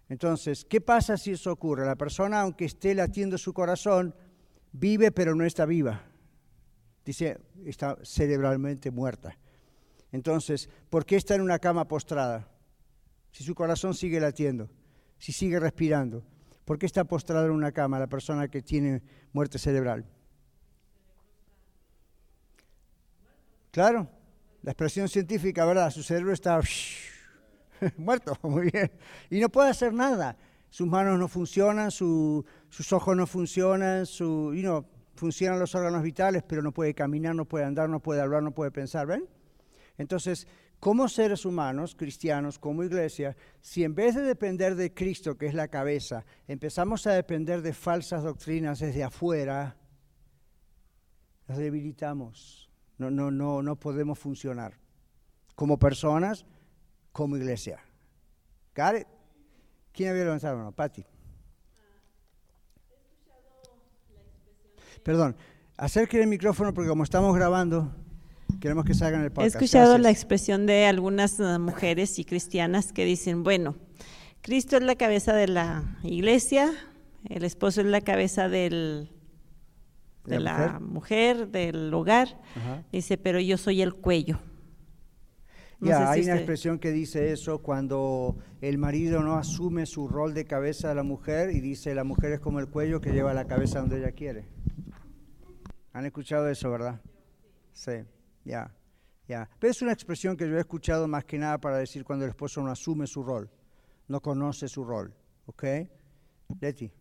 Entonces, 0.08 0.64
¿qué 0.64 0.80
pasa 0.80 1.18
si 1.18 1.32
eso 1.32 1.52
ocurre? 1.52 1.86
La 1.86 1.98
persona, 1.98 2.40
aunque 2.40 2.64
esté 2.64 2.96
latiendo 2.96 3.38
su 3.38 3.52
corazón, 3.52 4.16
vive 4.72 5.12
pero 5.12 5.36
no 5.36 5.44
está 5.44 5.66
viva. 5.66 6.04
Dice, 7.04 7.38
está 7.66 7.98
cerebralmente 8.04 8.92
muerta. 8.92 9.38
Entonces, 10.14 10.70
¿por 10.90 11.06
qué 11.06 11.18
está 11.18 11.36
en 11.36 11.42
una 11.42 11.60
cama 11.60 11.86
postrada? 11.86 12.48
Si 13.34 13.44
su 13.44 13.54
corazón 13.54 13.94
sigue 13.94 14.22
latiendo, 14.22 14.70
si 15.18 15.34
sigue 15.34 15.60
respirando, 15.60 16.24
¿Por 16.68 16.78
qué 16.78 16.86
está 16.86 17.06
postrada 17.06 17.46
en 17.46 17.52
una 17.54 17.72
cama 17.72 17.98
la 17.98 18.08
persona 18.08 18.50
que 18.50 18.62
tiene 18.62 19.02
muerte 19.32 19.58
cerebral? 19.58 20.06
Claro, 23.72 24.10
la 24.64 24.72
expresión 24.72 25.08
científica, 25.08 25.64
¿verdad? 25.64 25.90
Su 25.92 26.04
cerebro 26.04 26.34
está 26.34 26.60
muerto, 27.98 28.38
muy 28.44 28.70
bien. 28.70 28.92
Y 29.30 29.40
no 29.40 29.48
puede 29.48 29.70
hacer 29.70 29.94
nada. 29.94 30.36
Sus 30.70 30.86
manos 30.88 31.18
no 31.18 31.30
funcionan, 31.30 31.90
sus 31.90 32.44
ojos 32.92 33.16
no 33.16 33.26
funcionan, 33.26 34.06
su, 34.06 34.54
you 34.54 34.86
funcionan 35.16 35.60
los 35.60 35.74
órganos 35.74 36.04
vitales, 36.04 36.44
pero 36.46 36.62
no 36.62 36.74
puede 36.74 36.94
caminar, 36.94 37.34
no 37.34 37.46
puede 37.46 37.64
andar, 37.64 37.88
no 37.88 38.02
puede 38.02 38.20
hablar, 38.20 38.44
no 38.44 38.52
puede 38.52 38.72
pensar, 38.72 39.08
¿ven? 39.08 39.24
Entonces, 39.98 40.46
como 40.80 41.10
seres 41.10 41.46
humanos, 41.46 41.96
cristianos, 41.96 42.60
como 42.60 42.84
iglesia, 42.84 43.36
si 43.62 43.84
en 43.84 43.96
vez 43.96 44.16
de 44.16 44.22
depender 44.22 44.76
de 44.76 44.94
Cristo, 44.94 45.38
que 45.38 45.48
es 45.48 45.54
la 45.54 45.68
cabeza, 45.68 46.26
empezamos 46.48 47.08
a 47.08 47.14
depender 47.14 47.62
de 47.62 47.74
falsas 47.74 48.24
doctrinas 48.24 48.80
desde 48.80 49.04
afuera, 49.04 49.76
nos 51.48 51.58
debilitamos. 51.58 52.70
No, 52.98 53.12
no, 53.12 53.32
no, 53.32 53.62
no 53.62 53.76
podemos 53.76 54.18
funcionar 54.18 54.78
como 55.56 55.78
personas, 55.80 56.46
como 57.12 57.38
iglesia. 57.38 57.80
¿Quién 58.74 60.10
había 60.10 60.24
levantado 60.24 60.54
la 60.54 60.60
mano? 60.60 60.72
Patti. 60.72 61.04
Perdón, 65.04 65.36
acerque 65.78 66.22
el 66.22 66.28
micrófono 66.28 66.74
porque 66.74 66.90
como 66.90 67.04
estamos 67.04 67.36
grabando, 67.36 67.96
Queremos 68.60 68.86
que 68.86 68.94
salgan 68.94 69.24
el 69.24 69.32
podcast. 69.32 69.56
He 69.56 69.66
escuchado 69.66 69.98
la 69.98 70.10
expresión 70.10 70.66
de 70.66 70.86
algunas 70.86 71.40
uh, 71.40 71.60
mujeres 71.60 72.18
y 72.20 72.26
cristianas 72.26 72.92
que 72.92 73.06
dicen, 73.06 73.44
bueno, 73.44 73.76
Cristo 74.42 74.78
es 74.78 74.84
la 74.84 74.96
cabeza 74.96 75.34
de 75.34 75.48
la 75.48 75.98
iglesia, 76.04 76.72
el 77.30 77.44
esposo 77.44 77.82
es 77.82 77.88
la 77.88 78.02
cabeza 78.02 78.50
del, 78.50 79.12
de 80.26 80.40
la, 80.40 80.80
mujer? 80.80 81.50
del 81.50 81.94
hogar, 81.94 82.40
dice, 82.92 83.18
pero 83.18 83.40
yo 83.40 83.58
soy 83.58 83.82
el 83.82 83.94
cuello. 83.94 84.40
ya, 85.80 86.10
hay 86.10 86.24
una 86.24 86.36
expresión 86.36 86.80
que 86.80 86.92
dice 86.92 87.32
eso 87.32 87.62
cuando 87.62 88.38
el 88.62 88.78
marido 88.78 89.22
no 89.22 89.38
asume 89.38 89.86
su 89.86 90.08
rol 90.08 90.34
de 90.34 90.46
cabeza 90.46 90.90
de 90.90 90.96
la 90.96 91.04
mujer 91.04 91.52
y 91.52 91.60
dice 91.60 91.94
la 91.94 92.04
mujer 92.04 92.32
es 92.32 92.40
como 92.40 92.60
el 92.60 92.68
cuello 92.68 93.02
que 93.02 93.12
lleva 93.12 93.34
la 93.34 93.46
cabeza 93.46 93.80
donde 93.80 94.00
ella 94.00 94.12
quiere. 94.12 94.46
¿Han 95.94 96.06
escuchado 96.06 96.48
eso, 96.50 96.72
verdad? 96.72 97.02
Sí. 97.74 97.92
Ya, 98.48 98.74
ya. 99.28 99.50
Pero 99.60 99.72
es 99.72 99.82
una 99.82 99.92
expresión 99.92 100.38
que 100.38 100.48
yo 100.48 100.56
he 100.56 100.60
escuchado 100.62 101.06
más 101.08 101.26
que 101.26 101.38
nada 101.38 101.58
para 101.58 101.78
decir 101.78 102.06
cuando 102.06 102.24
el 102.24 102.30
esposo 102.30 102.62
no 102.62 102.72
asume 102.72 103.06
su 103.06 103.22
rol, 103.22 103.50
no 104.08 104.22
conoce 104.22 104.70
su 104.70 104.86
rol. 104.86 105.14
¿Ok? 105.48 105.64
Leti. 106.62 106.92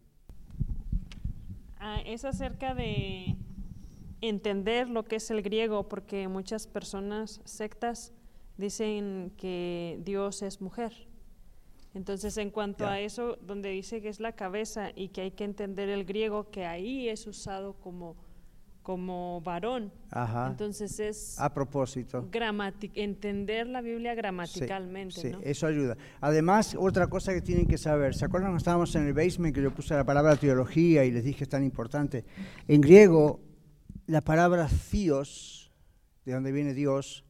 Ah, 1.78 2.00
es 2.04 2.24
acerca 2.24 2.74
de 2.74 3.36
entender 4.20 4.88
lo 4.88 5.04
que 5.04 5.16
es 5.16 5.30
el 5.30 5.42
griego, 5.42 5.88
porque 5.88 6.26
muchas 6.26 6.66
personas, 6.66 7.40
sectas, 7.44 8.12
dicen 8.56 9.32
que 9.36 10.00
Dios 10.02 10.42
es 10.42 10.60
mujer. 10.60 11.06
Entonces, 11.94 12.36
en 12.38 12.50
cuanto 12.50 12.86
a 12.86 12.98
eso, 12.98 13.36
donde 13.36 13.70
dice 13.70 14.02
que 14.02 14.08
es 14.08 14.18
la 14.18 14.32
cabeza 14.32 14.90
y 14.94 15.08
que 15.08 15.22
hay 15.22 15.30
que 15.30 15.44
entender 15.44 15.88
el 15.88 16.04
griego, 16.04 16.50
que 16.50 16.66
ahí 16.66 17.08
es 17.08 17.26
usado 17.26 17.74
como 17.74 18.16
como 18.86 19.40
varón. 19.40 19.92
Entonces 20.48 21.00
es... 21.00 21.40
A 21.40 21.52
propósito. 21.52 22.28
Entender 22.94 23.66
la 23.66 23.80
Biblia 23.80 24.14
gramaticalmente. 24.14 25.20
Sí, 25.22 25.32
eso 25.42 25.66
ayuda. 25.66 25.96
Además, 26.20 26.76
otra 26.78 27.08
cosa 27.08 27.34
que 27.34 27.40
tienen 27.40 27.66
que 27.66 27.78
saber, 27.78 28.14
¿se 28.14 28.24
acuerdan 28.24 28.50
cuando 28.50 28.58
estábamos 28.58 28.94
en 28.94 29.08
el 29.08 29.12
basement 29.12 29.52
que 29.52 29.60
yo 29.60 29.74
puse 29.74 29.92
la 29.94 30.04
palabra 30.04 30.36
teología 30.36 31.04
y 31.04 31.10
les 31.10 31.24
dije 31.24 31.38
que 31.38 31.44
es 31.44 31.50
tan 31.50 31.64
importante? 31.64 32.24
En 32.68 32.80
griego, 32.80 33.40
la 34.06 34.20
palabra 34.20 34.68
Dios, 34.92 35.72
de 36.24 36.34
donde 36.34 36.52
viene 36.52 36.72
Dios, 36.72 37.24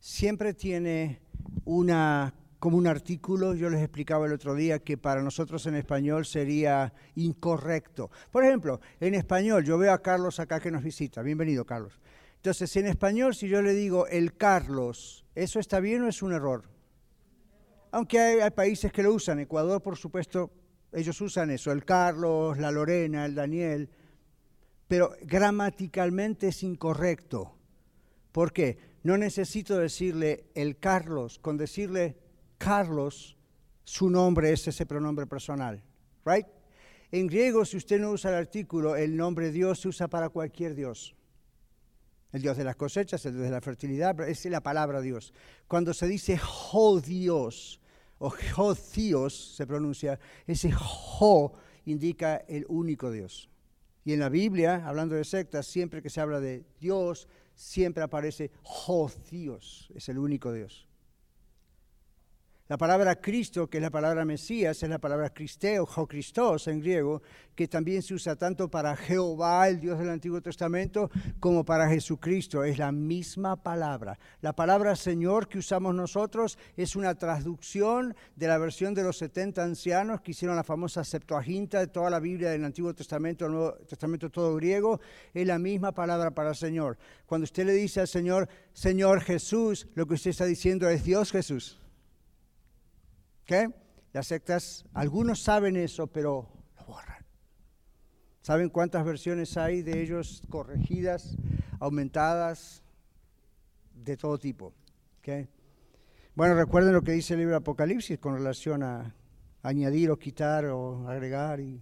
siempre 0.00 0.54
tiene 0.54 1.20
una 1.64 2.34
como 2.64 2.78
un 2.78 2.86
artículo, 2.86 3.54
yo 3.54 3.68
les 3.68 3.82
explicaba 3.82 4.24
el 4.24 4.32
otro 4.32 4.54
día 4.54 4.78
que 4.78 4.96
para 4.96 5.20
nosotros 5.20 5.66
en 5.66 5.74
español 5.74 6.24
sería 6.24 6.94
incorrecto. 7.14 8.10
Por 8.30 8.42
ejemplo, 8.42 8.80
en 9.00 9.14
español, 9.14 9.62
yo 9.64 9.76
veo 9.76 9.92
a 9.92 10.00
Carlos 10.00 10.40
acá 10.40 10.60
que 10.60 10.70
nos 10.70 10.82
visita. 10.82 11.20
Bienvenido, 11.20 11.66
Carlos. 11.66 12.00
Entonces, 12.36 12.74
en 12.76 12.86
español, 12.86 13.34
si 13.34 13.48
yo 13.48 13.60
le 13.60 13.74
digo 13.74 14.06
el 14.06 14.38
Carlos, 14.38 15.26
¿eso 15.34 15.60
está 15.60 15.78
bien 15.78 16.04
o 16.04 16.08
es 16.08 16.22
un 16.22 16.32
error? 16.32 16.64
Aunque 17.90 18.18
hay, 18.18 18.50
países 18.52 18.90
que 18.90 19.02
lo 19.02 19.12
usan, 19.12 19.40
Ecuador, 19.40 19.82
por 19.82 19.98
supuesto, 19.98 20.50
ellos 20.90 21.20
usan 21.20 21.50
eso, 21.50 21.70
el 21.70 21.84
Carlos, 21.84 22.56
la 22.56 22.70
Lorena, 22.70 23.26
el 23.26 23.34
Daniel, 23.34 23.90
pero 24.88 25.14
gramaticalmente 25.20 26.48
es 26.48 26.62
incorrecto. 26.62 27.58
¿Por 28.32 28.54
qué? 28.54 28.78
No 29.02 29.18
necesito 29.18 29.76
decirle 29.76 30.46
el 30.54 30.78
Carlos, 30.78 31.38
con 31.38 31.58
decirle 31.58 32.23
Carlos, 32.58 33.36
su 33.84 34.08
nombre 34.08 34.52
es 34.52 34.66
ese 34.66 34.86
pronombre 34.86 35.26
personal, 35.26 35.82
right? 36.24 36.46
En 37.12 37.26
griego, 37.26 37.64
si 37.64 37.76
usted 37.76 38.00
no 38.00 38.10
usa 38.10 38.30
el 38.30 38.36
artículo, 38.36 38.96
el 38.96 39.16
nombre 39.16 39.52
Dios 39.52 39.80
se 39.80 39.88
usa 39.88 40.08
para 40.08 40.30
cualquier 40.30 40.74
Dios. 40.74 41.14
El 42.32 42.42
Dios 42.42 42.56
de 42.56 42.64
las 42.64 42.74
cosechas, 42.74 43.24
el 43.26 43.34
Dios 43.34 43.44
de 43.44 43.50
la 43.52 43.60
fertilidad, 43.60 44.18
es 44.28 44.44
la 44.46 44.60
palabra 44.60 45.00
Dios. 45.00 45.32
Cuando 45.68 45.94
se 45.94 46.08
dice 46.08 46.36
jo 46.36 47.00
Dios 47.00 47.80
o 48.18 48.34
Dios 48.96 49.54
se 49.56 49.66
pronuncia, 49.66 50.18
ese 50.46 50.74
indica 51.84 52.36
el 52.48 52.66
único 52.68 53.10
Dios. 53.12 53.48
Y 54.04 54.12
en 54.12 54.20
la 54.20 54.28
Biblia, 54.28 54.82
hablando 54.86 55.14
de 55.14 55.24
sectas, 55.24 55.66
siempre 55.66 56.02
que 56.02 56.10
se 56.10 56.20
habla 56.20 56.40
de 56.40 56.64
Dios, 56.80 57.28
siempre 57.54 58.02
aparece 58.02 58.50
oh 58.86 59.10
Dios, 59.30 59.90
es 59.94 60.08
el 60.08 60.18
único 60.18 60.52
Dios. 60.52 60.88
La 62.66 62.78
palabra 62.78 63.20
Cristo, 63.20 63.68
que 63.68 63.76
es 63.76 63.82
la 63.82 63.90
palabra 63.90 64.24
Mesías, 64.24 64.82
es 64.82 64.88
la 64.88 64.98
palabra 64.98 65.28
Cristeo, 65.28 65.84
o 65.84 66.56
en 66.64 66.80
griego, 66.80 67.20
que 67.54 67.68
también 67.68 68.00
se 68.00 68.14
usa 68.14 68.36
tanto 68.36 68.70
para 68.70 68.96
Jehová, 68.96 69.68
el 69.68 69.80
Dios 69.80 69.98
del 69.98 70.08
Antiguo 70.08 70.40
Testamento, 70.40 71.10
como 71.40 71.66
para 71.66 71.90
Jesucristo. 71.90 72.64
Es 72.64 72.78
la 72.78 72.90
misma 72.90 73.62
palabra. 73.62 74.18
La 74.40 74.54
palabra 74.54 74.96
Señor 74.96 75.46
que 75.46 75.58
usamos 75.58 75.94
nosotros 75.94 76.56
es 76.74 76.96
una 76.96 77.14
traducción 77.16 78.16
de 78.34 78.48
la 78.48 78.56
versión 78.56 78.94
de 78.94 79.02
los 79.02 79.18
70 79.18 79.62
ancianos 79.62 80.22
que 80.22 80.30
hicieron 80.30 80.56
la 80.56 80.64
famosa 80.64 81.04
Septuaginta 81.04 81.80
de 81.80 81.88
toda 81.88 82.08
la 82.08 82.18
Biblia 82.18 82.48
del 82.48 82.64
Antiguo 82.64 82.94
Testamento, 82.94 83.44
el 83.44 83.52
Nuevo 83.52 83.74
Testamento 83.86 84.30
todo 84.30 84.56
griego. 84.56 85.02
Es 85.34 85.46
la 85.46 85.58
misma 85.58 85.92
palabra 85.92 86.30
para 86.30 86.54
Señor. 86.54 86.96
Cuando 87.26 87.44
usted 87.44 87.66
le 87.66 87.74
dice 87.74 88.00
al 88.00 88.08
Señor, 88.08 88.48
Señor 88.72 89.20
Jesús, 89.20 89.86
lo 89.94 90.06
que 90.06 90.14
usted 90.14 90.30
está 90.30 90.46
diciendo 90.46 90.88
es 90.88 91.04
Dios 91.04 91.30
Jesús. 91.30 91.83
¿Qué? 93.44 93.68
Las 94.12 94.28
sectas, 94.28 94.84
algunos 94.94 95.42
saben 95.42 95.76
eso, 95.76 96.06
pero 96.06 96.48
lo 96.76 96.86
borran. 96.86 97.24
¿Saben 98.42 98.68
cuántas 98.68 99.04
versiones 99.04 99.56
hay 99.56 99.82
de 99.82 100.02
ellos 100.02 100.42
corregidas, 100.48 101.36
aumentadas, 101.80 102.82
de 103.92 104.16
todo 104.16 104.38
tipo? 104.38 104.72
¿Qué? 105.20 105.48
Bueno, 106.34 106.54
recuerden 106.54 106.92
lo 106.92 107.02
que 107.02 107.12
dice 107.12 107.34
el 107.34 107.40
libro 107.40 107.52
de 107.52 107.58
Apocalipsis 107.58 108.18
con 108.18 108.34
relación 108.34 108.82
a 108.82 109.14
añadir 109.62 110.10
o 110.10 110.18
quitar 110.18 110.66
o 110.66 111.08
agregar. 111.08 111.60
Y 111.60 111.80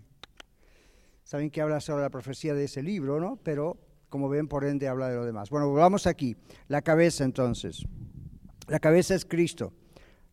saben 1.24 1.50
que 1.50 1.60
habla 1.60 1.80
sobre 1.80 2.02
la 2.02 2.10
profecía 2.10 2.54
de 2.54 2.64
ese 2.64 2.82
libro, 2.82 3.20
¿no? 3.20 3.36
Pero 3.42 3.78
como 4.08 4.28
ven, 4.28 4.48
por 4.48 4.64
ende 4.64 4.88
habla 4.88 5.08
de 5.08 5.16
lo 5.16 5.24
demás. 5.24 5.48
Bueno, 5.50 5.72
vamos 5.72 6.06
aquí. 6.06 6.36
La 6.68 6.82
cabeza 6.82 7.24
entonces. 7.24 7.84
La 8.68 8.78
cabeza 8.78 9.14
es 9.14 9.24
Cristo. 9.24 9.72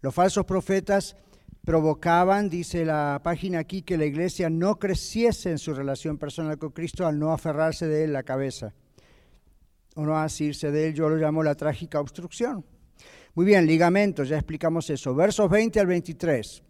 Los 0.02 0.14
falsos 0.14 0.46
profetas 0.46 1.16
provocaban, 1.66 2.50
dice 2.50 2.86
la 2.86 3.20
página 3.24 3.60
aquí, 3.60 3.82
que 3.82 3.98
la 3.98 4.06
iglesia 4.06 4.50
no 4.50 4.80
creciese 4.80 5.52
en 5.52 5.58
su 5.58 5.74
relación 5.74 6.18
personal 6.18 6.58
con 6.58 6.72
Cristo 6.72 7.06
al 7.06 7.20
no 7.20 7.34
aferrarse 7.34 7.88
de 7.88 8.06
él 8.06 8.14
la 8.14 8.24
cabeza 8.24 8.74
o 9.96 10.06
no 10.06 10.18
asirse 10.18 10.72
de 10.72 10.88
él. 10.88 10.94
Yo 10.94 11.10
lo 11.10 11.18
llamo 11.18 11.44
la 11.44 11.56
trágica 11.56 12.00
obstrucción. 12.00 12.66
Muy 13.36 13.46
bien, 13.46 13.68
ligamentos, 13.68 14.30
ya 14.30 14.38
explicamos 14.38 14.90
eso. 14.90 15.14
Versos 15.14 15.50
20 15.50 15.80
al 15.80 15.88
23. 15.88 16.64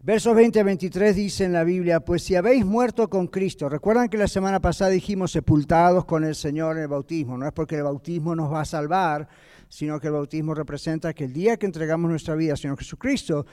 Versos 0.00 0.36
20 0.36 0.60
al 0.60 0.66
23 0.66 1.16
dice 1.16 1.44
en 1.44 1.52
la 1.52 1.64
Biblia, 1.64 2.00
pues 2.00 2.22
si 2.22 2.36
habéis 2.36 2.64
muerto 2.64 3.08
con 3.08 3.26
Cristo, 3.26 3.68
recuerdan 3.68 4.08
que 4.08 4.16
la 4.16 4.28
semana 4.28 4.60
pasada 4.60 4.90
dijimos 4.90 5.32
sepultados 5.32 6.04
con 6.04 6.22
el 6.22 6.34
Señor 6.34 6.76
en 6.76 6.82
el 6.82 6.88
bautismo, 6.88 7.36
no 7.36 7.46
es 7.46 7.52
porque 7.52 7.76
el 7.76 7.82
bautismo 7.82 8.36
nos 8.36 8.52
va 8.52 8.60
a 8.60 8.64
salvar, 8.64 9.28
sino 9.68 10.00
que 10.00 10.08
el 10.08 10.14
bautismo 10.14 10.54
representa 10.54 11.12
que 11.12 11.24
el 11.24 11.32
día 11.32 11.56
que 11.56 11.66
entregamos 11.66 12.10
nuestra 12.10 12.34
vida 12.34 12.52
al 12.52 12.58
Señor 12.58 12.78
Jesucristo, 12.78 13.46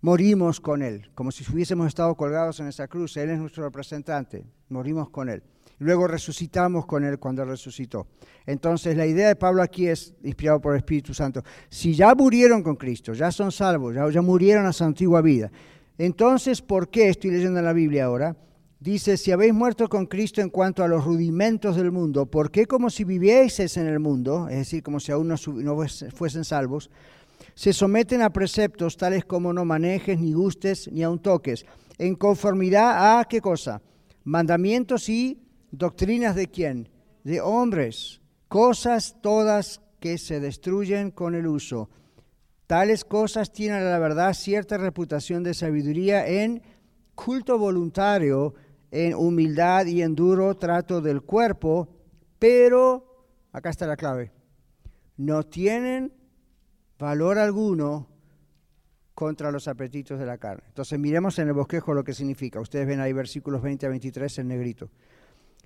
morimos 0.00 0.60
con 0.60 0.82
Él, 0.82 1.10
como 1.14 1.32
si 1.32 1.44
hubiésemos 1.52 1.88
estado 1.88 2.14
colgados 2.14 2.60
en 2.60 2.68
esa 2.68 2.88
cruz. 2.88 3.16
Él 3.16 3.30
es 3.30 3.38
nuestro 3.38 3.64
representante, 3.64 4.44
morimos 4.68 5.10
con 5.10 5.28
Él. 5.28 5.42
Luego 5.78 6.06
resucitamos 6.06 6.86
con 6.86 7.04
Él 7.04 7.18
cuando 7.18 7.44
resucitó. 7.44 8.06
Entonces 8.46 8.96
la 8.96 9.06
idea 9.06 9.28
de 9.28 9.36
Pablo 9.36 9.62
aquí 9.62 9.88
es, 9.88 10.14
inspirado 10.22 10.60
por 10.60 10.72
el 10.72 10.78
Espíritu 10.78 11.12
Santo, 11.12 11.42
si 11.68 11.94
ya 11.94 12.14
murieron 12.14 12.62
con 12.62 12.76
Cristo, 12.76 13.12
ya 13.12 13.30
son 13.30 13.52
salvos, 13.52 13.94
ya, 13.94 14.08
ya 14.08 14.22
murieron 14.22 14.64
a 14.66 14.72
su 14.72 14.84
antigua 14.84 15.20
vida, 15.20 15.50
entonces 15.98 16.62
¿por 16.62 16.88
qué, 16.88 17.08
estoy 17.08 17.30
leyendo 17.30 17.58
en 17.58 17.64
la 17.64 17.72
Biblia 17.72 18.06
ahora, 18.06 18.36
Dice, 18.78 19.16
si 19.16 19.32
habéis 19.32 19.54
muerto 19.54 19.88
con 19.88 20.04
Cristo 20.04 20.42
en 20.42 20.50
cuanto 20.50 20.84
a 20.84 20.88
los 20.88 21.04
rudimentos 21.04 21.76
del 21.76 21.90
mundo, 21.90 22.26
¿por 22.26 22.50
qué 22.50 22.66
como 22.66 22.90
si 22.90 23.04
vivieseis 23.04 23.78
en 23.78 23.86
el 23.86 24.00
mundo, 24.00 24.48
es 24.50 24.58
decir, 24.58 24.82
como 24.82 25.00
si 25.00 25.12
aún 25.12 25.28
no, 25.28 25.76
fuesen 26.14 26.44
salvos, 26.44 26.90
se 27.54 27.72
someten 27.72 28.20
a 28.20 28.30
preceptos 28.30 28.98
tales 28.98 29.24
como 29.24 29.52
no 29.54 29.64
manejes, 29.64 30.20
ni 30.20 30.34
gustes, 30.34 30.90
ni 30.92 31.02
aun 31.02 31.18
toques, 31.18 31.64
en 31.96 32.14
conformidad 32.16 33.18
a 33.18 33.24
qué 33.24 33.40
cosa? 33.40 33.80
Mandamientos 34.24 35.08
y 35.08 35.40
doctrinas 35.70 36.34
de 36.34 36.48
quién? 36.48 36.90
De 37.24 37.40
hombres, 37.40 38.20
cosas 38.48 39.16
todas 39.22 39.80
que 40.00 40.18
se 40.18 40.38
destruyen 40.38 41.10
con 41.10 41.34
el 41.34 41.46
uso. 41.46 41.88
Tales 42.66 43.06
cosas 43.06 43.52
tienen 43.52 43.84
la 43.84 43.98
verdad 43.98 44.34
cierta 44.34 44.76
reputación 44.76 45.42
de 45.42 45.54
sabiduría 45.54 46.26
en 46.26 46.62
culto 47.14 47.58
voluntario, 47.58 48.54
en 48.90 49.14
humildad 49.14 49.86
y 49.86 50.02
en 50.02 50.14
duro 50.14 50.56
trato 50.56 51.00
del 51.00 51.22
cuerpo, 51.22 51.88
pero, 52.38 53.26
acá 53.52 53.70
está 53.70 53.86
la 53.86 53.96
clave, 53.96 54.32
no 55.16 55.42
tienen 55.44 56.12
valor 56.98 57.38
alguno 57.38 58.08
contra 59.14 59.50
los 59.50 59.66
apetitos 59.66 60.18
de 60.18 60.26
la 60.26 60.38
carne. 60.38 60.64
Entonces 60.68 60.98
miremos 60.98 61.38
en 61.38 61.48
el 61.48 61.54
bosquejo 61.54 61.94
lo 61.94 62.04
que 62.04 62.12
significa. 62.12 62.60
Ustedes 62.60 62.86
ven 62.86 63.00
ahí 63.00 63.12
versículos 63.12 63.62
20 63.62 63.86
a 63.86 63.88
23 63.88 64.38
en 64.38 64.48
negrito. 64.48 64.90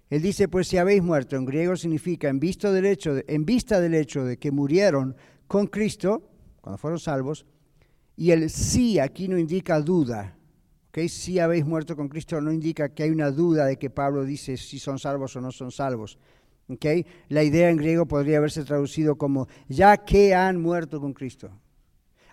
Él 0.08 0.22
dice, 0.22 0.48
pues 0.48 0.68
si 0.68 0.76
habéis 0.76 1.02
muerto, 1.02 1.36
en 1.36 1.44
griego 1.44 1.76
significa 1.76 2.28
en, 2.28 2.40
visto 2.40 2.72
del 2.72 2.86
hecho 2.86 3.16
en 3.26 3.44
vista 3.44 3.80
del 3.80 3.94
hecho 3.94 4.24
de 4.24 4.38
que 4.38 4.50
murieron 4.50 5.16
con 5.46 5.66
Cristo, 5.66 6.28
cuando 6.60 6.78
fueron 6.78 6.98
salvos, 6.98 7.46
y 8.16 8.32
el 8.32 8.50
sí 8.50 8.98
aquí 8.98 9.28
no 9.28 9.38
indica 9.38 9.80
duda, 9.80 10.36
que 10.92 11.08
si 11.08 11.38
habéis 11.38 11.64
muerto 11.64 11.96
con 11.96 12.08
Cristo 12.08 12.40
no 12.40 12.52
indica 12.52 12.88
que 12.88 13.04
hay 13.04 13.10
una 13.10 13.30
duda 13.30 13.66
de 13.66 13.78
que 13.78 13.90
Pablo 13.90 14.24
dice 14.24 14.56
si 14.56 14.78
son 14.78 14.98
salvos 14.98 15.36
o 15.36 15.40
no 15.40 15.52
son 15.52 15.70
salvos. 15.70 16.18
¿Okay? 16.68 17.04
La 17.28 17.42
idea 17.42 17.68
en 17.68 17.76
griego 17.76 18.06
podría 18.06 18.38
haberse 18.38 18.64
traducido 18.64 19.16
como 19.16 19.48
ya 19.68 19.96
que 19.96 20.34
han 20.34 20.60
muerto 20.60 21.00
con 21.00 21.12
Cristo. 21.12 21.50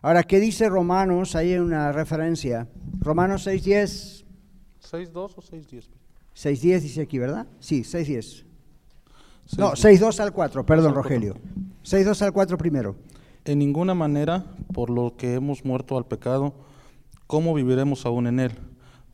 Ahora, 0.01 0.24
¿qué 0.24 0.39
dice 0.39 0.70
Romanos? 0.70 1.36
Ahí 1.36 1.53
hay 1.53 1.60
una 1.60 1.91
referencia. 1.91 2.68
Romanos 2.99 3.47
6.10. 3.47 4.26
¿6.2 4.91 5.34
o 5.36 5.41
6.10? 5.41 5.86
6.10 6.36 6.80
dice 6.82 7.01
aquí, 7.01 7.18
¿verdad? 7.18 7.47
Sí, 7.60 7.82
6.10. 7.82 8.45
No, 9.58 9.72
6.2 9.72 10.20
al 10.20 10.34
4, 10.34 10.66
perdón, 10.66 10.93
Rogelio. 10.93 11.36
6.2 11.84 12.22
al 12.22 12.34
4 12.34 12.58
primero. 12.58 12.95
En 13.43 13.60
ninguna 13.60 13.95
manera, 13.95 14.45
por 14.74 14.89
lo 14.89 15.16
que 15.16 15.36
hemos 15.36 15.66
muerto 15.66 15.97
al 15.97 16.05
pecado, 16.05 16.53
¿cómo 17.28 17.53
viviremos 17.53 18.05
aún 18.05 18.28
en 18.28 18.39
él? 18.39 18.51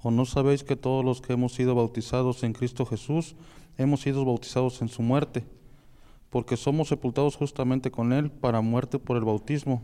¿O 0.02 0.12
no 0.12 0.26
sabéis 0.26 0.64
que 0.64 0.76
todos 0.76 1.04
los 1.04 1.22
que 1.22 1.34
hemos 1.34 1.54
sido 1.54 1.76
bautizados 1.76 2.44
en 2.44 2.54
Cristo 2.54 2.86
Jesús 2.86 3.36
hemos 3.78 4.02
sido 4.02 4.24
bautizados 4.24 4.82
en 4.82 4.90
su 4.90 5.02
muerte? 5.02 5.44
Porque 6.30 6.58
somos 6.58 6.88
sepultados 6.88 7.36
justamente 7.36 7.92
con 7.92 8.14
él 8.14 8.32
para 8.32 8.62
muerte 8.62 9.00
por 9.00 9.18
el 9.18 9.24
bautismo, 9.24 9.82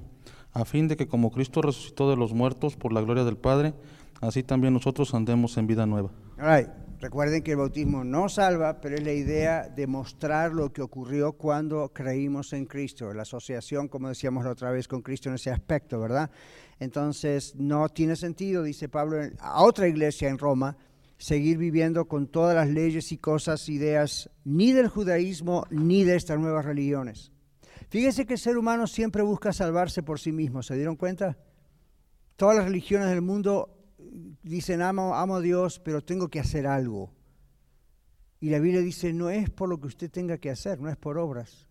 a 0.54 0.66
fin 0.66 0.88
de 0.88 0.96
que 0.96 1.08
como 1.08 1.32
Cristo 1.32 1.62
resucitó 1.62 2.10
de 2.10 2.16
los 2.16 2.34
muertos 2.34 2.76
por 2.76 2.94
la 2.94 3.02
gloria 3.02 3.24
del 3.24 3.38
Padre, 3.38 3.74
así 4.22 4.44
también 4.44 4.74
nosotros 4.74 5.14
andemos 5.14 5.58
en 5.58 5.68
vida 5.68 5.86
nueva. 5.86 6.12
Recuerden 7.00 7.44
que 7.44 7.52
el 7.52 7.58
bautismo 7.58 8.04
no 8.04 8.28
salva, 8.28 8.82
pero 8.82 8.96
es 8.96 9.04
la 9.04 9.14
idea 9.14 9.70
de 9.70 9.88
mostrar 9.88 10.52
lo 10.52 10.74
que 10.74 10.82
ocurrió 10.82 11.32
cuando 11.32 11.94
creímos 11.94 12.52
en 12.52 12.66
Cristo, 12.66 13.14
la 13.14 13.22
asociación, 13.22 13.88
como 13.88 14.10
decíamos 14.10 14.44
la 14.44 14.52
otra 14.52 14.70
vez, 14.72 14.86
con 14.90 15.02
Cristo 15.02 15.30
en 15.30 15.36
ese 15.36 15.50
aspecto, 15.50 15.98
¿verdad? 16.02 16.30
Entonces, 16.80 17.56
no 17.56 17.90
tiene 17.90 18.16
sentido, 18.16 18.64
dice 18.64 18.88
Pablo, 18.88 19.18
a 19.40 19.64
otra 19.64 19.88
iglesia 19.88 20.30
en 20.30 20.38
Roma, 20.38 20.78
seguir 21.18 21.58
viviendo 21.58 22.08
con 22.08 22.28
todas 22.28 22.56
las 22.56 22.70
leyes 22.70 23.12
y 23.12 23.18
cosas, 23.18 23.68
ideas, 23.68 24.30
ni 24.46 24.72
del 24.72 24.88
judaísmo, 24.88 25.66
ni 25.70 26.06
de 26.06 26.16
estas 26.16 26.40
nuevas 26.40 26.64
religiones. 26.64 27.32
Fíjense 27.90 28.26
que 28.26 28.34
el 28.34 28.40
ser 28.40 28.58
humano 28.58 28.88
siempre 28.88 29.22
busca 29.24 29.52
salvarse 29.52 30.04
por 30.04 30.20
sí 30.20 30.32
mismo, 30.32 30.64
¿se 30.64 30.76
dieron 30.76 30.96
cuenta? 30.96 31.38
Todas 32.38 32.56
las 32.56 32.66
religiones 32.66 33.10
del 33.10 33.22
mundo 33.22 33.76
dicen, 34.44 34.82
amo, 34.82 35.16
amo 35.16 35.36
a 35.36 35.42
Dios, 35.42 35.80
pero 35.80 36.02
tengo 36.02 36.30
que 36.30 36.40
hacer 36.40 36.66
algo. 36.66 37.12
Y 38.40 38.50
la 38.50 38.60
Biblia 38.60 38.82
dice, 38.82 39.12
no 39.12 39.30
es 39.30 39.50
por 39.50 39.68
lo 39.68 39.82
que 39.82 39.88
usted 39.88 40.10
tenga 40.10 40.38
que 40.38 40.50
hacer, 40.50 40.80
no 40.80 40.90
es 40.90 40.96
por 40.96 41.18
obras. 41.18 41.69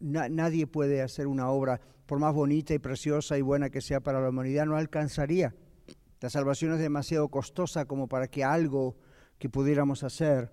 Nadie 0.00 0.66
puede 0.66 1.02
hacer 1.02 1.26
una 1.26 1.50
obra, 1.50 1.80
por 2.06 2.18
más 2.18 2.34
bonita 2.34 2.72
y 2.74 2.78
preciosa 2.78 3.36
y 3.36 3.42
buena 3.42 3.70
que 3.70 3.80
sea 3.80 4.00
para 4.00 4.20
la 4.20 4.30
humanidad, 4.30 4.66
no 4.66 4.76
alcanzaría. 4.76 5.54
La 6.20 6.30
salvación 6.30 6.72
es 6.72 6.80
demasiado 6.80 7.28
costosa 7.28 7.84
como 7.84 8.08
para 8.08 8.28
que 8.28 8.44
algo 8.44 8.96
que 9.38 9.48
pudiéramos 9.48 10.02
hacer 10.02 10.50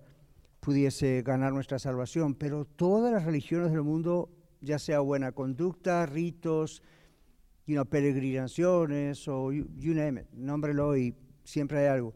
pudiese 0.60 1.22
ganar 1.22 1.52
nuestra 1.52 1.78
salvación. 1.78 2.34
Pero 2.34 2.64
todas 2.64 3.12
las 3.12 3.24
religiones 3.24 3.72
del 3.72 3.82
mundo, 3.82 4.30
ya 4.60 4.78
sea 4.78 5.00
buena 5.00 5.32
conducta, 5.32 6.06
ritos, 6.06 6.82
you 7.66 7.74
know, 7.74 7.84
peregrinaciones 7.84 9.26
o 9.28 9.52
you, 9.52 9.94
name 9.94 10.22
it, 10.22 10.26
nómbrelo 10.32 10.96
y 10.96 11.14
siempre 11.44 11.80
hay 11.80 11.86
algo. 11.86 12.14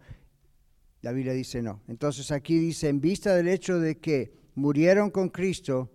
La 1.02 1.12
Biblia 1.12 1.32
dice 1.32 1.62
no. 1.62 1.80
Entonces 1.88 2.30
aquí 2.30 2.58
dice, 2.58 2.88
en 2.88 3.00
vista 3.00 3.34
del 3.34 3.48
hecho 3.48 3.78
de 3.78 3.98
que 3.98 4.32
murieron 4.54 5.10
con 5.10 5.28
Cristo, 5.28 5.90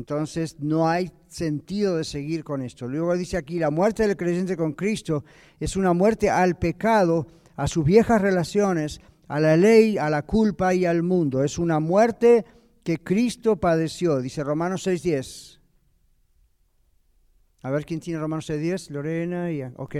entonces 0.00 0.56
no 0.60 0.88
hay 0.88 1.12
sentido 1.28 1.98
de 1.98 2.04
seguir 2.04 2.42
con 2.42 2.62
esto. 2.62 2.88
Luego 2.88 3.14
dice 3.18 3.36
aquí, 3.36 3.58
la 3.58 3.70
muerte 3.70 4.06
del 4.06 4.16
creyente 4.16 4.56
con 4.56 4.72
Cristo 4.72 5.24
es 5.60 5.76
una 5.76 5.92
muerte 5.92 6.30
al 6.30 6.56
pecado, 6.56 7.26
a 7.54 7.66
sus 7.66 7.84
viejas 7.84 8.22
relaciones, 8.22 9.02
a 9.28 9.40
la 9.40 9.58
ley, 9.58 9.98
a 9.98 10.08
la 10.08 10.22
culpa 10.22 10.72
y 10.72 10.86
al 10.86 11.02
mundo. 11.02 11.44
Es 11.44 11.58
una 11.58 11.80
muerte 11.80 12.46
que 12.82 12.96
Cristo 12.96 13.60
padeció, 13.60 14.22
dice 14.22 14.42
Romanos 14.42 14.86
6.10. 14.86 15.60
A 17.62 17.70
ver 17.70 17.84
quién 17.84 18.00
tiene 18.00 18.20
Romanos 18.20 18.48
6.10, 18.48 18.88
Lorena 18.88 19.52
y... 19.52 19.62
Ok. 19.76 19.96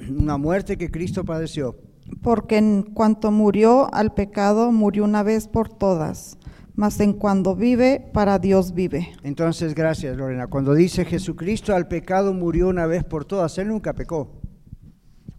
Una 0.08 0.38
muerte 0.38 0.78
que 0.78 0.90
Cristo 0.90 1.22
padeció. 1.22 1.76
Porque 2.22 2.56
en 2.56 2.82
cuanto 2.82 3.30
murió 3.30 3.92
al 3.92 4.14
pecado, 4.14 4.72
murió 4.72 5.04
una 5.04 5.22
vez 5.22 5.48
por 5.48 5.68
todas, 5.68 6.38
mas 6.80 6.98
en 6.98 7.12
cuando 7.12 7.54
vive, 7.54 8.08
para 8.14 8.38
Dios 8.38 8.72
vive. 8.72 9.12
Entonces, 9.22 9.74
gracias 9.74 10.16
Lorena. 10.16 10.46
Cuando 10.46 10.72
dice 10.72 11.04
Jesucristo 11.04 11.74
al 11.74 11.88
pecado 11.88 12.32
murió 12.32 12.68
una 12.68 12.86
vez 12.86 13.04
por 13.04 13.26
todas, 13.26 13.58
Él 13.58 13.68
nunca 13.68 13.92
pecó 13.92 14.40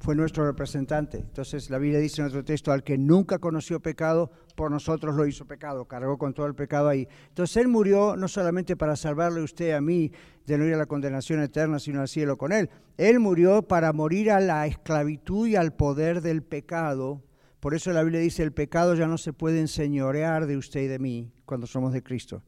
fue 0.02 0.16
nuestro 0.16 0.46
representante. 0.46 1.20
Entonces 1.20 1.70
la 1.70 1.78
Biblia 1.78 2.00
dice 2.00 2.22
en 2.22 2.28
otro 2.28 2.44
texto, 2.44 2.72
al 2.72 2.84
que 2.84 2.98
nunca 2.98 3.38
conoció 3.38 3.80
pecado, 3.80 4.32
por 4.56 4.72
nosotros 4.72 5.16
lo 5.16 5.28
hizo 5.28 5.46
pecado, 5.46 5.86
cargó 5.86 6.18
con 6.18 6.34
todo 6.34 6.48
el 6.48 6.56
pecado 6.56 6.90
ahí. 6.90 7.08
Entonces 7.30 7.58
Él 7.58 7.68
murió 7.68 8.16
no 8.18 8.28
solamente 8.28 8.76
para 8.76 8.96
salvarle 8.96 9.42
a 9.42 9.44
usted 9.44 9.74
a 9.74 9.82
mí 9.82 10.12
de 10.48 10.58
no 10.58 10.66
ir 10.66 10.74
a 10.74 10.78
la 10.78 10.88
condenación 10.88 11.42
eterna, 11.42 11.78
sino 11.78 12.02
al 12.02 12.08
cielo 12.08 12.36
con 12.38 12.52
Él. 12.52 12.70
Él 12.98 13.20
murió 13.20 13.62
para 13.62 13.94
morir 13.94 14.32
a 14.32 14.40
la 14.40 14.66
esclavitud 14.66 15.48
y 15.48 15.56
al 15.56 15.74
poder 15.74 16.22
del 16.22 16.42
pecado. 16.42 17.22
Por 17.62 17.76
eso 17.76 17.94
la 17.94 18.02
Biblia 18.02 18.20
dice, 18.20 18.42
el 18.44 18.52
pecado 18.52 18.96
ya 18.96 19.08
no 19.08 19.20
se 19.20 19.34
puede 19.34 19.60
enseñorear 19.60 20.48
de 20.48 20.58
usted 20.58 20.82
y 20.82 20.88
de 20.88 21.00
mí 21.00 21.32
cuando 21.46 21.68
somos 21.68 21.94
de 21.94 22.02
Cristo. 22.02 22.44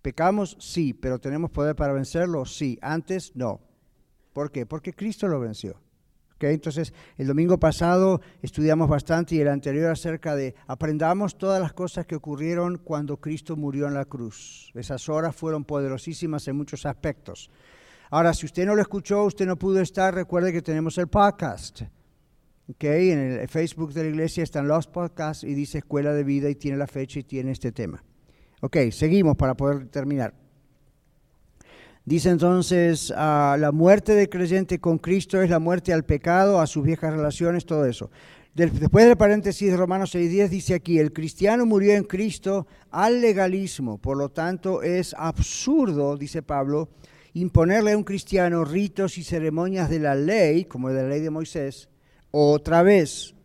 ¿Pecamos? 0.00 0.56
Sí, 0.58 0.94
pero 0.94 1.18
¿tenemos 1.18 1.50
poder 1.50 1.76
para 1.76 1.92
vencerlo? 1.92 2.44
Sí. 2.46 2.78
Antes, 2.80 3.36
no. 3.36 3.60
¿Por 4.32 4.50
qué? 4.50 4.64
Porque 4.64 4.94
Cristo 4.94 5.28
lo 5.28 5.40
venció. 5.40 5.78
Entonces, 6.40 6.92
el 7.16 7.26
domingo 7.26 7.58
pasado 7.58 8.20
estudiamos 8.42 8.88
bastante 8.88 9.34
y 9.34 9.40
el 9.40 9.48
anterior 9.48 9.90
acerca 9.90 10.34
de 10.34 10.54
aprendamos 10.66 11.36
todas 11.38 11.60
las 11.60 11.72
cosas 11.72 12.06
que 12.06 12.16
ocurrieron 12.16 12.78
cuando 12.78 13.18
Cristo 13.18 13.56
murió 13.56 13.86
en 13.86 13.94
la 13.94 14.04
cruz. 14.04 14.70
Esas 14.74 15.08
horas 15.08 15.36
fueron 15.36 15.64
poderosísimas 15.64 16.46
en 16.48 16.56
muchos 16.56 16.86
aspectos. 16.86 17.50
Ahora, 18.10 18.32
si 18.32 18.46
usted 18.46 18.66
no 18.66 18.74
lo 18.74 18.82
escuchó, 18.82 19.24
usted 19.24 19.46
no 19.46 19.56
pudo 19.58 19.80
estar, 19.80 20.14
recuerde 20.14 20.52
que 20.52 20.62
tenemos 20.62 20.96
el 20.98 21.08
podcast. 21.08 21.82
Okay, 22.68 23.12
en 23.12 23.18
el 23.20 23.48
Facebook 23.48 23.92
de 23.92 24.02
la 24.02 24.08
iglesia 24.08 24.42
están 24.42 24.66
los 24.66 24.88
podcasts 24.88 25.44
y 25.44 25.54
dice 25.54 25.78
Escuela 25.78 26.12
de 26.12 26.24
Vida 26.24 26.50
y 26.50 26.56
tiene 26.56 26.76
la 26.76 26.88
fecha 26.88 27.20
y 27.20 27.22
tiene 27.22 27.52
este 27.52 27.70
tema. 27.70 28.02
Ok, 28.60 28.76
seguimos 28.90 29.36
para 29.36 29.56
poder 29.56 29.86
terminar. 29.86 30.34
Dice 32.04 32.30
entonces, 32.30 33.12
ah, 33.16 33.56
la 33.58 33.70
muerte 33.70 34.14
del 34.14 34.28
creyente 34.28 34.80
con 34.80 34.98
Cristo 34.98 35.40
es 35.42 35.50
la 35.50 35.60
muerte 35.60 35.92
al 35.92 36.04
pecado, 36.04 36.60
a 36.60 36.66
sus 36.66 36.84
viejas 36.84 37.12
relaciones, 37.12 37.66
todo 37.66 37.84
eso. 37.84 38.10
Después 38.54 39.06
del 39.06 39.16
paréntesis 39.16 39.70
de 39.70 39.76
Romanos 39.76 40.14
6.10 40.14 40.48
dice 40.48 40.74
aquí, 40.74 40.98
el 40.98 41.12
cristiano 41.12 41.66
murió 41.66 41.92
en 41.92 42.04
Cristo 42.04 42.66
al 42.90 43.20
legalismo, 43.20 43.98
por 43.98 44.16
lo 44.16 44.30
tanto 44.30 44.82
es 44.82 45.14
absurdo, 45.18 46.16
dice 46.16 46.42
Pablo, 46.42 46.88
imponerle 47.34 47.92
a 47.92 47.98
un 47.98 48.04
cristiano 48.04 48.64
ritos 48.64 49.18
y 49.18 49.24
ceremonias 49.24 49.90
de 49.90 49.98
la 50.00 50.14
ley, 50.14 50.64
como 50.64 50.88
de 50.88 51.02
la 51.02 51.08
ley 51.08 51.20
de 51.20 51.30
Moisés, 51.30 51.90
otra 52.36 52.82
vez, 52.82 53.36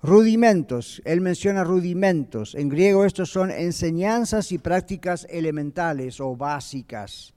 Rudimentos, 0.00 1.02
él 1.04 1.20
menciona 1.20 1.64
rudimentos. 1.64 2.54
En 2.54 2.68
griego 2.68 3.04
estos 3.04 3.30
son 3.30 3.50
enseñanzas 3.50 4.52
y 4.52 4.58
prácticas 4.58 5.26
elementales 5.28 6.20
o 6.20 6.36
básicas. 6.36 7.34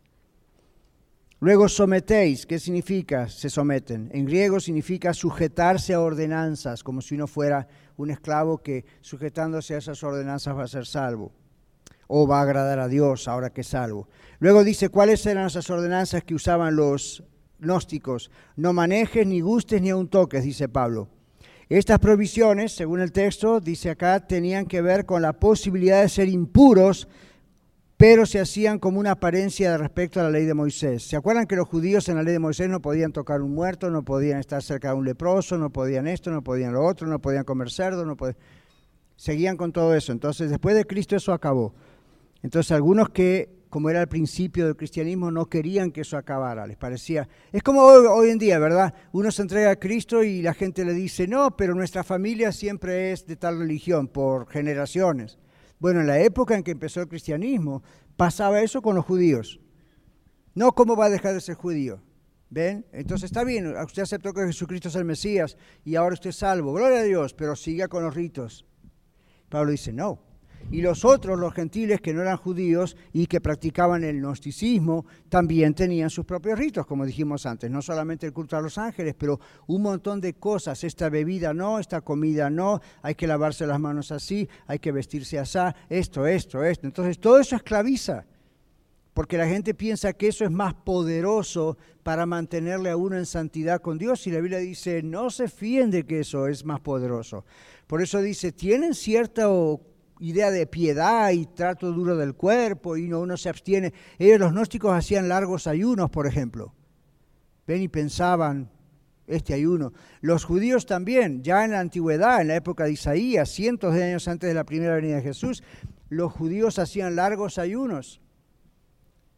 Luego 1.39 1.67
sometéis, 1.67 2.45
¿qué 2.45 2.59
significa? 2.59 3.27
Se 3.27 3.49
someten. 3.49 4.11
En 4.13 4.25
griego 4.25 4.59
significa 4.59 5.11
sujetarse 5.11 5.95
a 5.95 6.01
ordenanzas, 6.01 6.83
como 6.83 7.01
si 7.01 7.15
uno 7.15 7.25
fuera 7.25 7.67
un 7.97 8.11
esclavo 8.11 8.59
que 8.59 8.85
sujetándose 9.01 9.73
a 9.73 9.79
esas 9.79 10.03
ordenanzas 10.03 10.55
va 10.55 10.65
a 10.65 10.67
ser 10.67 10.85
salvo 10.85 11.31
o 12.05 12.27
va 12.27 12.39
a 12.39 12.43
agradar 12.43 12.77
a 12.77 12.87
Dios 12.87 13.27
ahora 13.27 13.49
que 13.49 13.61
es 13.61 13.67
salvo. 13.67 14.07
Luego 14.37 14.63
dice, 14.63 14.89
¿cuáles 14.89 15.25
eran 15.25 15.47
esas 15.47 15.67
ordenanzas 15.71 16.23
que 16.23 16.35
usaban 16.35 16.75
los 16.75 17.23
gnósticos? 17.61 18.29
No 18.57 18.73
manejes, 18.73 19.25
ni 19.25 19.39
gustes, 19.39 19.81
ni 19.81 19.89
aun 19.91 20.09
toques, 20.09 20.43
dice 20.43 20.67
Pablo. 20.67 21.07
Estas 21.69 21.99
provisiones, 21.99 22.73
según 22.73 22.99
el 22.99 23.13
texto, 23.13 23.61
dice 23.61 23.91
acá, 23.91 24.27
tenían 24.27 24.65
que 24.65 24.81
ver 24.81 25.05
con 25.05 25.21
la 25.21 25.31
posibilidad 25.31 26.01
de 26.01 26.09
ser 26.09 26.27
impuros, 26.27 27.07
pero 27.95 28.25
se 28.25 28.41
hacían 28.41 28.77
como 28.77 28.99
una 28.99 29.11
apariencia 29.11 29.77
respecto 29.77 30.19
a 30.19 30.23
la 30.23 30.31
ley 30.31 30.43
de 30.43 30.53
Moisés. 30.53 31.03
¿Se 31.03 31.15
acuerdan 31.15 31.45
que 31.45 31.55
los 31.55 31.69
judíos 31.69 32.09
en 32.09 32.15
la 32.17 32.23
ley 32.23 32.33
de 32.33 32.39
Moisés 32.39 32.67
no 32.67 32.81
podían 32.81 33.13
tocar 33.13 33.41
un 33.41 33.53
muerto, 33.53 33.89
no 33.89 34.03
podían 34.03 34.39
estar 34.39 34.61
cerca 34.61 34.89
de 34.89 34.95
un 34.95 35.05
leproso, 35.05 35.57
no 35.57 35.69
podían 35.69 36.07
esto, 36.07 36.29
no 36.29 36.43
podían 36.43 36.73
lo 36.73 36.85
otro, 36.85 37.07
no 37.07 37.19
podían 37.19 37.45
comer 37.45 37.71
cerdo, 37.71 38.05
no 38.05 38.17
podían... 38.17 38.35
Seguían 39.15 39.55
con 39.55 39.71
todo 39.71 39.95
eso. 39.95 40.11
Entonces, 40.11 40.49
después 40.49 40.75
de 40.75 40.85
Cristo 40.85 41.15
eso 41.15 41.31
acabó. 41.31 41.73
Entonces, 42.41 42.71
algunos 42.71 43.09
que 43.09 43.60
como 43.71 43.89
era 43.89 44.01
el 44.01 44.07
principio 44.07 44.65
del 44.65 44.75
cristianismo, 44.75 45.31
no 45.31 45.47
querían 45.47 45.91
que 45.91 46.01
eso 46.01 46.17
acabara, 46.17 46.67
les 46.67 46.75
parecía. 46.75 47.27
Es 47.53 47.63
como 47.63 47.81
hoy, 47.81 48.29
en 48.29 48.37
día, 48.37 48.59
¿verdad? 48.59 48.93
Uno 49.13 49.31
se 49.31 49.41
entrega 49.41 49.71
a 49.71 49.75
Cristo 49.77 50.23
y 50.23 50.41
la 50.41 50.53
gente 50.53 50.83
le 50.83 50.93
dice, 50.93 51.25
no, 51.25 51.55
pero 51.55 51.73
nuestra 51.73 52.03
familia 52.03 52.51
siempre 52.51 53.13
es 53.13 53.25
de 53.25 53.37
tal 53.37 53.57
religión, 53.57 54.09
por 54.09 54.49
generaciones. 54.49 55.39
Bueno, 55.79 56.01
en 56.01 56.07
la 56.07 56.19
época 56.19 56.55
en 56.55 56.63
que 56.63 56.71
empezó 56.71 56.99
el 56.99 57.07
cristianismo, 57.07 57.81
pasaba 58.17 58.61
eso 58.61 58.81
con 58.81 58.93
los 58.93 59.05
judíos. 59.05 59.61
No, 60.53 60.73
¿cómo 60.73 60.97
va 60.97 61.05
a 61.05 61.09
dejar 61.09 61.33
de 61.33 61.39
ser 61.39 61.55
judío? 61.55 62.01
¿Ven? 62.49 62.85
Entonces 62.91 63.31
está 63.31 63.45
bien, 63.45 63.73
usted 63.77 64.03
aceptó 64.03 64.33
que 64.33 64.45
Jesucristo 64.45 64.89
es 64.89 64.95
el 64.95 65.05
Mesías 65.05 65.55
y 65.85 65.95
ahora 65.95 66.15
usted 66.15 66.31
es 66.31 66.35
salvo. 66.35 66.73
Gloria 66.73 66.99
a 66.99 67.03
Dios, 67.03 67.33
pero 67.33 67.55
siga 67.55 67.87
con 67.87 68.03
los 68.03 68.13
ritos. 68.13 68.65
Pablo 69.47 69.71
dice, 69.71 69.93
no, 69.93 70.30
y 70.71 70.81
los 70.81 71.05
otros, 71.05 71.37
los 71.37 71.53
gentiles 71.53 72.01
que 72.01 72.13
no 72.13 72.21
eran 72.21 72.37
judíos 72.37 72.95
y 73.13 73.27
que 73.27 73.41
practicaban 73.41 74.03
el 74.03 74.21
gnosticismo, 74.21 75.05
también 75.29 75.73
tenían 75.73 76.09
sus 76.09 76.25
propios 76.25 76.57
ritos, 76.57 76.85
como 76.87 77.05
dijimos 77.05 77.45
antes, 77.45 77.69
no 77.69 77.81
solamente 77.81 78.25
el 78.25 78.33
culto 78.33 78.55
a 78.55 78.61
los 78.61 78.77
ángeles, 78.77 79.15
pero 79.17 79.39
un 79.67 79.81
montón 79.81 80.21
de 80.21 80.33
cosas, 80.33 80.83
esta 80.83 81.09
bebida 81.09 81.53
no, 81.53 81.77
esta 81.77 82.01
comida 82.01 82.49
no, 82.49 82.79
hay 83.01 83.15
que 83.15 83.27
lavarse 83.27 83.67
las 83.67 83.79
manos 83.79 84.11
así, 84.11 84.47
hay 84.65 84.79
que 84.79 84.91
vestirse 84.91 85.37
así, 85.37 85.51
esto, 85.89 86.25
esto, 86.25 86.63
esto. 86.63 86.87
Entonces 86.87 87.19
todo 87.19 87.39
eso 87.39 87.55
esclaviza, 87.57 88.25
porque 89.13 89.37
la 89.37 89.47
gente 89.47 89.73
piensa 89.73 90.13
que 90.13 90.29
eso 90.29 90.45
es 90.45 90.51
más 90.51 90.73
poderoso 90.73 91.77
para 92.03 92.25
mantenerle 92.25 92.89
a 92.89 92.95
uno 92.95 93.17
en 93.17 93.25
santidad 93.25 93.81
con 93.81 93.97
Dios 93.97 94.25
y 94.25 94.31
la 94.31 94.39
Biblia 94.39 94.59
dice, 94.59 95.03
no 95.03 95.29
se 95.29 95.49
fíen 95.49 95.91
de 95.91 96.05
que 96.05 96.21
eso 96.21 96.47
es 96.47 96.63
más 96.63 96.79
poderoso. 96.79 97.43
Por 97.87 98.01
eso 98.01 98.21
dice, 98.21 98.53
tienen 98.53 98.93
cierta 98.93 99.49
idea 100.21 100.51
de 100.51 100.65
piedad 100.67 101.31
y 101.31 101.45
trato 101.47 101.91
duro 101.91 102.15
del 102.15 102.35
cuerpo 102.35 102.95
y 102.95 103.11
uno, 103.11 103.35
se 103.35 103.49
abstiene. 103.49 103.93
Ellos, 104.17 104.39
los 104.39 104.53
gnósticos, 104.53 104.93
hacían 104.93 105.27
largos 105.27 105.67
ayunos, 105.67 106.09
por 106.09 106.27
ejemplo. 106.27 106.73
Ven 107.67 107.81
y 107.81 107.87
pensaban, 107.87 108.69
este 109.27 109.53
ayuno. 109.53 109.93
Los 110.21 110.43
judíos 110.43 110.85
también, 110.85 111.43
ya 111.43 111.63
en 111.65 111.71
la 111.71 111.79
antigüedad, 111.79 112.41
en 112.41 112.49
la 112.49 112.55
época 112.55 112.85
de 112.85 112.93
Isaías, 112.93 113.49
cientos 113.49 113.93
de 113.93 114.03
años 114.03 114.27
antes 114.27 114.47
de 114.47 114.53
la 114.53 114.65
primera 114.65 114.95
venida 114.95 115.15
de 115.15 115.21
Jesús, 115.21 115.63
los 116.09 116.31
judíos 116.31 116.79
hacían 116.79 117.15
largos 117.15 117.57
ayunos. 117.57 118.21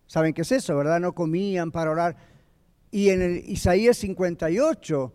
¿Saben 0.07 0.33
qué 0.33 0.41
es 0.41 0.51
eso, 0.51 0.75
verdad? 0.75 0.99
No 0.99 1.13
comían 1.13 1.71
para 1.71 1.91
orar. 1.91 2.17
Y 2.91 3.09
en 3.09 3.21
el 3.21 3.49
Isaías 3.49 3.97
58 3.97 5.13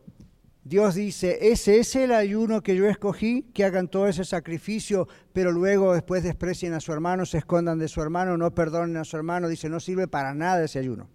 Dios 0.69 0.97
dice, 0.97 1.39
ese 1.41 1.79
es 1.79 1.97
el 1.97 2.13
ayuno 2.13 2.63
que 2.63 2.77
yo 2.77 2.87
escogí, 2.87 3.45
que 3.55 3.65
hagan 3.65 3.89
todo 3.89 4.07
ese 4.07 4.23
sacrificio, 4.23 5.09
pero 5.33 5.51
luego 5.51 5.95
después 5.95 6.23
desprecien 6.23 6.75
a 6.75 6.81
su 6.81 6.93
hermano, 6.93 7.25
se 7.25 7.39
escondan 7.39 7.79
de 7.79 7.89
su 7.89 8.03
hermano, 8.03 8.37
no 8.37 8.55
perdonen 8.55 8.99
a 8.99 9.05
su 9.05 9.17
hermano, 9.17 9.49
dice, 9.49 9.71
no 9.71 9.81
sirve 9.81 10.09
para 10.09 10.35
nada 10.35 10.63
ese 10.63 10.79
ayuno. 10.79 11.09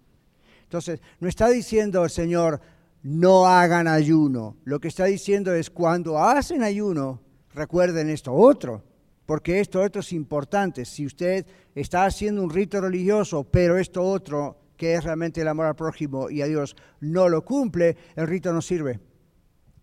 Entonces, 0.64 1.00
no 1.20 1.28
está 1.28 1.48
diciendo 1.48 2.02
el 2.02 2.10
Señor, 2.10 2.60
no 3.04 3.46
hagan 3.46 3.86
ayuno. 3.86 4.56
Lo 4.64 4.80
que 4.80 4.88
está 4.88 5.04
diciendo 5.04 5.54
es, 5.54 5.70
cuando 5.70 6.18
hacen 6.18 6.64
ayuno, 6.64 7.20
recuerden 7.54 8.10
esto 8.10 8.32
otro, 8.32 8.82
porque 9.24 9.60
esto 9.60 9.80
otro 9.80 10.00
es 10.00 10.12
importante. 10.12 10.84
Si 10.84 11.06
usted 11.06 11.46
está 11.76 12.06
haciendo 12.06 12.42
un 12.42 12.50
rito 12.50 12.80
religioso, 12.80 13.44
pero 13.44 13.78
esto 13.78 14.02
otro, 14.02 14.58
que 14.76 14.94
es 14.94 15.04
realmente 15.04 15.42
el 15.42 15.46
amor 15.46 15.66
al 15.66 15.76
prójimo 15.76 16.28
y 16.28 16.42
a 16.42 16.46
Dios, 16.46 16.74
no 16.98 17.28
lo 17.28 17.44
cumple, 17.44 17.96
el 18.16 18.26
rito 18.26 18.52
no 18.52 18.60
sirve. 18.60 18.98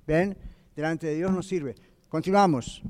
¿Ven? 0.08 0.38
Delante 0.76 1.08
de 1.08 1.16
Dios 1.16 1.32
no 1.32 1.42
sirve. 1.42 1.76
Continuamos. 2.10 2.82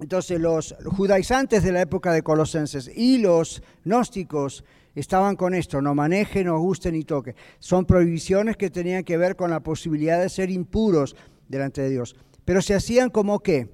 Entonces 0.00 0.40
los 0.40 0.74
judaizantes 0.84 1.62
de 1.62 1.72
la 1.72 1.82
época 1.82 2.12
de 2.12 2.22
Colosenses 2.22 2.90
y 2.94 3.18
los 3.18 3.62
gnósticos 3.84 4.64
estaban 4.94 5.36
con 5.36 5.54
esto, 5.54 5.80
no 5.80 5.94
maneje, 5.94 6.42
no 6.42 6.58
guste 6.58 6.90
ni 6.90 7.04
toque. 7.04 7.36
Son 7.60 7.86
prohibiciones 7.86 8.56
que 8.56 8.70
tenían 8.70 9.04
que 9.04 9.16
ver 9.16 9.36
con 9.36 9.50
la 9.50 9.60
posibilidad 9.60 10.20
de 10.20 10.28
ser 10.28 10.50
impuros 10.50 11.14
delante 11.48 11.82
de 11.82 11.90
Dios. 11.90 12.16
Pero 12.44 12.60
se 12.62 12.74
hacían 12.74 13.10
como 13.10 13.40
que 13.40 13.68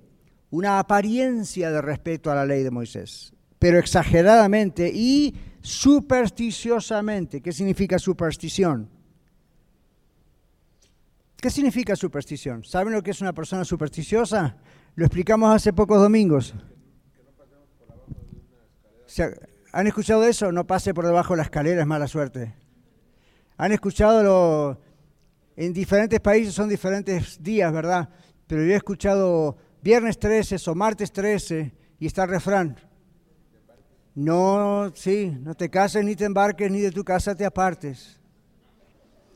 una 0.50 0.78
apariencia 0.78 1.70
de 1.70 1.80
respeto 1.80 2.30
a 2.30 2.34
la 2.34 2.46
ley 2.46 2.62
de 2.62 2.70
Moisés, 2.70 3.32
pero 3.58 3.78
exageradamente 3.78 4.90
y 4.92 5.34
supersticiosamente. 5.62 7.40
¿Qué 7.40 7.52
significa 7.52 7.98
superstición? 7.98 8.90
¿Qué 11.40 11.50
significa 11.50 11.94
superstición? 11.94 12.64
¿Saben 12.64 12.92
lo 12.92 13.00
que 13.00 13.12
es 13.12 13.20
una 13.20 13.32
persona 13.32 13.64
supersticiosa? 13.64 14.56
Lo 14.96 15.04
explicamos 15.04 15.54
hace 15.54 15.72
pocos 15.72 16.00
domingos. 16.00 16.52
¿Han 19.72 19.86
escuchado 19.86 20.24
eso? 20.24 20.50
No 20.50 20.66
pase 20.66 20.92
por 20.92 21.06
debajo 21.06 21.34
de 21.34 21.36
la 21.36 21.42
escalera, 21.44 21.82
es 21.82 21.86
mala 21.86 22.08
suerte. 22.08 22.56
¿Han 23.56 23.70
escuchado 23.70 24.22
lo... 24.24 24.80
En 25.54 25.72
diferentes 25.72 26.18
países 26.18 26.54
son 26.54 26.68
diferentes 26.68 27.40
días, 27.40 27.72
¿verdad? 27.72 28.08
Pero 28.48 28.64
yo 28.64 28.72
he 28.72 28.76
escuchado 28.76 29.56
viernes 29.80 30.18
13 30.18 30.56
o 30.68 30.74
martes 30.74 31.12
13 31.12 31.72
y 32.00 32.06
está 32.06 32.24
el 32.24 32.30
refrán. 32.30 32.76
No, 34.16 34.90
sí, 34.92 35.36
no 35.40 35.54
te 35.54 35.70
cases 35.70 36.04
ni 36.04 36.16
te 36.16 36.24
embarques 36.24 36.68
ni 36.68 36.80
de 36.80 36.90
tu 36.90 37.04
casa 37.04 37.36
te 37.36 37.44
apartes. 37.44 38.20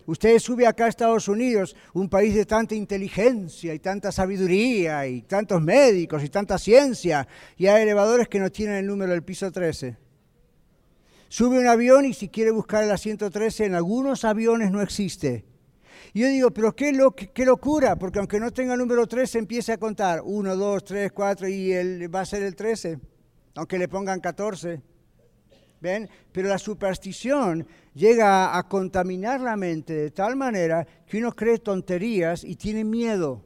Usted 0.06 0.38
sube 0.38 0.66
acá 0.66 0.86
a 0.86 0.88
Estados 0.88 1.28
Unidos, 1.28 1.76
un 1.94 2.08
país 2.08 2.34
de 2.34 2.44
tanta 2.44 2.74
inteligencia 2.74 3.72
y 3.72 3.78
tanta 3.78 4.10
sabiduría 4.10 5.06
y 5.06 5.22
tantos 5.22 5.62
médicos 5.62 6.24
y 6.24 6.28
tanta 6.28 6.58
ciencia, 6.58 7.26
y 7.56 7.66
hay 7.66 7.82
elevadores 7.82 8.28
que 8.28 8.40
no 8.40 8.50
tienen 8.50 8.76
el 8.76 8.86
número 8.86 9.12
del 9.12 9.22
piso 9.22 9.50
13. 9.50 9.96
Sube 11.28 11.58
un 11.58 11.66
avión 11.66 12.04
y 12.04 12.14
si 12.14 12.28
quiere 12.28 12.50
buscar 12.50 12.84
el 12.84 12.90
asiento 12.90 13.30
13, 13.30 13.66
en 13.66 13.74
algunos 13.74 14.24
aviones 14.24 14.70
no 14.70 14.82
existe. 14.82 15.44
Y 16.12 16.20
yo 16.20 16.28
digo, 16.28 16.50
pero 16.50 16.74
qué, 16.76 16.92
lo, 16.92 17.12
qué 17.12 17.46
locura, 17.46 17.96
porque 17.96 18.18
aunque 18.18 18.38
no 18.38 18.50
tenga 18.50 18.74
el 18.74 18.80
número 18.80 19.06
13, 19.06 19.38
empiece 19.38 19.72
a 19.72 19.78
contar 19.78 20.20
1, 20.24 20.56
2, 20.56 20.84
3, 20.84 21.12
4 21.12 21.48
y 21.48 21.72
él 21.72 22.14
va 22.14 22.20
a 22.20 22.26
ser 22.26 22.42
el 22.42 22.54
13, 22.54 22.98
aunque 23.54 23.78
le 23.78 23.88
pongan 23.88 24.20
14. 24.20 24.82
¿Ven? 25.82 26.08
Pero 26.30 26.48
la 26.48 26.58
superstición 26.58 27.66
llega 27.92 28.56
a 28.56 28.68
contaminar 28.68 29.40
la 29.40 29.56
mente 29.56 29.92
de 29.92 30.10
tal 30.12 30.36
manera 30.36 30.86
que 31.04 31.18
uno 31.18 31.32
cree 31.32 31.58
tonterías 31.58 32.44
y 32.44 32.54
tiene 32.54 32.84
miedo. 32.84 33.42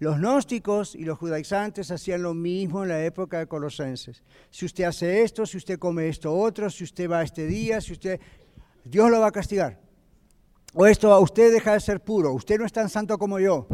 Los 0.00 0.18
gnósticos 0.18 0.96
y 0.96 1.04
los 1.04 1.16
judaizantes 1.16 1.92
hacían 1.92 2.22
lo 2.22 2.34
mismo 2.34 2.82
en 2.82 2.88
la 2.88 3.04
época 3.04 3.38
de 3.38 3.46
Colosenses. 3.46 4.24
Si 4.50 4.66
usted 4.66 4.82
hace 4.82 5.22
esto, 5.22 5.46
si 5.46 5.58
usted 5.58 5.78
come 5.78 6.08
esto 6.08 6.34
otro, 6.34 6.68
si 6.68 6.82
usted 6.82 7.08
va 7.08 7.22
este 7.22 7.46
día, 7.46 7.80
si 7.80 7.92
usted... 7.92 8.20
Dios 8.84 9.08
lo 9.08 9.20
va 9.20 9.28
a 9.28 9.30
castigar. 9.30 9.78
O 10.74 10.88
esto, 10.88 11.16
usted 11.20 11.52
deja 11.52 11.74
de 11.74 11.78
ser 11.78 12.00
puro, 12.00 12.32
usted 12.32 12.58
no 12.58 12.66
es 12.66 12.72
tan 12.72 12.88
santo 12.88 13.16
como 13.16 13.38
yo. 13.38 13.68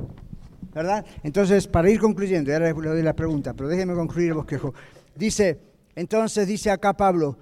¿Verdad? 0.74 1.06
Entonces, 1.22 1.66
para 1.66 1.88
ir 1.88 1.98
concluyendo, 1.98 2.52
ahora 2.52 2.74
le 2.74 2.88
doy 2.88 3.02
la 3.02 3.16
pregunta, 3.16 3.54
pero 3.54 3.70
déjeme 3.70 3.94
concluir 3.94 4.28
el 4.28 4.34
bosquejo. 4.34 4.74
Dice, 5.14 5.58
entonces 5.98 6.46
dice 6.46 6.70
acá 6.70 6.96
Pablo, 6.96 7.38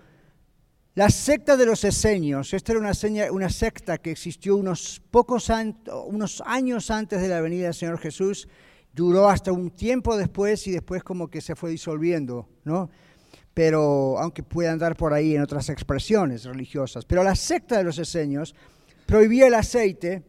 la 0.94 1.10
secta 1.10 1.58
de 1.58 1.66
los 1.66 1.84
esenios, 1.84 2.54
esta 2.54 2.72
era 2.72 2.80
una, 2.80 3.50
secta 3.50 3.98
que 3.98 4.10
existió 4.10 4.56
unos 4.56 5.02
pocos 5.10 5.52
unos 6.06 6.42
años 6.46 6.90
antes 6.90 7.20
de 7.20 7.28
la 7.28 7.42
venida 7.42 7.64
del 7.64 7.74
Señor 7.74 7.98
Jesús, 7.98 8.48
duró 8.94 9.28
hasta 9.28 9.52
un 9.52 9.70
tiempo 9.70 10.16
después 10.16 10.66
y 10.66 10.70
después 10.70 11.04
como 11.04 11.28
que 11.28 11.42
se 11.42 11.54
fue 11.54 11.68
disolviendo, 11.70 12.48
¿no? 12.64 12.88
Pero 13.52 14.18
aunque 14.18 14.42
puede 14.42 14.70
andar 14.70 14.96
por 14.96 15.12
ahí 15.12 15.36
en 15.36 15.42
otras 15.42 15.68
expresiones 15.68 16.44
religiosas. 16.44 17.04
Pero 17.04 17.22
la 17.22 17.34
secta 17.34 17.76
de 17.76 17.84
los 17.84 17.98
esenios 17.98 18.54
prohibía 19.04 19.48
el 19.48 19.54
aceite, 19.54 20.22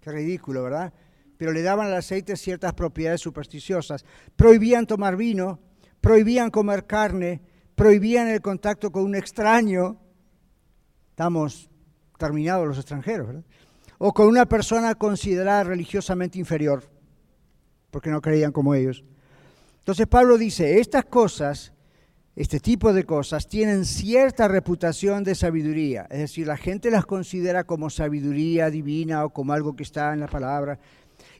qué 0.00 0.12
ridículo, 0.12 0.62
¿verdad? 0.62 0.92
Pero 1.36 1.52
le 1.52 1.62
daban 1.62 1.88
al 1.88 1.96
aceite 1.96 2.36
ciertas 2.36 2.74
propiedades 2.74 3.20
supersticiosas. 3.20 4.04
Prohibían 4.36 4.86
tomar 4.86 5.16
vino, 5.16 5.58
prohibían 6.00 6.50
comer 6.50 6.86
carne, 6.86 7.42
prohibían 7.74 8.28
el 8.28 8.40
contacto 8.40 8.90
con 8.90 9.04
un 9.04 9.14
extraño. 9.14 9.98
Estamos 11.10 11.70
terminados 12.18 12.66
los 12.66 12.78
extranjeros. 12.78 13.44
O 13.98 14.12
con 14.12 14.28
una 14.28 14.46
persona 14.46 14.94
considerada 14.94 15.64
religiosamente 15.64 16.38
inferior, 16.38 16.84
porque 17.90 18.10
no 18.10 18.20
creían 18.20 18.52
como 18.52 18.74
ellos. 18.74 19.04
Entonces 19.78 20.06
Pablo 20.06 20.38
dice, 20.38 20.80
estas 20.80 21.04
cosas, 21.06 21.72
este 22.36 22.60
tipo 22.60 22.92
de 22.92 23.04
cosas, 23.04 23.46
tienen 23.46 23.84
cierta 23.84 24.48
reputación 24.48 25.24
de 25.24 25.34
sabiduría. 25.34 26.06
Es 26.10 26.18
decir, 26.18 26.46
la 26.46 26.56
gente 26.56 26.90
las 26.90 27.04
considera 27.04 27.64
como 27.64 27.90
sabiduría 27.90 28.70
divina 28.70 29.24
o 29.24 29.30
como 29.30 29.52
algo 29.52 29.76
que 29.76 29.82
está 29.82 30.12
en 30.12 30.20
la 30.20 30.28
palabra. 30.28 30.78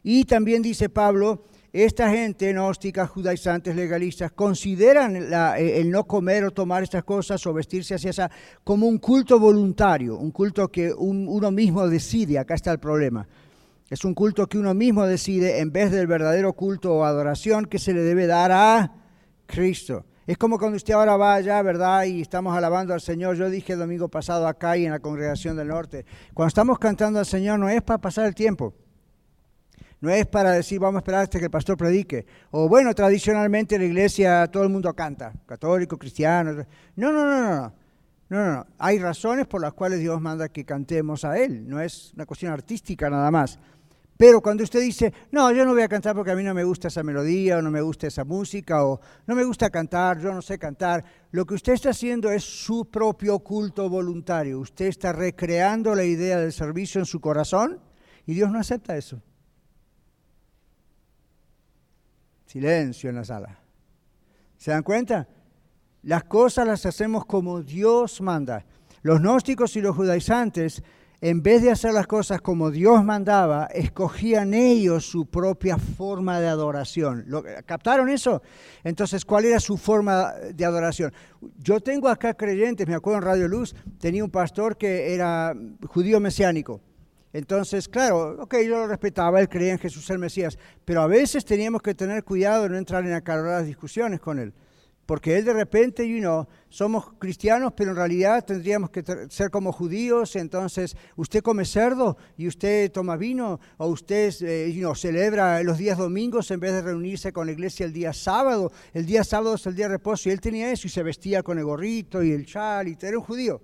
Y 0.03 0.25
también 0.25 0.61
dice 0.61 0.89
Pablo, 0.89 1.45
esta 1.73 2.09
gente 2.09 2.51
gnóstica, 2.51 3.07
judaizantes, 3.07 3.75
legalistas, 3.75 4.31
consideran 4.31 5.15
eh, 5.15 5.79
el 5.79 5.89
no 5.89 6.05
comer 6.05 6.43
o 6.43 6.51
tomar 6.51 6.83
estas 6.83 7.03
cosas 7.03 7.45
o 7.47 7.53
vestirse 7.53 7.95
hacia 7.95 8.09
esa 8.09 8.31
como 8.63 8.87
un 8.87 8.97
culto 8.97 9.39
voluntario, 9.39 10.17
un 10.17 10.31
culto 10.31 10.69
que 10.69 10.93
uno 10.93 11.49
mismo 11.51 11.87
decide, 11.87 12.39
acá 12.39 12.55
está 12.55 12.71
el 12.71 12.79
problema. 12.79 13.25
Es 13.89 14.05
un 14.05 14.13
culto 14.13 14.47
que 14.47 14.57
uno 14.57 14.73
mismo 14.73 15.05
decide 15.05 15.59
en 15.59 15.71
vez 15.71 15.91
del 15.91 16.07
verdadero 16.07 16.53
culto 16.53 16.93
o 16.93 17.03
adoración 17.03 17.65
que 17.65 17.79
se 17.79 17.93
le 17.93 18.01
debe 18.01 18.27
dar 18.27 18.51
a 18.51 18.93
Cristo. 19.45 20.05
Es 20.27 20.37
como 20.37 20.57
cuando 20.57 20.77
usted 20.77 20.93
ahora 20.93 21.17
va 21.17 21.35
allá, 21.35 21.61
¿verdad? 21.61 22.05
Y 22.05 22.21
estamos 22.21 22.55
alabando 22.55 22.93
al 22.93 23.01
Señor. 23.01 23.35
Yo 23.35 23.49
dije 23.49 23.73
el 23.73 23.79
domingo 23.79 24.07
pasado 24.07 24.47
acá 24.47 24.77
y 24.77 24.85
en 24.85 24.91
la 24.91 24.99
congregación 24.99 25.57
del 25.57 25.67
norte. 25.67 26.05
Cuando 26.33 26.47
estamos 26.47 26.79
cantando 26.79 27.19
al 27.19 27.25
Señor 27.25 27.59
no 27.59 27.67
es 27.67 27.81
para 27.81 27.99
pasar 27.99 28.27
el 28.27 28.35
tiempo. 28.35 28.73
No 30.01 30.09
es 30.09 30.25
para 30.25 30.51
decir, 30.51 30.79
vamos 30.79 30.97
a 30.97 31.01
esperar 31.01 31.21
hasta 31.21 31.37
que 31.37 31.45
el 31.45 31.51
pastor 31.51 31.77
predique. 31.77 32.25
O 32.49 32.67
bueno, 32.67 32.93
tradicionalmente 32.95 33.75
en 33.75 33.81
la 33.81 33.87
iglesia 33.87 34.47
todo 34.47 34.63
el 34.63 34.69
mundo 34.69 34.93
canta, 34.95 35.31
católico, 35.45 35.97
cristiano. 35.97 36.65
No, 36.95 37.11
no, 37.11 37.23
no, 37.23 37.41
no, 37.41 37.55
no. 37.55 37.73
No, 38.29 38.45
no, 38.45 38.51
no. 38.53 38.65
Hay 38.79 38.97
razones 38.97 39.45
por 39.45 39.61
las 39.61 39.73
cuales 39.73 39.99
Dios 39.99 40.19
manda 40.19 40.49
que 40.49 40.65
cantemos 40.65 41.23
a 41.23 41.37
Él. 41.37 41.67
No 41.67 41.79
es 41.81 42.13
una 42.15 42.25
cuestión 42.25 42.51
artística 42.51 43.09
nada 43.09 43.29
más. 43.29 43.59
Pero 44.17 44.41
cuando 44.41 44.63
usted 44.63 44.81
dice, 44.81 45.13
no, 45.31 45.51
yo 45.51 45.65
no 45.65 45.73
voy 45.73 45.81
a 45.81 45.87
cantar 45.87 46.15
porque 46.15 46.31
a 46.31 46.35
mí 46.35 46.43
no 46.43 46.53
me 46.53 46.63
gusta 46.63 46.87
esa 46.87 47.03
melodía 47.03 47.57
o 47.57 47.61
no 47.61 47.69
me 47.69 47.81
gusta 47.81 48.07
esa 48.07 48.23
música 48.23 48.85
o 48.85 49.01
no 49.27 49.35
me 49.35 49.43
gusta 49.43 49.69
cantar, 49.69 50.19
yo 50.19 50.33
no 50.33 50.41
sé 50.41 50.57
cantar, 50.57 51.03
lo 51.31 51.45
que 51.45 51.55
usted 51.55 51.73
está 51.73 51.89
haciendo 51.89 52.31
es 52.31 52.43
su 52.43 52.85
propio 52.85 53.39
culto 53.39 53.89
voluntario. 53.89 54.59
Usted 54.59 54.85
está 54.85 55.11
recreando 55.11 55.93
la 55.93 56.03
idea 56.03 56.37
del 56.37 56.53
servicio 56.53 56.99
en 56.99 57.05
su 57.05 57.19
corazón 57.19 57.79
y 58.25 58.33
Dios 58.33 58.51
no 58.51 58.59
acepta 58.59 58.95
eso. 58.95 59.21
Silencio 62.51 63.09
en 63.09 63.15
la 63.15 63.23
sala. 63.23 63.57
¿Se 64.57 64.71
dan 64.71 64.83
cuenta? 64.83 65.25
Las 66.03 66.25
cosas 66.25 66.67
las 66.67 66.85
hacemos 66.85 67.25
como 67.25 67.61
Dios 67.61 68.19
manda. 68.19 68.65
Los 69.03 69.21
gnósticos 69.21 69.77
y 69.77 69.81
los 69.81 69.95
judaizantes, 69.95 70.83
en 71.21 71.41
vez 71.41 71.61
de 71.61 71.71
hacer 71.71 71.93
las 71.93 72.07
cosas 72.07 72.41
como 72.41 72.69
Dios 72.69 73.05
mandaba, 73.05 73.67
escogían 73.67 74.53
ellos 74.53 75.05
su 75.05 75.27
propia 75.27 75.77
forma 75.77 76.41
de 76.41 76.49
adoración. 76.49 77.25
¿Captaron 77.65 78.09
eso? 78.09 78.41
Entonces, 78.83 79.23
¿cuál 79.23 79.45
era 79.45 79.61
su 79.61 79.77
forma 79.77 80.33
de 80.53 80.65
adoración? 80.65 81.13
Yo 81.57 81.79
tengo 81.79 82.09
acá 82.09 82.33
creyentes, 82.33 82.85
me 82.85 82.95
acuerdo 82.95 83.19
en 83.19 83.25
Radio 83.27 83.47
Luz, 83.47 83.73
tenía 83.97 84.25
un 84.25 84.29
pastor 84.29 84.75
que 84.75 85.13
era 85.13 85.55
judío 85.87 86.19
mesiánico. 86.19 86.81
Entonces, 87.33 87.87
claro, 87.87 88.41
ok, 88.41 88.55
yo 88.65 88.77
lo 88.77 88.87
respetaba, 88.87 89.39
él 89.39 89.47
creía 89.47 89.71
en 89.71 89.79
Jesús 89.79 90.09
el 90.09 90.19
Mesías, 90.19 90.57
pero 90.83 91.01
a 91.01 91.07
veces 91.07 91.45
teníamos 91.45 91.81
que 91.81 91.95
tener 91.95 92.23
cuidado 92.23 92.63
de 92.63 92.69
no 92.69 92.77
entrar 92.77 93.05
en 93.05 93.13
acaloradas 93.13 93.65
discusiones 93.65 94.19
con 94.19 94.37
él, 94.37 94.53
porque 95.05 95.37
él 95.37 95.45
de 95.45 95.53
repente, 95.53 96.07
you 96.07 96.19
know, 96.19 96.45
somos 96.67 97.13
cristianos, 97.19 97.71
pero 97.73 97.91
en 97.91 97.95
realidad 97.95 98.43
tendríamos 98.43 98.89
que 98.89 99.01
ser 99.29 99.49
como 99.49 99.71
judíos, 99.71 100.35
entonces 100.35 100.97
usted 101.15 101.41
come 101.41 101.63
cerdo 101.63 102.17
y 102.35 102.47
usted 102.47 102.91
toma 102.91 103.15
vino, 103.15 103.61
o 103.77 103.87
usted 103.87 104.33
eh, 104.41 104.69
you 104.73 104.81
know, 104.81 104.93
celebra 104.93 105.63
los 105.63 105.77
días 105.77 105.97
domingos 105.97 106.51
en 106.51 106.59
vez 106.59 106.73
de 106.73 106.81
reunirse 106.81 107.31
con 107.31 107.45
la 107.45 107.53
iglesia 107.53 107.85
el 107.85 107.93
día 107.93 108.11
sábado, 108.11 108.73
el 108.93 109.05
día 109.05 109.23
sábado 109.23 109.55
es 109.55 109.65
el 109.65 109.75
día 109.75 109.85
de 109.85 109.93
reposo, 109.93 110.27
y 110.27 110.33
él 110.33 110.41
tenía 110.41 110.69
eso 110.69 110.85
y 110.85 110.89
se 110.89 111.01
vestía 111.01 111.43
con 111.43 111.57
el 111.57 111.63
gorrito 111.63 112.21
y 112.21 112.33
el 112.33 112.45
chal, 112.45 112.89
y 112.89 112.97
era 113.01 113.17
un 113.17 113.23
judío. 113.23 113.61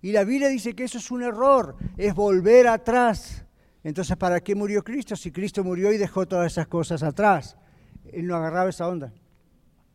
Y 0.00 0.12
la 0.12 0.24
Biblia 0.24 0.48
dice 0.48 0.74
que 0.74 0.84
eso 0.84 0.98
es 0.98 1.10
un 1.10 1.22
error, 1.22 1.76
es 1.96 2.14
volver 2.14 2.68
atrás. 2.68 3.44
Entonces, 3.82 4.16
¿para 4.16 4.40
qué 4.40 4.54
murió 4.54 4.82
Cristo? 4.84 5.16
Si 5.16 5.30
Cristo 5.30 5.64
murió 5.64 5.92
y 5.92 5.98
dejó 5.98 6.26
todas 6.26 6.52
esas 6.52 6.68
cosas 6.68 7.02
atrás. 7.02 7.56
Él 8.12 8.26
no 8.26 8.36
agarraba 8.36 8.70
esa 8.70 8.88
onda. 8.88 9.12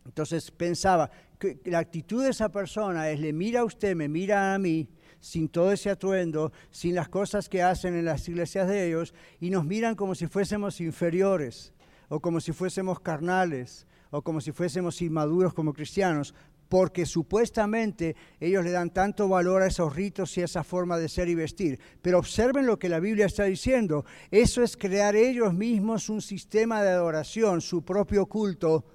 Entonces 0.05 0.51
pensaba 0.51 1.09
que 1.39 1.59
la 1.65 1.79
actitud 1.79 2.23
de 2.23 2.29
esa 2.29 2.49
persona 2.49 3.09
es, 3.09 3.19
le 3.19 3.33
mira 3.33 3.61
a 3.61 3.65
usted, 3.65 3.95
me 3.95 4.09
mira 4.09 4.53
a 4.53 4.59
mí, 4.59 4.89
sin 5.19 5.47
todo 5.47 5.71
ese 5.71 5.89
atuendo, 5.89 6.51
sin 6.69 6.95
las 6.95 7.07
cosas 7.07 7.47
que 7.47 7.63
hacen 7.63 7.95
en 7.95 8.05
las 8.05 8.27
iglesias 8.27 8.67
de 8.67 8.87
ellos, 8.87 9.13
y 9.39 9.49
nos 9.49 9.65
miran 9.65 9.95
como 9.95 10.15
si 10.15 10.27
fuésemos 10.27 10.81
inferiores, 10.81 11.73
o 12.09 12.19
como 12.19 12.41
si 12.41 12.51
fuésemos 12.51 12.99
carnales, 12.99 13.87
o 14.11 14.21
como 14.21 14.41
si 14.41 14.51
fuésemos 14.51 15.01
inmaduros 15.01 15.53
como 15.53 15.73
cristianos, 15.73 16.35
porque 16.69 17.05
supuestamente 17.05 18.15
ellos 18.39 18.63
le 18.63 18.71
dan 18.71 18.91
tanto 18.91 19.27
valor 19.27 19.61
a 19.61 19.67
esos 19.67 19.95
ritos 19.95 20.37
y 20.37 20.41
a 20.41 20.45
esa 20.45 20.63
forma 20.63 20.97
de 20.97 21.09
ser 21.09 21.29
y 21.29 21.35
vestir. 21.35 21.79
Pero 22.01 22.19
observen 22.19 22.65
lo 22.65 22.79
que 22.79 22.89
la 22.89 22.99
Biblia 22.99 23.27
está 23.27 23.43
diciendo. 23.43 24.05
Eso 24.31 24.63
es 24.63 24.75
crear 24.75 25.15
ellos 25.15 25.53
mismos 25.53 26.09
un 26.09 26.21
sistema 26.21 26.81
de 26.81 26.89
adoración, 26.89 27.61
su 27.61 27.83
propio 27.83 28.25
culto, 28.25 28.85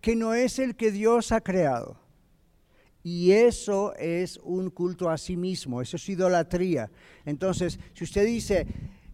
que 0.00 0.16
no 0.16 0.34
es 0.34 0.58
el 0.58 0.76
que 0.76 0.90
Dios 0.90 1.32
ha 1.32 1.40
creado. 1.40 2.00
Y 3.02 3.32
eso 3.32 3.94
es 3.94 4.38
un 4.42 4.70
culto 4.70 5.08
a 5.08 5.18
sí 5.18 5.36
mismo, 5.36 5.80
eso 5.80 5.96
es 5.96 6.08
idolatría. 6.08 6.90
Entonces, 7.24 7.78
si 7.94 8.04
usted 8.04 8.26
dice, 8.26 8.66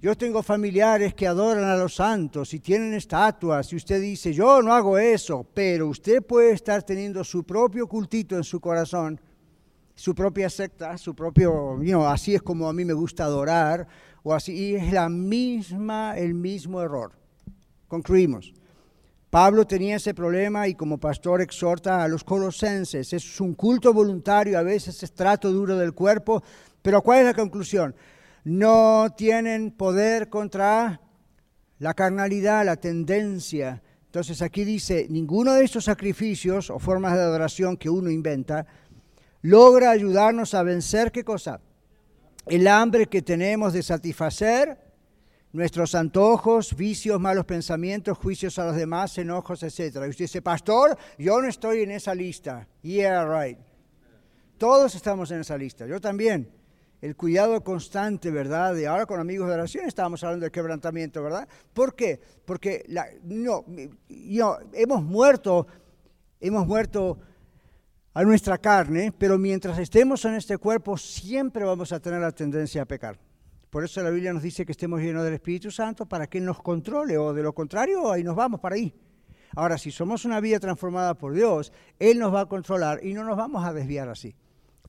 Yo 0.04 0.14
tengo 0.14 0.42
familiares 0.42 1.14
que 1.14 1.26
adoran 1.26 1.64
a 1.64 1.76
los 1.76 1.94
santos 1.94 2.52
y 2.52 2.60
tienen 2.60 2.92
estatuas 2.92 3.72
y 3.72 3.76
usted 3.76 4.02
dice, 4.02 4.34
yo 4.34 4.60
no 4.60 4.74
hago 4.74 4.98
eso, 4.98 5.46
pero 5.54 5.88
usted 5.88 6.22
puede 6.22 6.52
estar 6.52 6.82
teniendo 6.82 7.24
su 7.24 7.42
propio 7.42 7.86
cultito 7.86 8.36
en 8.36 8.44
su 8.44 8.60
corazón, 8.60 9.18
su 9.94 10.14
propia 10.14 10.50
secta, 10.50 10.98
su 10.98 11.14
propio, 11.14 11.82
you 11.82 11.92
know, 11.92 12.04
así 12.06 12.34
es 12.34 12.42
como 12.42 12.68
a 12.68 12.74
mí 12.74 12.84
me 12.84 12.92
gusta 12.92 13.24
adorar, 13.24 13.88
o 14.22 14.34
así, 14.34 14.52
y 14.52 14.74
es 14.74 14.92
la 14.92 15.08
misma, 15.08 16.18
el 16.18 16.34
mismo 16.34 16.82
error. 16.82 17.12
Concluimos. 17.88 18.52
Pablo 19.30 19.66
tenía 19.66 19.96
ese 19.96 20.12
problema 20.12 20.68
y 20.68 20.74
como 20.74 20.98
pastor 21.00 21.40
exhorta 21.40 22.04
a 22.04 22.08
los 22.08 22.24
colosenses. 22.24 23.10
Es 23.14 23.40
un 23.40 23.54
culto 23.54 23.94
voluntario, 23.94 24.58
a 24.58 24.62
veces 24.62 25.02
es 25.02 25.14
trato 25.14 25.50
duro 25.50 25.78
del 25.78 25.94
cuerpo, 25.94 26.42
pero 26.82 27.00
¿cuál 27.00 27.20
es 27.20 27.24
la 27.24 27.32
conclusión? 27.32 27.94
No 28.44 29.08
tienen 29.16 29.70
poder 29.70 30.28
contra 30.28 31.00
la 31.78 31.94
carnalidad, 31.94 32.64
la 32.64 32.76
tendencia. 32.76 33.82
Entonces 34.06 34.42
aquí 34.42 34.64
dice, 34.64 35.06
ninguno 35.10 35.54
de 35.54 35.64
estos 35.64 35.84
sacrificios 35.84 36.70
o 36.70 36.78
formas 36.78 37.14
de 37.14 37.20
adoración 37.20 37.76
que 37.76 37.90
uno 37.90 38.10
inventa 38.10 38.66
logra 39.42 39.90
ayudarnos 39.90 40.54
a 40.54 40.62
vencer 40.62 41.10
qué 41.10 41.24
cosa? 41.24 41.60
El 42.46 42.68
hambre 42.68 43.06
que 43.06 43.22
tenemos 43.22 43.72
de 43.72 43.82
satisfacer 43.82 44.78
nuestros 45.52 45.94
antojos, 45.94 46.74
vicios, 46.76 47.20
malos 47.20 47.44
pensamientos, 47.44 48.18
juicios 48.18 48.58
a 48.58 48.66
los 48.66 48.76
demás, 48.76 49.16
enojos, 49.18 49.62
etc. 49.62 49.96
Y 50.06 50.08
usted 50.08 50.24
dice, 50.24 50.42
pastor, 50.42 50.98
yo 51.18 51.40
no 51.40 51.48
estoy 51.48 51.82
en 51.82 51.92
esa 51.92 52.14
lista. 52.14 52.66
Yeah, 52.82 53.24
right. 53.24 53.58
Todos 54.58 54.94
estamos 54.94 55.30
en 55.30 55.40
esa 55.40 55.56
lista, 55.56 55.86
yo 55.86 56.00
también 56.00 56.50
el 57.04 57.16
cuidado 57.16 57.62
constante, 57.62 58.30
¿verdad? 58.30 58.74
De 58.74 58.86
ahora 58.86 59.04
con 59.04 59.20
amigos 59.20 59.46
de 59.46 59.52
oración 59.52 59.84
estábamos 59.84 60.24
hablando 60.24 60.44
del 60.44 60.50
quebrantamiento, 60.50 61.22
¿verdad? 61.22 61.46
¿Por 61.74 61.94
qué? 61.94 62.18
Porque 62.46 62.82
la, 62.88 63.04
no, 63.22 63.66
hemos 64.08 65.02
muerto, 65.02 65.66
hemos 66.40 66.66
muerto 66.66 67.18
a 68.14 68.22
nuestra 68.22 68.56
carne, 68.56 69.12
pero 69.18 69.36
mientras 69.36 69.78
estemos 69.78 70.24
en 70.24 70.32
este 70.32 70.56
cuerpo 70.56 70.96
siempre 70.96 71.62
vamos 71.66 71.92
a 71.92 72.00
tener 72.00 72.22
la 72.22 72.32
tendencia 72.32 72.80
a 72.80 72.86
pecar. 72.86 73.18
Por 73.68 73.84
eso 73.84 74.02
la 74.02 74.08
Biblia 74.08 74.32
nos 74.32 74.42
dice 74.42 74.64
que 74.64 74.72
estemos 74.72 75.02
llenos 75.02 75.24
del 75.24 75.34
Espíritu 75.34 75.70
Santo 75.70 76.06
para 76.06 76.26
que 76.26 76.40
nos 76.40 76.62
controle, 76.62 77.18
o 77.18 77.34
de 77.34 77.42
lo 77.42 77.52
contrario, 77.52 78.10
ahí 78.10 78.24
nos 78.24 78.34
vamos 78.34 78.60
para 78.60 78.76
ahí. 78.76 78.94
Ahora, 79.54 79.76
si 79.76 79.90
somos 79.90 80.24
una 80.24 80.40
vida 80.40 80.58
transformada 80.58 81.12
por 81.12 81.34
Dios, 81.34 81.70
Él 81.98 82.18
nos 82.18 82.32
va 82.32 82.40
a 82.40 82.46
controlar 82.46 83.04
y 83.04 83.12
no 83.12 83.24
nos 83.24 83.36
vamos 83.36 83.62
a 83.62 83.74
desviar 83.74 84.08
así. 84.08 84.34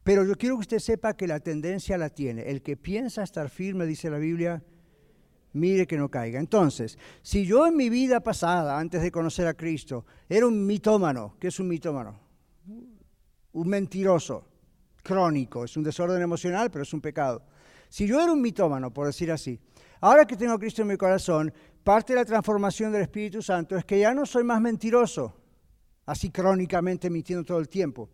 Pero 0.06 0.24
yo 0.24 0.36
quiero 0.36 0.58
que 0.58 0.62
usted 0.62 0.78
sepa 0.78 1.16
que 1.16 1.26
la 1.26 1.40
tendencia 1.40 1.98
la 1.98 2.12
tiene. 2.12 2.44
El 2.44 2.62
que 2.62 2.78
piensa 2.78 3.24
estar 3.24 3.50
firme, 3.50 3.88
dice 3.88 4.08
la 4.12 4.20
Biblia, 4.20 4.64
mire 5.54 5.88
que 5.88 5.98
no 5.98 6.10
caiga. 6.10 6.40
Entonces, 6.40 6.96
si 7.24 7.44
yo 7.44 7.66
en 7.66 7.76
mi 7.76 7.90
vida 7.90 8.20
pasada, 8.20 8.78
antes 8.78 9.02
de 9.02 9.10
conocer 9.10 9.48
a 9.48 9.56
Cristo, 9.56 10.06
era 10.30 10.46
un 10.46 10.64
mitómano, 10.64 11.36
¿qué 11.40 11.48
es 11.48 11.60
un 11.60 11.68
mitómano? 11.68 12.20
Un 13.54 13.68
mentiroso, 13.68 14.48
crónico, 15.02 15.64
es 15.64 15.76
un 15.76 15.82
desorden 15.82 16.22
emocional, 16.22 16.70
pero 16.70 16.84
es 16.84 16.94
un 16.94 17.02
pecado. 17.02 17.42
Si 17.90 18.06
yo 18.06 18.22
era 18.22 18.32
un 18.32 18.44
mitómano, 18.44 18.94
por 18.94 19.08
decir 19.08 19.32
así, 19.32 19.60
ahora 20.02 20.26
que 20.26 20.38
tengo 20.38 20.54
a 20.54 20.60
Cristo 20.60 20.84
en 20.84 20.90
mi 20.90 20.98
corazón, 20.98 21.52
parte 21.84 22.14
de 22.14 22.20
la 22.20 22.26
transformación 22.26 22.92
del 22.92 23.02
Espíritu 23.02 23.42
Santo 23.42 23.76
es 23.76 23.84
que 23.86 23.98
ya 23.98 24.14
no 24.14 24.28
soy 24.28 24.44
más 24.44 24.62
mentiroso, 24.62 25.34
así 26.06 26.30
crónicamente 26.30 27.10
mintiendo 27.10 27.44
todo 27.44 27.58
el 27.58 27.70
tiempo. 27.70 28.12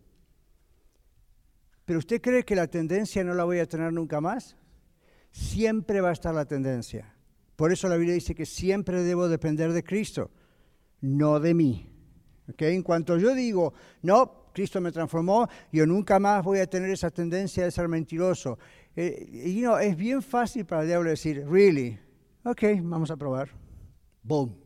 Pero 1.84 1.98
usted 1.98 2.20
cree 2.20 2.44
que 2.44 2.54
la 2.54 2.66
tendencia 2.66 3.24
no 3.24 3.34
la 3.34 3.44
voy 3.44 3.58
a 3.58 3.66
tener 3.66 3.92
nunca 3.92 4.20
más? 4.20 4.56
Siempre 5.30 6.00
va 6.00 6.10
a 6.10 6.12
estar 6.12 6.34
la 6.34 6.44
tendencia. 6.44 7.14
Por 7.56 7.72
eso 7.72 7.88
la 7.88 7.96
Biblia 7.96 8.14
dice 8.14 8.34
que 8.34 8.46
siempre 8.46 9.02
debo 9.02 9.28
depender 9.28 9.72
de 9.72 9.82
Cristo, 9.82 10.30
no 11.00 11.40
de 11.40 11.54
mí. 11.54 11.92
En 12.58 12.82
cuanto 12.82 13.18
yo 13.18 13.34
digo, 13.34 13.72
no, 14.02 14.50
Cristo 14.52 14.80
me 14.80 14.92
transformó, 14.92 15.48
yo 15.70 15.86
nunca 15.86 16.18
más 16.18 16.44
voy 16.44 16.58
a 16.58 16.66
tener 16.66 16.90
esa 16.90 17.10
tendencia 17.10 17.64
de 17.64 17.70
ser 17.70 17.88
mentiroso. 17.88 18.58
Eh, 18.94 19.44
y 19.46 19.60
no, 19.60 19.78
es 19.78 19.96
bien 19.96 20.22
fácil 20.22 20.66
para 20.66 20.82
el 20.82 20.88
diablo 20.88 21.10
decir, 21.10 21.46
really, 21.48 21.98
ok, 22.44 22.62
vamos 22.82 23.10
a 23.10 23.16
probar. 23.16 23.48
Boom, 24.22 24.56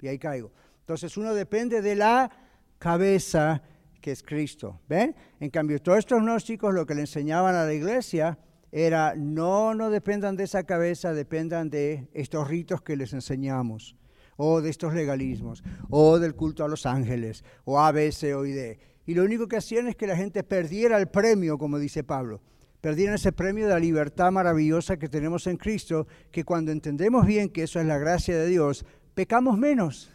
y 0.00 0.08
ahí 0.08 0.18
caigo. 0.18 0.52
Entonces 0.80 1.16
uno 1.16 1.34
depende 1.34 1.82
de 1.82 1.94
la 1.94 2.30
cabeza 2.78 3.62
que 4.04 4.12
es 4.12 4.22
Cristo. 4.22 4.82
¿Ven? 4.86 5.16
En 5.40 5.48
cambio, 5.48 5.80
todos 5.80 6.00
estos 6.00 6.20
gnósticos 6.20 6.74
lo 6.74 6.84
que 6.84 6.94
le 6.94 7.00
enseñaban 7.00 7.54
a 7.54 7.64
la 7.64 7.72
iglesia 7.72 8.38
era, 8.70 9.14
no, 9.16 9.74
no 9.74 9.88
dependan 9.88 10.36
de 10.36 10.44
esa 10.44 10.64
cabeza, 10.64 11.14
dependan 11.14 11.70
de 11.70 12.10
estos 12.12 12.46
ritos 12.46 12.82
que 12.82 12.98
les 12.98 13.14
enseñamos, 13.14 13.96
o 14.36 14.60
de 14.60 14.68
estos 14.68 14.92
legalismos, 14.92 15.64
o 15.88 16.18
del 16.18 16.34
culto 16.34 16.66
a 16.66 16.68
los 16.68 16.84
ángeles, 16.84 17.44
o 17.64 17.80
A, 17.80 17.92
B, 17.92 18.12
C 18.12 18.34
o 18.34 18.42
D. 18.42 18.78
Y 19.06 19.14
lo 19.14 19.24
único 19.24 19.48
que 19.48 19.56
hacían 19.56 19.88
es 19.88 19.96
que 19.96 20.06
la 20.06 20.18
gente 20.18 20.42
perdiera 20.42 20.98
el 20.98 21.06
premio, 21.06 21.56
como 21.56 21.78
dice 21.78 22.04
Pablo. 22.04 22.42
Perdieran 22.82 23.14
ese 23.14 23.32
premio 23.32 23.66
de 23.66 23.72
la 23.72 23.80
libertad 23.80 24.30
maravillosa 24.30 24.98
que 24.98 25.08
tenemos 25.08 25.46
en 25.46 25.56
Cristo, 25.56 26.06
que 26.30 26.44
cuando 26.44 26.72
entendemos 26.72 27.24
bien 27.24 27.48
que 27.48 27.62
eso 27.62 27.80
es 27.80 27.86
la 27.86 27.96
gracia 27.96 28.36
de 28.36 28.48
Dios, 28.48 28.84
pecamos 29.14 29.56
menos. 29.56 30.10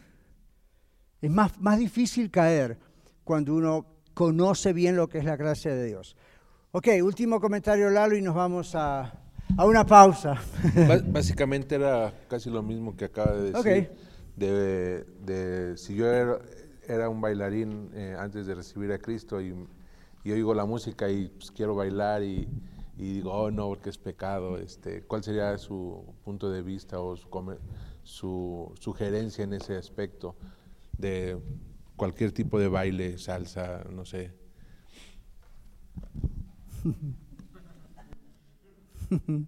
Es 1.24 1.32
más, 1.32 1.60
más 1.60 1.80
difícil 1.80 2.30
caer 2.30 2.78
cuando 3.30 3.54
uno 3.54 3.86
conoce 4.16 4.74
bien 4.74 4.96
lo 4.96 5.08
que 5.08 5.20
es 5.20 5.24
la 5.24 5.38
gracia 5.38 5.76
de 5.76 5.86
Dios. 5.86 6.16
Ok, 6.72 6.88
último 7.04 7.40
comentario, 7.40 7.92
Lalo, 7.92 8.18
y 8.18 8.24
nos 8.24 8.34
vamos 8.34 8.74
a, 8.74 9.14
a 9.56 9.66
una 9.66 9.86
pausa. 9.86 10.42
Básicamente 11.06 11.76
era 11.76 12.12
casi 12.28 12.50
lo 12.50 12.64
mismo 12.64 12.98
que 12.98 13.06
acaba 13.06 13.34
de 13.34 13.52
decir. 13.52 13.92
De, 14.36 15.04
de, 15.24 15.78
si 15.78 15.94
yo 15.94 16.08
era, 16.08 16.40
era 16.88 17.08
un 17.08 17.22
bailarín 17.22 17.92
eh, 17.94 18.16
antes 18.18 18.48
de 18.48 18.56
recibir 18.56 18.92
a 18.94 18.98
Cristo 18.98 19.40
y, 19.40 19.54
y 20.24 20.32
oigo 20.32 20.56
la 20.56 20.66
música 20.66 21.08
y 21.08 21.28
pues, 21.28 21.52
quiero 21.52 21.76
bailar 21.76 22.24
y, 22.24 22.48
y, 22.98 23.14
digo, 23.14 23.32
oh 23.32 23.52
no, 23.52 23.68
porque 23.68 23.92
es 23.92 24.00
pecado, 24.00 24.58
este, 24.58 25.04
¿cuál 25.04 25.24
sería 25.24 25.56
su 25.60 26.04
punto 26.26 26.50
de 26.50 26.64
vista 26.64 27.00
o 27.00 27.16
su, 27.16 27.28
su 28.02 28.74
sugerencia 28.80 29.44
en 29.44 29.54
ese 29.54 29.78
aspecto 29.78 30.36
de 30.98 31.38
cualquier 32.00 32.32
tipo 32.32 32.58
de 32.58 32.70
baile, 32.70 33.20
salsa, 33.20 33.84
no 33.92 34.06
sé. 34.06 34.34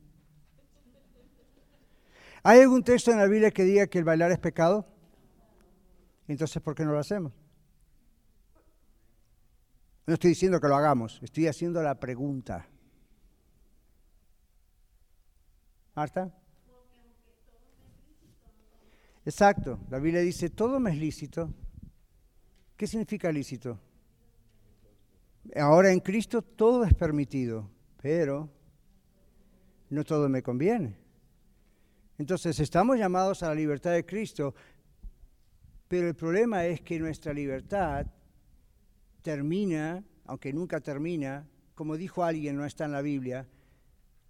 ¿Hay 2.44 2.60
algún 2.60 2.84
texto 2.84 3.12
en 3.12 3.20
la 3.20 3.28
Biblia 3.28 3.52
que 3.52 3.64
diga 3.64 3.86
que 3.88 4.00
el 4.00 4.04
bailar 4.04 4.32
es 4.32 4.40
pecado? 4.40 4.86
Entonces, 6.28 6.62
¿por 6.62 6.76
qué 6.76 6.84
no 6.84 6.92
lo 6.92 7.00
hacemos? 7.00 7.32
No 10.06 10.16
estoy 10.16 10.32
diciendo 10.32 10.60
que 10.60 10.68
lo 10.68 10.76
hagamos, 10.76 11.22
estoy 11.24 11.48
haciendo 11.48 11.82
la 11.82 11.98
pregunta. 12.00 12.68
Marta. 15.96 16.36
Exacto, 19.24 19.80
la 19.90 20.00
Biblia 20.00 20.20
dice, 20.22 20.50
todo 20.50 20.80
me 20.80 20.90
es 20.92 20.98
lícito, 20.98 21.54
¿Qué 22.82 22.88
significa 22.88 23.32
lícito? 23.32 23.80
Ahora 25.56 25.92
en 25.92 26.00
Cristo 26.00 26.42
todo 26.42 26.84
es 26.84 26.96
permitido, 26.96 27.70
pero 28.02 28.50
no 29.92 30.04
todo 30.04 30.28
me 30.28 30.42
conviene. 30.42 30.98
Entonces 32.18 32.60
estamos 32.60 32.98
llamados 32.98 33.44
a 33.44 33.50
la 33.50 33.54
libertad 33.54 33.92
de 33.92 34.04
Cristo, 34.04 34.56
pero 35.88 36.08
el 36.08 36.16
problema 36.16 36.66
es 36.66 36.82
que 36.82 36.98
nuestra 36.98 37.34
libertad 37.34 38.08
termina, 39.22 40.04
aunque 40.26 40.52
nunca 40.52 40.80
termina, 40.80 41.48
como 41.76 41.96
dijo 41.96 42.24
alguien, 42.24 42.56
no 42.56 42.66
está 42.66 42.86
en 42.86 42.94
la 42.94 43.04
Biblia, 43.04 43.48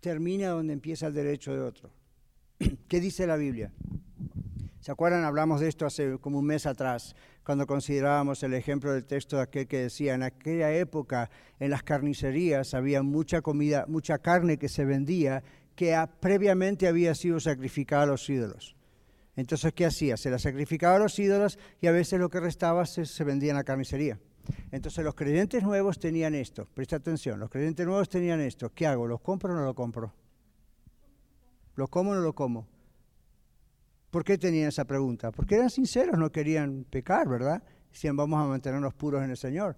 termina 0.01 0.49
donde 0.49 0.73
empieza 0.73 1.07
el 1.07 1.13
derecho 1.13 1.53
de 1.53 1.61
otro. 1.61 1.89
¿Qué 2.89 2.99
dice 2.99 3.25
la 3.25 3.37
Biblia? 3.37 3.71
¿Se 4.81 4.91
acuerdan? 4.91 5.23
Hablamos 5.25 5.61
de 5.61 5.67
esto 5.67 5.85
hace 5.85 6.17
como 6.17 6.39
un 6.39 6.45
mes 6.45 6.65
atrás, 6.65 7.15
cuando 7.43 7.67
considerábamos 7.67 8.41
el 8.41 8.55
ejemplo 8.55 8.91
del 8.91 9.05
texto 9.05 9.35
de 9.35 9.43
aquel 9.43 9.67
que 9.67 9.77
decía, 9.77 10.15
en 10.15 10.23
aquella 10.23 10.73
época 10.73 11.29
en 11.59 11.69
las 11.69 11.83
carnicerías 11.83 12.73
había 12.73 13.03
mucha 13.03 13.41
comida, 13.41 13.85
mucha 13.87 14.17
carne 14.17 14.57
que 14.57 14.69
se 14.69 14.83
vendía 14.83 15.43
que 15.75 15.95
previamente 16.19 16.87
había 16.87 17.13
sido 17.13 17.39
sacrificada 17.39 18.03
a 18.03 18.07
los 18.07 18.27
ídolos. 18.27 18.75
Entonces, 19.35 19.71
¿qué 19.73 19.85
hacía? 19.85 20.17
Se 20.17 20.31
la 20.31 20.39
sacrificaba 20.39 20.95
a 20.95 20.99
los 20.99 21.17
ídolos 21.19 21.59
y 21.79 21.85
a 21.85 21.91
veces 21.91 22.19
lo 22.19 22.29
que 22.29 22.39
restaba 22.39 22.87
se, 22.87 23.05
se 23.05 23.23
vendía 23.23 23.51
en 23.51 23.57
la 23.57 23.63
carnicería. 23.63 24.19
Entonces 24.71 25.05
los 25.05 25.13
creyentes 25.13 25.61
nuevos 25.61 25.99
tenían 25.99 26.33
esto, 26.33 26.67
presta 26.73 26.95
atención, 26.95 27.39
los 27.39 27.51
creyentes 27.51 27.85
nuevos 27.85 28.09
tenían 28.09 28.41
esto, 28.41 28.71
¿qué 28.73 28.87
hago? 28.87 29.05
¿Los 29.05 29.21
compro 29.21 29.53
o 29.53 29.55
no 29.55 29.63
lo 29.63 29.75
compro? 29.75 30.11
¿Lo 31.75 31.87
como 31.87 32.11
o 32.11 32.15
no 32.15 32.21
lo 32.21 32.33
como? 32.33 32.67
¿Por 34.11 34.25
qué 34.25 34.37
tenían 34.37 34.67
esa 34.67 34.85
pregunta? 34.85 35.31
Porque 35.31 35.55
eran 35.55 35.69
sinceros, 35.69 36.19
no 36.19 36.31
querían 36.31 36.85
pecar, 36.89 37.29
¿verdad? 37.29 37.63
Decían, 37.89 38.17
vamos 38.17 38.41
a 38.41 38.45
mantenernos 38.45 38.93
puros 38.93 39.23
en 39.23 39.31
el 39.31 39.37
Señor. 39.37 39.77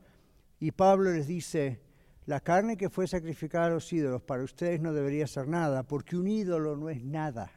Y 0.60 0.72
Pablo 0.72 1.12
les 1.12 1.28
dice, 1.28 1.80
la 2.26 2.40
carne 2.40 2.76
que 2.76 2.90
fue 2.90 3.08
sacrificada 3.08 3.68
a 3.68 3.70
los 3.70 3.94
ídolos 3.94 4.24
para 4.24 4.44
ustedes 4.44 4.82
no 4.82 4.92
debería 4.92 5.28
ser 5.28 5.48
nada, 5.48 5.84
porque 5.84 6.18
un 6.18 6.28
ídolo 6.28 6.76
no 6.76 6.90
es 6.90 7.04
nada. 7.04 7.52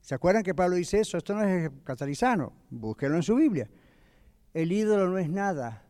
¿Se 0.00 0.14
acuerdan 0.14 0.42
que 0.42 0.54
Pablo 0.54 0.76
dice 0.76 1.00
eso? 1.00 1.18
Esto 1.18 1.34
no 1.34 1.42
es 1.44 1.70
catalizano, 1.84 2.54
búsquenlo 2.70 3.16
en 3.16 3.22
su 3.22 3.34
Biblia. 3.34 3.68
El 4.54 4.72
ídolo 4.72 5.08
no 5.08 5.18
es 5.18 5.28
nada. 5.28 5.84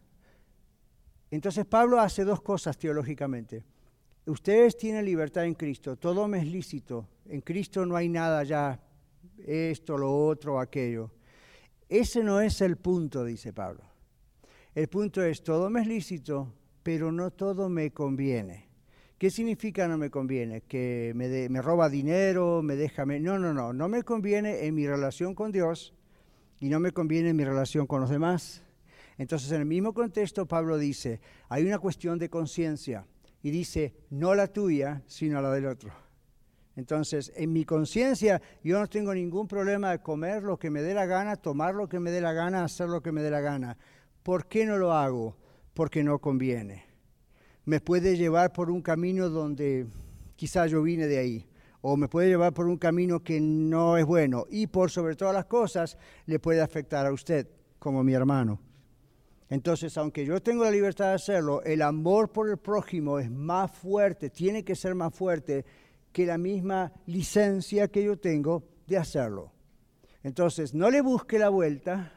Entonces 1.31 1.65
Pablo 1.65 2.01
hace 2.01 2.25
dos 2.25 2.43
cosas 2.43 2.77
teológicamente. 2.77 3.63
Ustedes 4.27 4.77
tienen 4.77 5.05
libertad 5.05 5.45
en 5.45 5.55
Cristo, 5.55 5.97
todo 5.97 6.27
me 6.27 6.39
es 6.39 6.47
lícito. 6.47 7.09
En 7.27 7.41
Cristo 7.41 7.87
no 7.87 7.95
hay 7.95 8.09
nada 8.09 8.43
ya, 8.43 8.81
esto, 9.47 9.97
lo 9.99 10.27
otro, 10.27 10.61
aquello. 10.61 11.11
Ese 11.89 12.23
no 12.23 12.41
es 12.41 12.61
el 12.61 12.77
punto, 12.77 13.25
dice 13.25 13.53
Pablo. 13.53 13.83
El 14.75 14.89
punto 14.89 15.23
es, 15.23 15.43
todo 15.43 15.69
me 15.71 15.81
es 15.81 15.87
lícito, 15.87 16.53
pero 16.83 17.11
no 17.11 17.33
todo 17.33 17.69
me 17.69 17.91
conviene. 17.93 18.69
¿Qué 19.19 19.31
significa 19.31 19.87
no 19.87 19.99
me 19.99 20.09
conviene? 20.09 20.63
¿Que 20.63 21.13
me, 21.15 21.61
roba 21.61 21.91
dinero, 21.91 22.63
me 22.63 22.77
deja... 22.77 23.05
No, 23.05 23.39
no, 23.39 23.53
no, 23.53 23.73
no 23.73 23.89
me 23.89 24.03
conviene 24.03 24.65
en 24.65 24.75
mi 24.75 24.87
relación 24.87 25.35
con 25.35 25.53
Dios 25.53 25.93
y 26.59 26.69
no 26.69 26.81
me 26.81 26.93
conviene 26.93 27.31
en 27.31 27.37
mi 27.37 27.45
relación 27.45 27.87
con 27.87 28.01
los 28.01 28.09
demás. 28.09 28.63
Entonces, 29.19 29.53
en 29.53 29.61
el 29.61 29.67
mismo 29.67 29.93
contexto, 29.93 30.47
Pablo 30.47 30.79
dice, 30.79 31.21
hay 31.49 31.67
una 31.67 31.79
cuestión 31.79 32.19
de 32.19 32.31
conciencia 32.31 33.07
y 33.43 33.51
dice, 33.51 33.95
no 34.09 34.35
la 34.35 34.47
tuya, 34.47 35.03
sino 35.07 35.43
la 35.43 35.51
del 35.51 35.67
otro. 35.67 35.93
Entonces, 36.81 37.31
en 37.37 37.53
mi 37.53 37.67
conciencia, 37.67 38.41
yo 38.65 38.79
no 38.79 38.87
tengo 38.87 39.13
ningún 39.13 39.47
problema 39.47 39.91
de 39.91 39.99
comer 39.99 40.43
lo 40.43 40.59
que 40.59 40.71
me 40.71 40.81
dé 40.81 40.95
la 40.95 41.05
gana, 41.05 41.37
tomar 41.37 41.75
lo 41.75 41.91
que 41.91 42.01
me 42.01 42.11
dé 42.11 42.23
la 42.23 42.33
gana, 42.33 42.65
hacer 42.65 42.89
lo 42.89 43.03
que 43.03 43.13
me 43.13 43.21
dé 43.21 43.31
la 43.31 43.43
gana. 43.43 43.77
¿Por 44.23 44.47
qué 44.47 44.65
no 44.65 44.79
lo 44.79 44.95
hago? 44.95 45.37
Porque 45.75 46.03
no 46.03 46.19
conviene. 46.21 46.87
Me 47.67 47.83
puede 47.83 48.17
llevar 48.17 48.55
por 48.55 48.71
un 48.71 48.81
camino 48.81 49.29
donde 49.29 49.89
quizás 50.37 50.71
yo 50.71 50.81
vine 50.81 51.07
de 51.07 51.19
ahí, 51.19 51.47
o 51.83 51.99
me 51.99 52.09
puede 52.09 52.29
llevar 52.29 52.55
por 52.55 52.67
un 52.67 52.79
camino 52.79 53.23
que 53.23 53.43
no 53.43 53.99
es 53.99 54.07
bueno, 54.07 54.47
y 54.49 54.67
por 54.67 54.91
sobre 54.91 55.17
todas 55.17 55.35
las 55.35 55.45
cosas 55.45 55.99
le 56.25 56.39
puede 56.39 56.63
afectar 56.63 57.05
a 57.05 57.13
usted, 57.13 57.47
como 57.79 58.03
mi 58.03 58.15
hermano. 58.15 58.59
Entonces, 59.51 59.99
aunque 59.99 60.25
yo 60.25 60.41
tengo 60.41 60.65
la 60.65 60.71
libertad 60.71 61.09
de 61.09 61.17
hacerlo, 61.17 61.63
el 61.63 61.83
amor 61.83 62.33
por 62.33 62.49
el 62.49 62.57
prójimo 62.57 63.19
es 63.19 63.31
más 63.31 63.71
fuerte, 63.71 64.31
tiene 64.31 64.65
que 64.65 64.75
ser 64.75 64.95
más 64.95 65.15
fuerte 65.15 65.67
que 66.13 66.27
la 66.27 66.39
misma 66.39 66.93
licencia 67.07 67.89
que 67.89 68.05
yo 68.05 68.19
tengo 68.19 68.65
de 68.87 68.99
hacerlo. 68.99 69.53
Entonces, 70.23 70.75
no 70.75 70.91
le 70.91 71.01
busque 71.01 71.39
la 71.39 71.49
vuelta, 71.49 72.13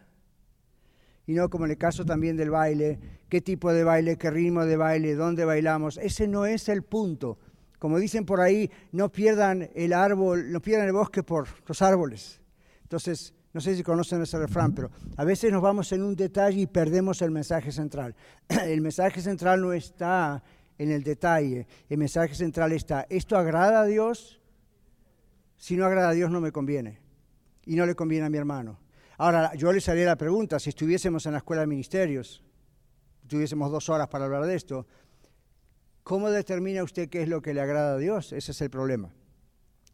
y 1.26 1.34
no 1.34 1.50
como 1.50 1.66
en 1.66 1.72
el 1.72 1.78
caso 1.78 2.06
también 2.06 2.36
del 2.36 2.50
baile, 2.50 3.00
qué 3.30 3.42
tipo 3.42 3.72
de 3.72 3.84
baile, 3.84 4.18
qué 4.18 4.30
ritmo 4.30 4.66
de 4.66 4.76
baile, 4.76 5.16
dónde 5.16 5.46
bailamos. 5.46 5.98
Ese 5.98 6.28
no 6.28 6.46
es 6.46 6.68
el 6.68 6.84
punto. 6.84 7.38
Como 7.80 8.00
dicen 8.00 8.26
por 8.26 8.42
ahí, 8.42 8.70
no 8.92 9.12
pierdan 9.12 9.70
el 9.76 9.94
árbol, 9.94 10.52
no 10.52 10.62
pierdan 10.62 10.88
el 10.88 10.94
bosque 10.94 11.24
por 11.24 11.48
los 11.66 11.82
árboles. 11.82 12.42
Entonces, 12.84 13.34
no 13.54 13.62
sé 13.62 13.76
si 13.76 13.84
conocen 13.84 14.22
ese 14.22 14.40
refrán, 14.40 14.74
pero 14.74 14.90
a 15.16 15.24
veces 15.24 15.52
nos 15.52 15.62
vamos 15.62 15.92
en 15.92 16.02
un 16.02 16.16
detalle 16.16 16.62
y 16.62 16.68
perdemos 16.68 17.22
el 17.22 17.32
mensaje 17.32 17.72
central. 17.72 18.16
El 18.66 18.82
mensaje 18.82 19.22
central 19.22 19.62
no 19.62 19.74
está 19.74 20.44
en 20.78 20.92
el 20.92 21.04
detalle, 21.04 21.68
el 21.90 21.98
mensaje 21.98 22.36
central 22.36 22.72
está, 22.72 23.06
¿esto 23.10 23.38
agrada 23.38 23.82
a 23.82 23.86
Dios? 23.86 24.40
Si 25.58 25.78
no 25.78 25.86
agrada 25.86 26.10
a 26.10 26.14
Dios 26.14 26.32
no 26.32 26.42
me 26.42 26.52
conviene 26.52 27.00
y 27.66 27.76
no 27.76 27.86
le 27.86 27.96
conviene 27.96 28.26
a 28.26 28.30
mi 28.30 28.38
hermano. 28.38 28.80
Ahora, 29.18 29.54
yo 29.56 29.72
les 29.72 29.88
haría 29.88 30.06
la 30.06 30.18
pregunta, 30.18 30.60
si 30.60 30.70
estuviésemos 30.70 31.26
en 31.26 31.34
la 31.34 31.38
escuela 31.38 31.62
de 31.62 31.68
ministerios, 31.68 32.44
tuviésemos 33.28 33.72
dos 33.72 33.90
horas 33.90 34.08
para 34.08 34.26
hablar 34.26 34.46
de 34.46 34.56
esto, 34.56 34.88
¿cómo 36.04 36.30
determina 36.30 36.84
usted 36.84 37.10
qué 37.10 37.22
es 37.22 37.30
lo 37.30 37.42
que 37.42 37.54
le 37.54 37.62
agrada 37.62 37.96
a 37.96 37.98
Dios? 37.98 38.34
Ese 38.34 38.52
es 38.52 38.62
el 38.62 38.70
problema. 38.70 39.14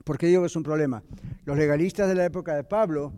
¿Por 0.04 0.18
qué 0.18 0.28
digo 0.28 0.42
que 0.42 0.48
es 0.48 0.56
un 0.56 0.64
problema? 0.64 1.04
Los 1.46 1.58
legalistas 1.58 2.08
de 2.08 2.16
la 2.16 2.26
época 2.26 2.56
de 2.56 2.64
Pablo 2.64 3.14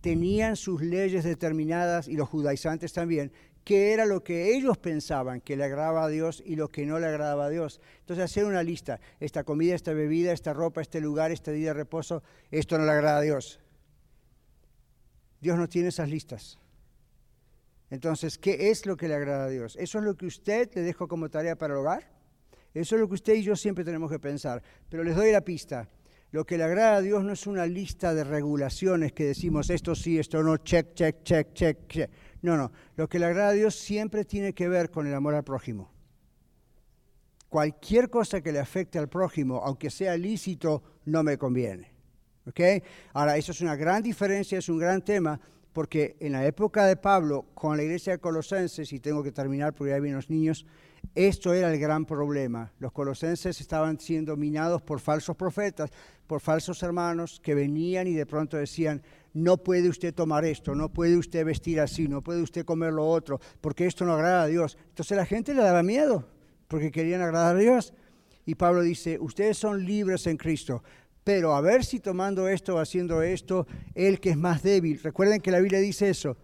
tenían 0.00 0.56
sus 0.56 0.82
leyes 0.82 1.24
determinadas 1.24 2.08
y 2.08 2.16
los 2.16 2.28
judaizantes 2.28 2.92
también, 2.92 3.32
qué 3.64 3.92
era 3.92 4.06
lo 4.06 4.22
que 4.22 4.54
ellos 4.54 4.78
pensaban 4.78 5.40
que 5.40 5.56
le 5.56 5.64
agradaba 5.64 6.04
a 6.04 6.08
Dios 6.08 6.42
y 6.44 6.56
lo 6.56 6.68
que 6.68 6.86
no 6.86 6.98
le 6.98 7.06
agradaba 7.06 7.46
a 7.46 7.50
Dios. 7.50 7.80
Entonces 8.00 8.24
hacer 8.24 8.44
una 8.44 8.62
lista, 8.62 9.00
esta 9.20 9.42
comida, 9.44 9.74
esta 9.74 9.92
bebida, 9.92 10.32
esta 10.32 10.52
ropa, 10.52 10.82
este 10.82 11.00
lugar, 11.00 11.32
este 11.32 11.52
día 11.52 11.68
de 11.68 11.74
reposo, 11.74 12.22
esto 12.50 12.78
no 12.78 12.84
le 12.84 12.92
agrada 12.92 13.18
a 13.18 13.22
Dios. 13.22 13.58
Dios 15.40 15.58
no 15.58 15.68
tiene 15.68 15.88
esas 15.88 16.08
listas. 16.08 16.58
Entonces, 17.90 18.38
¿qué 18.38 18.70
es 18.70 18.86
lo 18.86 18.96
que 18.96 19.08
le 19.08 19.14
agrada 19.14 19.44
a 19.44 19.48
Dios? 19.48 19.76
¿Eso 19.76 19.98
es 19.98 20.04
lo 20.04 20.16
que 20.16 20.26
usted 20.26 20.70
le 20.74 20.82
dejó 20.82 21.06
como 21.06 21.28
tarea 21.28 21.56
para 21.56 21.74
el 21.74 21.80
hogar? 21.80 22.10
Eso 22.72 22.96
es 22.96 23.00
lo 23.00 23.08
que 23.08 23.14
usted 23.14 23.34
y 23.34 23.42
yo 23.42 23.54
siempre 23.54 23.84
tenemos 23.84 24.10
que 24.10 24.18
pensar. 24.18 24.62
Pero 24.88 25.04
les 25.04 25.14
doy 25.14 25.30
la 25.32 25.42
pista. 25.42 25.88
Lo 26.32 26.44
que 26.44 26.58
le 26.58 26.64
agrada 26.64 26.96
a 26.96 27.00
Dios 27.00 27.22
no 27.22 27.32
es 27.32 27.46
una 27.46 27.64
lista 27.66 28.12
de 28.12 28.24
regulaciones 28.24 29.12
que 29.12 29.24
decimos 29.26 29.70
esto 29.70 29.94
sí, 29.94 30.18
esto 30.18 30.42
no, 30.42 30.56
check, 30.56 30.92
check, 30.94 31.22
check, 31.22 31.52
check, 31.54 31.86
check. 31.86 32.10
No, 32.44 32.58
no. 32.58 32.70
Lo 32.96 33.08
que 33.08 33.18
le 33.18 33.24
agrada 33.24 33.48
a 33.48 33.52
Dios 33.52 33.74
siempre 33.74 34.26
tiene 34.26 34.52
que 34.52 34.68
ver 34.68 34.90
con 34.90 35.06
el 35.06 35.14
amor 35.14 35.34
al 35.34 35.44
prójimo. 35.44 35.90
Cualquier 37.48 38.10
cosa 38.10 38.42
que 38.42 38.52
le 38.52 38.58
afecte 38.58 38.98
al 38.98 39.08
prójimo, 39.08 39.62
aunque 39.64 39.88
sea 39.88 40.14
lícito, 40.18 40.82
no 41.06 41.22
me 41.22 41.38
conviene. 41.38 41.94
¿Ok? 42.46 42.60
Ahora, 43.14 43.38
eso 43.38 43.52
es 43.52 43.62
una 43.62 43.76
gran 43.76 44.02
diferencia, 44.02 44.58
es 44.58 44.68
un 44.68 44.76
gran 44.76 45.02
tema, 45.02 45.40
porque 45.72 46.16
en 46.20 46.32
la 46.32 46.44
época 46.44 46.84
de 46.84 46.96
Pablo, 46.96 47.46
con 47.54 47.78
la 47.78 47.82
iglesia 47.82 48.12
de 48.12 48.18
Colosenses, 48.18 48.92
y 48.92 49.00
tengo 49.00 49.22
que 49.22 49.32
terminar 49.32 49.72
porque 49.72 49.92
ya 49.92 49.98
vienen 49.98 50.16
los 50.16 50.28
niños, 50.28 50.66
esto 51.14 51.54
era 51.54 51.72
el 51.72 51.80
gran 51.80 52.04
problema. 52.04 52.72
Los 52.78 52.92
colosenses 52.92 53.58
estaban 53.58 53.98
siendo 53.98 54.32
dominados 54.32 54.82
por 54.82 55.00
falsos 55.00 55.34
profetas, 55.34 55.90
por 56.26 56.42
falsos 56.42 56.82
hermanos 56.82 57.40
que 57.42 57.54
venían 57.54 58.06
y 58.06 58.12
de 58.12 58.26
pronto 58.26 58.58
decían, 58.58 59.02
no 59.34 59.58
puede 59.58 59.88
usted 59.88 60.14
tomar 60.14 60.44
esto, 60.44 60.74
no 60.74 60.92
puede 60.92 61.16
usted 61.16 61.44
vestir 61.44 61.80
así, 61.80 62.08
no 62.08 62.22
puede 62.22 62.40
usted 62.40 62.64
comer 62.64 62.92
lo 62.92 63.06
otro, 63.06 63.40
porque 63.60 63.86
esto 63.86 64.04
no 64.04 64.14
agrada 64.14 64.44
a 64.44 64.46
Dios. 64.46 64.78
Entonces 64.88 65.16
la 65.16 65.26
gente 65.26 65.52
le 65.52 65.62
daba 65.62 65.82
miedo, 65.82 66.26
porque 66.68 66.90
querían 66.90 67.20
agradar 67.20 67.56
a 67.56 67.58
Dios. 67.58 67.92
Y 68.46 68.54
Pablo 68.54 68.82
dice, 68.82 69.18
ustedes 69.18 69.58
son 69.58 69.84
libres 69.84 70.26
en 70.26 70.36
Cristo, 70.36 70.82
pero 71.24 71.54
a 71.54 71.60
ver 71.60 71.84
si 71.84 72.00
tomando 72.00 72.48
esto 72.48 72.76
o 72.76 72.78
haciendo 72.78 73.22
esto, 73.22 73.66
el 73.94 74.20
que 74.20 74.30
es 74.30 74.36
más 74.36 74.62
débil, 74.62 75.00
recuerden 75.02 75.40
que 75.40 75.50
la 75.50 75.60
Biblia 75.60 75.80
dice 75.80 76.08
eso, 76.10 76.36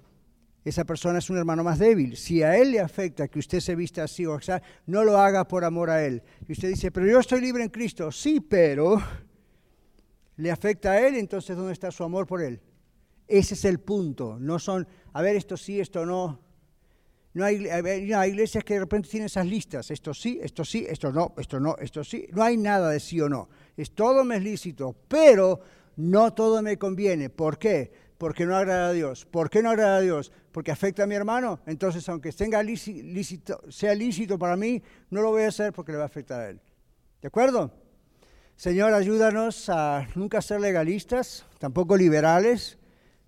esa 0.64 0.84
persona 0.84 1.20
es 1.20 1.30
un 1.30 1.38
hermano 1.38 1.64
más 1.64 1.78
débil. 1.78 2.16
Si 2.16 2.43
a 2.43 2.57
él 2.57 2.72
le 2.72 2.80
afecta 2.80 3.28
que 3.28 3.38
usted 3.38 3.61
se 3.61 3.74
vista 3.74 4.03
así 4.03 4.26
o 4.26 4.41
sea, 4.41 4.62
no 4.86 5.05
lo 5.05 5.16
haga 5.16 5.49
por 5.49 5.64
amor 5.64 5.88
a 5.88 6.05
él. 6.05 6.22
Y 6.47 6.53
usted 6.53 6.68
dice, 6.68 6.91
pero 6.91 7.07
yo 7.07 7.18
estoy 7.18 7.41
libre 7.41 7.62
en 7.62 7.70
Cristo. 7.70 8.12
Sí, 8.12 8.41
pero 8.41 9.01
le 10.36 10.51
afecta 10.51 10.93
a 10.93 11.07
él, 11.07 11.16
entonces 11.16 11.57
¿dónde 11.57 11.72
está 11.72 11.91
su 11.91 12.05
amor 12.05 12.26
por 12.26 12.43
él? 12.43 12.61
Ese 13.31 13.55
es 13.55 13.64
el 13.64 13.81
punto. 13.81 14.37
No 14.39 14.59
son, 14.59 14.87
a 15.12 15.22
ver, 15.22 15.37
esto 15.37 15.57
sí, 15.57 15.81
esto 15.81 16.05
no. 16.05 16.41
No 17.33 17.45
hay, 17.45 17.68
hay 17.68 18.31
iglesias 18.31 18.64
que 18.64 18.74
de 18.74 18.81
repente 18.81 19.09
tienen 19.09 19.26
esas 19.26 19.47
listas. 19.47 19.91
Esto 19.91 20.12
sí, 20.12 20.41
esto 20.43 20.64
sí, 20.64 20.85
esto 20.89 21.12
no, 21.12 21.33
esto 21.39 21.61
no, 21.61 21.76
esto 21.78 22.03
sí. 22.03 22.26
No 22.33 22.43
hay 22.43 22.57
nada 22.57 22.91
de 22.91 23.01
sí 23.01 23.20
o 23.20 23.28
no. 23.28 23.49
Es 23.76 23.93
todo 23.93 24.24
me 24.24 24.37
es 24.37 24.43
lícito, 24.43 24.97
pero 25.07 25.61
no 25.97 26.35
todo 26.35 26.61
me 26.61 26.76
conviene. 26.76 27.31
¿Por 27.31 27.59
qué? 27.59 28.11
porque 28.20 28.45
no 28.45 28.55
agrada 28.55 28.89
a 28.89 28.93
Dios. 28.93 29.24
¿Por 29.24 29.49
qué 29.49 29.62
no 29.62 29.70
agrada 29.70 29.97
a 29.97 30.01
Dios? 30.03 30.31
Porque 30.53 30.70
afecta 30.70 31.05
a 31.05 31.07
mi 31.07 31.14
hermano. 31.14 31.61
Entonces, 31.64 32.07
aunque 32.11 32.31
tenga 32.33 32.62
lícito, 32.62 33.62
sea 33.70 33.95
lícito 33.95 34.39
para 34.39 34.59
mí, 34.59 34.83
no 35.09 35.22
lo 35.22 35.31
voy 35.31 35.45
a 35.45 35.49
hacer 35.49 35.72
porque 35.72 35.93
le 35.93 35.97
va 35.97 36.05
a 36.05 36.09
afectar 36.09 36.41
a 36.43 36.51
él. 36.51 36.61
¿De 37.22 37.28
acuerdo? 37.28 37.72
Señor, 38.57 38.93
ayúdanos 38.93 39.70
a 39.70 40.07
nunca 40.14 40.43
ser 40.43 40.61
legalistas, 40.61 41.47
tampoco 41.59 41.97
liberales, 41.97 42.76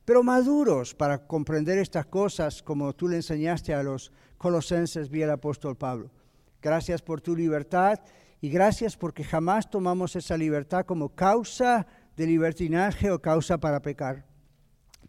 pero 0.04 0.22
maduros 0.22 0.94
para 0.94 1.26
comprender 1.26 1.78
estas 1.78 2.06
cosas 2.06 2.62
como 2.62 2.92
tú 2.92 3.08
le 3.08 3.16
enseñaste 3.16 3.74
a 3.74 3.82
los 3.82 4.12
colosenses 4.38 5.10
vía 5.10 5.24
el 5.24 5.30
apóstol 5.30 5.76
Pablo. 5.76 6.10
Gracias 6.60 7.02
por 7.02 7.20
tu 7.20 7.36
libertad 7.36 8.00
y 8.40 8.48
gracias 8.50 8.96
porque 8.96 9.24
jamás 9.24 9.70
tomamos 9.70 10.16
esa 10.16 10.36
libertad 10.36 10.84
como 10.84 11.10
causa 11.10 11.86
de 12.16 12.26
libertinaje 12.26 13.10
o 13.10 13.20
causa 13.20 13.58
para 13.58 13.80
pecar 13.80 14.32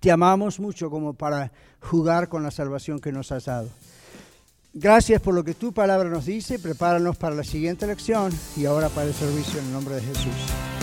te 0.04 0.12
amamos 0.12 0.60
mucho 0.60 0.89
como 0.89 1.14
para 1.14 1.54
jugar 1.80 2.28
con 2.28 2.44
la 2.44 2.52
salvación 2.52 3.00
que 3.00 3.14
nos 3.14 3.32
has 3.32 3.46
dado. 3.46 3.70
Gracias 4.74 5.22
por 5.22 5.34
lo 5.34 5.46
que 5.46 5.54
tu 5.54 5.74
palabra 5.74 6.10
nos 6.10 6.26
dice. 6.26 6.60
Prepáranos 6.60 7.16
para 7.16 7.36
la 7.36 7.46
siguiente 7.46 7.88
lección 7.88 8.34
y 8.58 8.66
ahora 8.66 8.89
para 8.89 9.08
el 9.08 9.14
servicio 9.14 9.62
en 9.62 9.68
el 9.68 9.72
nombre 9.72 9.96
de 9.96 10.02
Jesús. 10.02 10.83